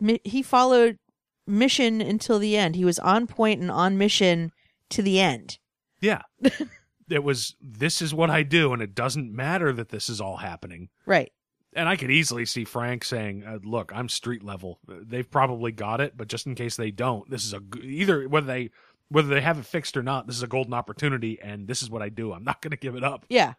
[0.00, 0.98] mi- he followed
[1.46, 2.76] mission until the end.
[2.76, 4.52] He was on point and on mission
[4.90, 5.58] to the end.
[6.00, 6.22] Yeah.
[7.10, 10.38] it was, this is what I do, and it doesn't matter that this is all
[10.38, 10.88] happening.
[11.04, 11.32] Right.
[11.74, 14.80] And I could easily see Frank saying, uh, "Look, I'm street level.
[14.88, 18.46] They've probably got it, but just in case they don't, this is a either whether
[18.46, 18.70] they
[19.10, 20.26] whether they have it fixed or not.
[20.26, 22.32] This is a golden opportunity, and this is what I do.
[22.32, 23.26] I'm not going to give it up.
[23.28, 23.54] Yeah.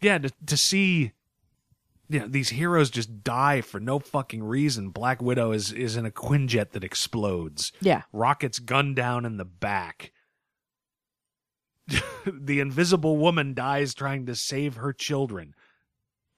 [0.00, 1.10] Yeah, to to see,
[2.14, 4.90] you know, these heroes just die for no fucking reason.
[4.90, 7.72] Black Widow is is in a Quinjet that explodes.
[7.80, 8.02] Yeah.
[8.12, 10.12] Rockets gunned down in the back.
[12.26, 15.54] the invisible woman dies trying to save her children.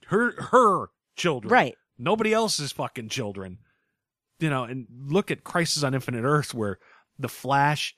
[0.07, 1.53] Her her children.
[1.53, 1.75] Right.
[1.99, 3.59] Nobody else's fucking children.
[4.39, 6.79] You know, and look at Crisis on Infinite Earths where
[7.19, 7.95] the Flash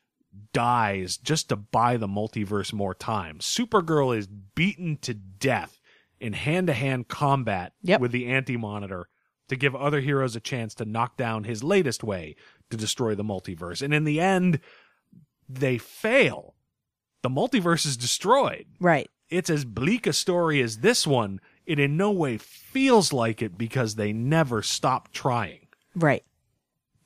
[0.52, 3.38] dies just to buy the multiverse more time.
[3.38, 5.77] Supergirl is beaten to death
[6.20, 8.00] in hand to hand combat Yep.
[8.00, 9.08] with the Anti Monitor
[9.48, 12.36] to give other heroes a chance to knock down his latest way
[12.70, 13.80] to destroy the multiverse.
[13.82, 14.60] And in the end,
[15.48, 16.54] they fail.
[17.22, 18.66] The multiverse is destroyed.
[18.78, 19.08] Right.
[19.30, 21.40] It's as bleak a story as this one.
[21.66, 25.68] It in no way feels like it because they never stop trying.
[25.94, 26.24] Right.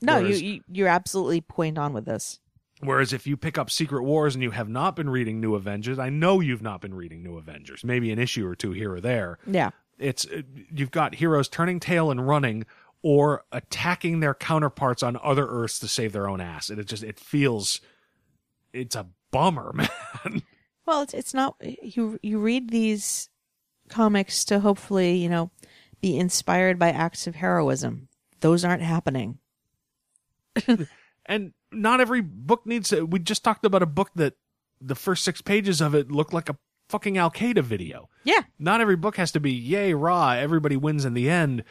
[0.01, 2.41] No, Whereas- you, you you're absolutely point on with this.
[2.83, 6.01] Whereas if you pick up Secret Wars and you have not been reading New Avengers,
[6.01, 9.01] I know you've not been reading New Avengers, maybe an issue or two here or
[9.01, 9.39] there.
[9.47, 9.71] Yeah.
[9.99, 10.43] It's uh,
[10.75, 12.67] you've got heroes turning tail and running
[13.03, 16.71] or attacking their counterparts on other Earths to save their own ass.
[16.71, 17.81] And it just it feels
[18.73, 20.43] it's a bummer, man.
[20.85, 23.29] Well, it's it's not you you read these
[23.89, 25.53] comics to hopefully, you know,
[26.01, 28.09] be inspired by acts of heroism.
[28.41, 29.39] Those aren't happening.
[31.27, 34.35] and not every book needs to, we just talked about a book that
[34.81, 36.57] the first six pages of it looked like a
[36.89, 38.09] fucking Al Qaeda video.
[38.25, 38.43] Yeah.
[38.59, 41.63] Not every book has to be yay rah, everybody wins in the end.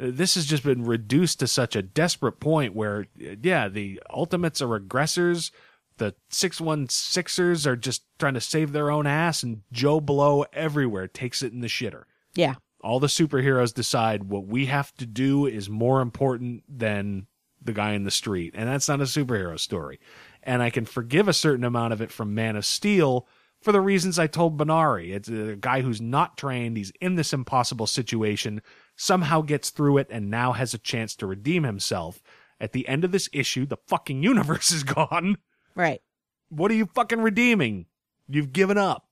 [0.00, 4.00] Uh, This has just been reduced to such a desperate point where, uh, yeah, the
[4.10, 5.50] ultimates are aggressors.
[5.98, 11.42] The 616ers are just trying to save their own ass, and Joe Blow everywhere takes
[11.42, 12.04] it in the shitter
[12.34, 12.54] Yeah.
[12.82, 17.26] all the superheroes decide what we have to do is more important than
[17.62, 18.54] the guy in the street.
[18.56, 20.00] And that's not a superhero story.
[20.42, 23.26] And I can forgive a certain amount of it from Man of Steel
[23.60, 25.14] for the reasons I told Benari.
[25.14, 26.76] It's a guy who's not trained.
[26.76, 28.62] He's in this impossible situation,
[28.96, 32.22] somehow gets through it, and now has a chance to redeem himself.
[32.58, 35.36] At the end of this issue, the fucking universe is gone.
[35.74, 36.00] Right.
[36.48, 37.86] What are you fucking redeeming?
[38.28, 39.06] You've given up.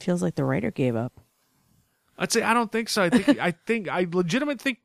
[0.00, 1.20] Feels like the writer gave up.
[2.18, 3.02] I'd say I don't think so.
[3.02, 4.78] I think I think I legitimately think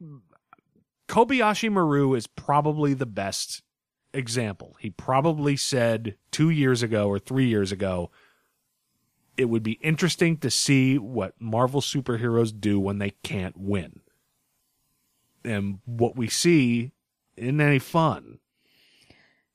[1.08, 3.64] Kobayashi Maru is probably the best
[4.14, 4.76] example.
[4.80, 8.12] He probably said two years ago or three years ago,
[9.38, 14.02] it would be interesting to see what Marvel superheroes do when they can't win.
[15.46, 16.92] And what we see
[17.38, 18.40] isn't any fun.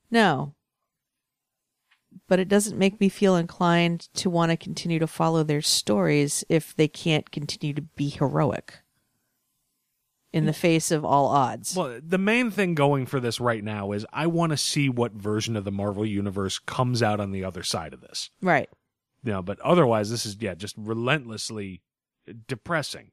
[0.09, 0.55] No.
[2.27, 6.43] But it doesn't make me feel inclined to want to continue to follow their stories
[6.47, 8.82] if they can't continue to be heroic
[10.33, 11.75] in the face of all odds.
[11.75, 15.13] Well, the main thing going for this right now is I want to see what
[15.13, 18.31] version of the Marvel universe comes out on the other side of this.
[18.41, 18.67] right.
[19.23, 21.81] you know, but otherwise, this is yeah, just relentlessly
[22.47, 23.11] depressing.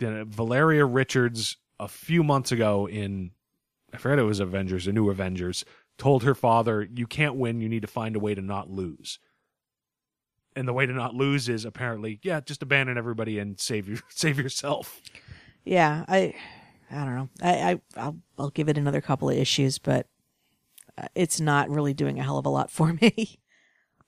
[0.00, 3.30] You know, Valeria Richards a few months ago in
[3.92, 5.64] I forget it was Avengers, a new Avengers,
[5.98, 7.60] told her father, "You can't win.
[7.60, 9.20] You need to find a way to not lose."
[10.56, 13.98] And the way to not lose is apparently, yeah, just abandon everybody and save you,
[14.08, 15.00] save yourself.
[15.64, 16.34] Yeah, I
[16.90, 17.28] I don't know.
[17.42, 20.06] I, I I'll I'll give it another couple of issues, but
[20.98, 23.38] uh, it's not really doing a hell of a lot for me.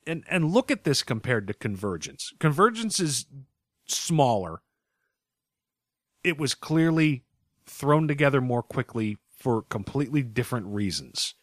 [0.07, 2.33] and and look at this compared to Convergence.
[2.39, 3.27] Convergence is
[3.87, 4.61] smaller.
[6.23, 7.25] It was clearly
[7.67, 11.35] thrown together more quickly for completely different reasons.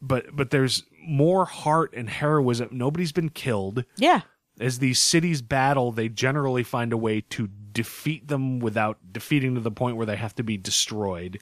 [0.00, 2.68] But but there's more heart and heroism.
[2.70, 3.84] Nobody's been killed.
[3.96, 4.22] yeah.
[4.58, 9.60] As these cities battle, they generally find a way to defeat them without defeating to
[9.60, 11.40] the point where they have to be destroyed.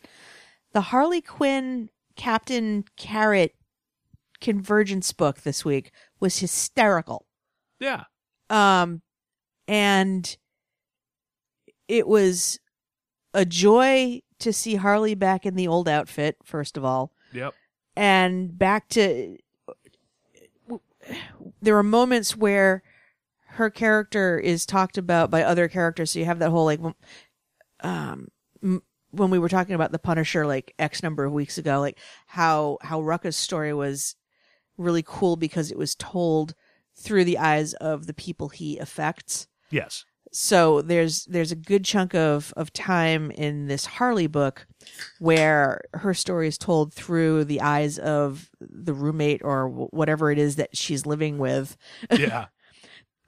[0.72, 3.54] The Harley Quinn Captain Carrot
[4.40, 7.26] Convergence book this week was hysterical.
[7.78, 8.04] Yeah.
[8.50, 9.02] Um,
[9.68, 10.36] and
[11.86, 12.58] it was
[13.32, 17.54] a joy to see Harley back in the old outfit, first of all, Yep.
[17.96, 19.36] and back to.
[21.60, 22.82] There are moments where
[23.54, 26.10] her character is talked about by other characters.
[26.12, 26.80] So you have that whole like,
[27.80, 28.28] um,
[28.62, 31.98] m- when we were talking about the Punisher like X number of weeks ago, like
[32.26, 34.16] how how Rucka's story was
[34.76, 36.54] really cool because it was told
[36.96, 39.46] through the eyes of the people he affects.
[39.70, 40.04] Yes.
[40.32, 44.66] So there's there's a good chunk of of time in this Harley book
[45.20, 50.56] where her story is told through the eyes of the roommate or whatever it is
[50.56, 51.76] that she's living with,
[52.10, 52.46] Yeah.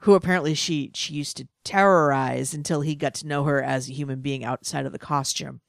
[0.00, 3.92] Who apparently she she used to terrorize until he got to know her as a
[3.92, 5.60] human being outside of the costume.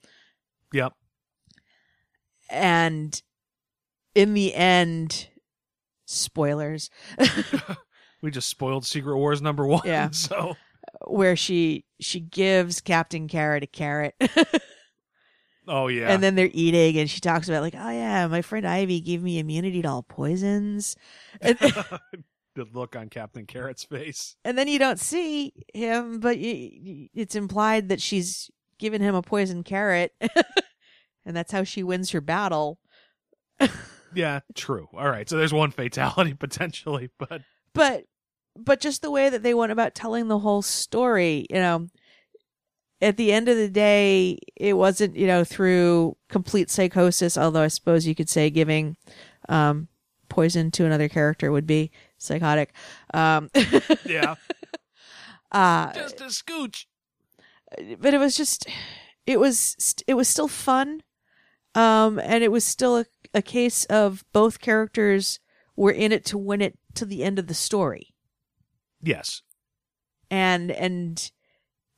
[0.74, 0.94] yep.
[2.50, 3.22] And
[4.16, 5.28] in the end,
[6.06, 6.90] spoilers,
[8.22, 9.82] We just spoiled Secret Wars number one.
[9.86, 10.10] Yeah.
[10.12, 10.56] So
[11.06, 14.16] where she she gives Captain Carrot a carrot.
[15.68, 16.10] Oh yeah.
[16.10, 19.22] And then they're eating, and she talks about like, "Oh yeah, my friend Ivy gave
[19.22, 20.96] me immunity to all poisons,"
[21.42, 21.58] and,
[22.66, 24.36] the look on Captain Carrot's face.
[24.46, 29.16] and then you don't see him, but y y- it's implied that she's given him
[29.16, 30.14] a poison carrot,
[31.26, 32.80] and that's how she wins her battle.
[34.16, 34.88] Yeah, true.
[34.94, 37.42] All right, so there's one fatality potentially, but
[37.74, 38.06] But
[38.56, 41.88] but just the way that they went about telling the whole story, you know,
[43.02, 47.38] at the end of the day, it wasn't you know through complete psychosis.
[47.38, 48.96] Although I suppose you could say giving
[49.50, 49.90] um,
[50.30, 52.74] poison to another character would be psychotic.
[53.14, 53.50] Um,
[54.06, 54.36] yeah,
[55.52, 56.86] uh, just a scooch.
[58.00, 58.68] but it was just
[59.26, 61.04] it was it was still fun
[61.76, 65.40] um and it was still a, a case of both characters
[65.76, 68.16] were in it to win it to the end of the story
[69.02, 69.42] Yes.
[70.32, 71.30] and and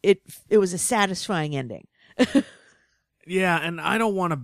[0.02, 1.88] it it was a satisfying ending
[3.28, 4.40] Yeah, and I don't want to.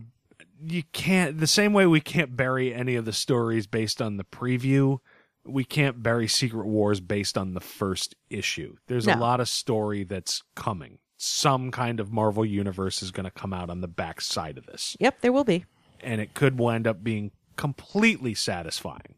[0.64, 4.24] You can't the same way we can't bury any of the stories based on the
[4.24, 5.00] preview.
[5.46, 8.78] We can't bury Secret Wars based on the first issue.
[8.88, 10.98] There's a lot of story that's coming.
[11.18, 14.66] Some kind of Marvel universe is going to come out on the back side of
[14.66, 14.98] this.
[15.00, 15.66] yep there will be
[16.06, 19.16] and it could wind up being completely satisfying.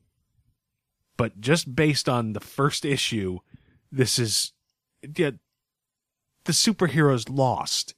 [1.18, 3.40] But just based on the first issue,
[3.92, 4.54] this is
[5.16, 5.32] yeah,
[6.46, 7.94] the superheroes lost.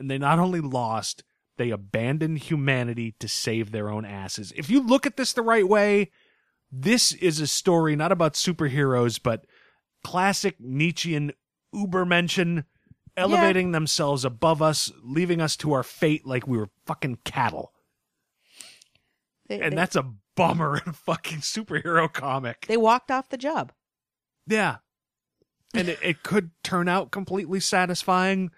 [0.00, 1.22] And they not only lost,
[1.58, 4.52] they abandoned humanity to save their own asses.
[4.56, 6.10] If you look at this the right way,
[6.72, 9.44] this is a story not about superheroes, but
[10.02, 11.32] classic Nietzschean
[11.74, 12.64] Ubermenschen
[13.16, 17.72] elevating themselves above us, leaving us to our fate like we were fucking cattle.
[19.48, 22.64] They, And they- that's a bummer in a fucking superhero comic.
[22.66, 23.70] they walked off the job.
[24.46, 24.76] Yeah.
[25.74, 28.50] And it, it could turn out completely satisfying,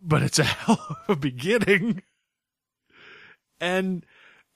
[0.00, 2.02] but it's a hell of a beginning.
[3.60, 4.04] And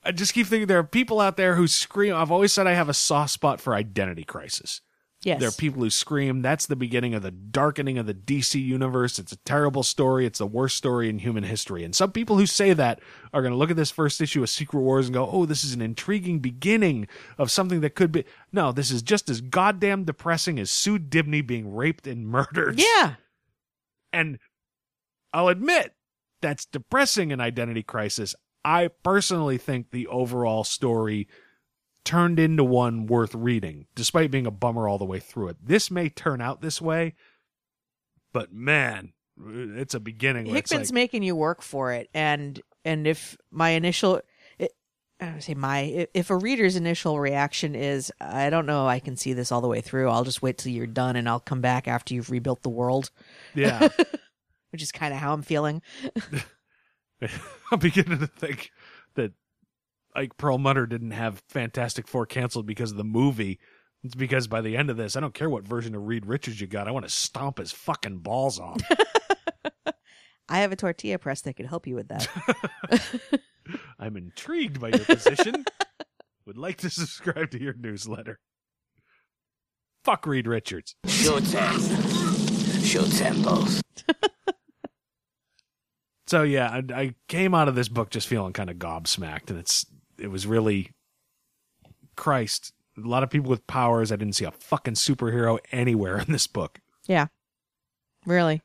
[0.02, 2.14] I just keep thinking there are people out there who scream.
[2.14, 4.81] I've always said I have a soft spot for Identity Crisis.
[5.22, 5.39] Yes.
[5.39, 9.18] There are people who scream, that's the beginning of the darkening of the DC universe.
[9.18, 10.24] It's a terrible story.
[10.24, 11.85] It's the worst story in human history.
[11.85, 13.01] And some people who say that
[13.35, 15.62] are going to look at this first issue of Secret Wars and go, oh, this
[15.62, 17.06] is an intriguing beginning
[17.36, 18.24] of something that could be.
[18.51, 22.81] No, this is just as goddamn depressing as Sue Dibney being raped and murdered.
[22.81, 23.16] yeah.
[24.14, 24.39] And
[25.35, 25.94] I'll admit
[26.40, 28.35] that's depressing in Identity Crisis.
[28.64, 31.28] I personally think the overall story
[32.04, 35.56] turned into one worth reading, despite being a bummer all the way through it.
[35.62, 37.14] This may turn out this way,
[38.32, 40.46] but man, it's a beginning.
[40.46, 44.20] Hickman's like, making you work for it, and and if my initial,
[44.58, 44.72] it,
[45.20, 49.16] I would say my, if a reader's initial reaction is, I don't know, I can
[49.16, 50.08] see this all the way through.
[50.08, 53.10] I'll just wait till you're done, and I'll come back after you've rebuilt the world,
[53.54, 53.88] yeah,
[54.70, 55.82] which is kind of how I'm feeling.
[57.72, 58.70] I'm beginning to think
[59.14, 59.32] that
[60.14, 63.59] like Perlmutter didn't have Fantastic Four canceled because of the movie.
[64.02, 66.60] It's because by the end of this, I don't care what version of Reed Richards
[66.60, 66.88] you got.
[66.88, 68.80] I want to stomp his fucking balls off.
[70.48, 72.28] I have a tortilla press that could help you with that.
[74.01, 75.64] I'm intrigued by your position.
[76.47, 78.40] Would like to subscribe to your newsletter.
[80.02, 80.97] Fuck Reed Richards.
[81.06, 81.78] Showtime.
[82.80, 83.82] Showtime, boss.
[86.31, 89.59] So yeah, I, I came out of this book just feeling kind of gobsmacked, and
[89.59, 89.85] it's
[90.16, 90.93] it was really
[92.15, 92.73] Christ.
[92.97, 94.12] A lot of people with powers.
[94.12, 96.78] I didn't see a fucking superhero anywhere in this book,
[97.09, 97.27] yeah,
[98.27, 98.62] really.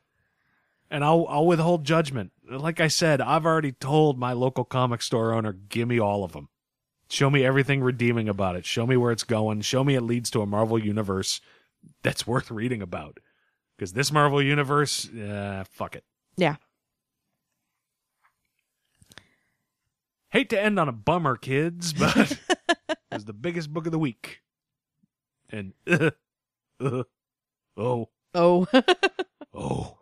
[0.92, 2.30] and I'll I'll withhold judgment.
[2.48, 6.34] Like I said, I've already told my local comic store owner, give me all of
[6.34, 6.48] them.
[7.10, 8.64] Show me everything redeeming about it.
[8.64, 9.62] Show me where it's going.
[9.62, 11.40] Show me it leads to a Marvel universe
[12.04, 13.18] that's worth reading about.
[13.76, 16.04] Because this Marvel universe, uh, fuck it.
[16.36, 16.56] Yeah.
[20.30, 22.16] Hate to end on a bummer, kids, but
[22.88, 24.42] it was the biggest book of the week.
[25.50, 26.10] And uh,
[26.80, 27.04] uh,
[27.76, 28.66] oh, Oh,
[29.54, 29.96] oh.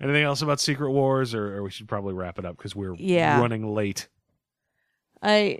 [0.00, 2.94] Anything else about Secret Wars, or, or we should probably wrap it up because we're
[2.96, 3.38] Yeah.
[3.40, 4.08] running late.
[5.22, 5.58] I,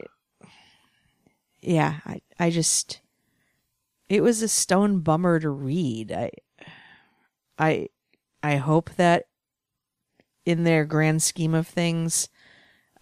[1.61, 3.01] yeah, I, I just,
[4.09, 6.11] it was a stone bummer to read.
[6.11, 6.31] I,
[7.59, 7.89] I,
[8.43, 9.27] I hope that
[10.45, 12.29] in their grand scheme of things,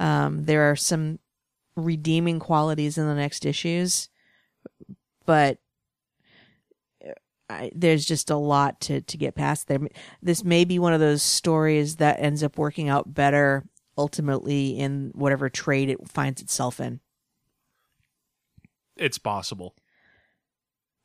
[0.01, 1.21] um, there are some
[1.77, 4.09] redeeming qualities in the next issues,
[5.27, 5.59] but
[7.51, 9.79] I, there's just a lot to, to get past there.
[10.23, 13.65] This may be one of those stories that ends up working out better
[13.99, 17.01] ultimately in whatever trade it finds itself in.
[18.97, 19.75] It's possible.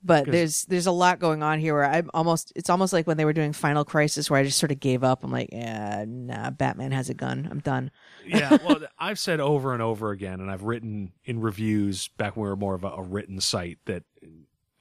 [0.05, 3.17] But there's there's a lot going on here where I'm almost it's almost like when
[3.17, 5.23] they were doing Final Crisis where I just sort of gave up.
[5.23, 7.47] I'm like, yeah, nah, Batman has a gun.
[7.49, 7.89] I'm done.
[8.25, 12.43] yeah, well, I've said over and over again, and I've written in reviews back when
[12.43, 14.03] we were more of a, a written site that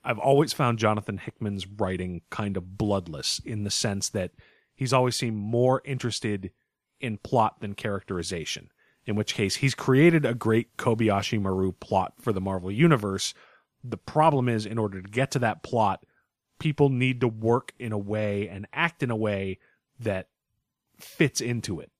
[0.05, 4.32] I've always found Jonathan Hickman's writing kind of bloodless in the sense that
[4.74, 6.51] he's always seemed more interested
[7.01, 8.68] in plot than characterization.
[9.06, 13.34] In which case, he's created a great Kobayashi Maru plot for the Marvel Universe.
[13.85, 16.05] The problem is, in order to get to that plot,
[16.59, 19.59] people need to work in a way and act in a way
[20.01, 20.28] that
[20.98, 21.90] fits into it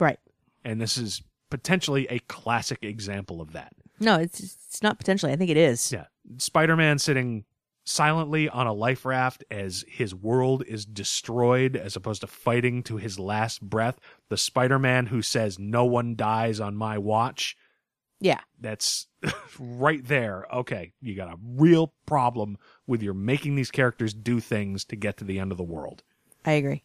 [0.00, 0.18] Right.
[0.64, 3.72] and this is potentially a classic example of that.
[4.00, 5.32] No, it's it's not potentially.
[5.32, 5.92] I think it is.
[5.92, 6.06] Yeah,
[6.38, 7.44] Spider-Man sitting
[7.84, 12.96] silently on a life raft as his world is destroyed as opposed to fighting to
[12.96, 13.98] his last breath.
[14.28, 17.56] The Spider-Man who says no one dies on my watch.
[18.20, 18.40] Yeah.
[18.60, 19.06] That's
[19.58, 20.46] right there.
[20.52, 25.16] Okay, you got a real problem with your making these characters do things to get
[25.18, 26.02] to the end of the world.
[26.44, 26.82] I agree.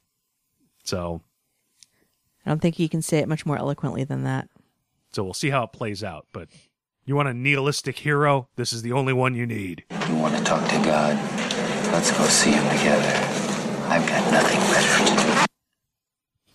[0.83, 1.21] So,
[2.45, 4.49] I don't think you can say it much more eloquently than that.
[5.11, 6.49] so we'll see how it plays out, but
[7.05, 8.47] you want a nihilistic hero?
[8.55, 9.83] This is the only one you need.
[10.09, 11.15] You want to talk to God?
[11.93, 13.11] Let's go see him together.
[13.87, 15.45] I've got nothing better to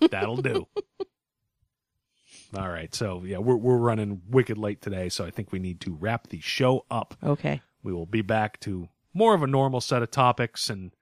[0.00, 0.08] do.
[0.08, 0.66] That'll do.
[2.56, 2.94] All right.
[2.94, 6.28] So yeah, we're we're running wicked late today, so I think we need to wrap
[6.28, 7.14] the show up.
[7.22, 7.60] Okay.
[7.82, 10.92] We will be back to more of a normal set of topics and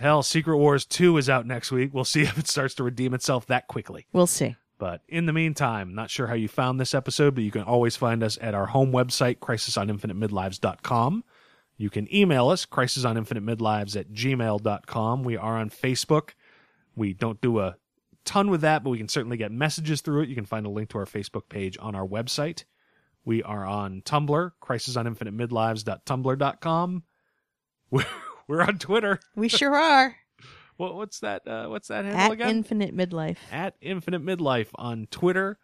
[0.00, 1.94] hell, Secret Wars 2 is out next week.
[1.94, 4.06] We'll see if it starts to redeem itself that quickly.
[4.12, 4.56] We'll see.
[4.78, 7.96] But in the meantime, not sure how you found this episode, but you can always
[7.96, 11.24] find us at our home website, crisisoninfinitemidlives.com.
[11.76, 15.22] You can email us, crisisoninfinitemidlives at gmail.com.
[15.22, 16.30] We are on Facebook.
[16.96, 17.76] We don't do a
[18.30, 20.28] ton with that, but we can certainly get messages through it.
[20.28, 22.62] You can find a link to our Facebook page on our website.
[23.24, 27.02] We are on Tumblr, crisisoninfinitemidlives.tumblr.com.
[27.90, 28.06] We're,
[28.48, 29.18] we're on Twitter.
[29.34, 30.14] We sure are.
[30.76, 31.46] What, what's that?
[31.46, 32.48] Uh, what's that handle At again?
[32.50, 33.38] Infinite Midlife.
[33.50, 35.58] at Infinite Midlife on Twitter.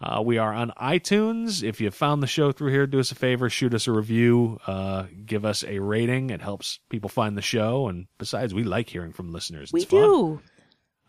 [0.00, 1.62] Uh, we are on iTunes.
[1.62, 4.58] If you found the show through here, do us a favor, shoot us a review,
[4.66, 6.30] uh, give us a rating.
[6.30, 7.88] It helps people find the show.
[7.88, 9.70] And besides, we like hearing from listeners.
[9.72, 10.00] We fun.
[10.00, 10.40] do.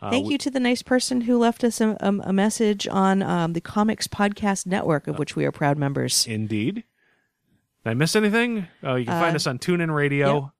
[0.02, 2.88] Uh, Thank we- you to the nice person who left us a, a, a message
[2.88, 6.26] on um, the Comics Podcast Network, of which we are proud members.
[6.26, 6.76] Indeed.
[7.84, 8.68] Did I miss anything?
[8.84, 10.52] Oh, you can find Uh, us on TuneIn Radio.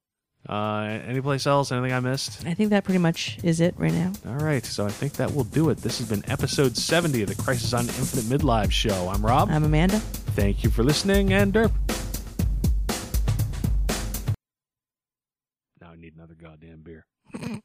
[0.48, 1.72] Uh, anyplace else?
[1.72, 2.46] Anything I missed?
[2.48, 4.12] I think that pretty much is it right now.
[4.28, 5.78] All right, so I think that will do it.
[5.78, 9.10] This has been episode 70 of the Crisis on Infinite Midlife show.
[9.10, 9.50] I'm Rob.
[9.52, 10.00] I'm Amanda.
[10.00, 11.72] Thank you for listening, and Derp.
[15.80, 17.06] Now I need another goddamn beer.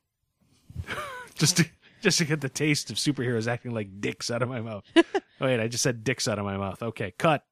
[1.36, 1.66] just to
[2.02, 4.84] just to get the taste of superheroes acting like dicks out of my mouth.
[4.96, 5.02] oh,
[5.40, 6.82] wait, I just said dicks out of my mouth.
[6.82, 7.44] Okay, cut.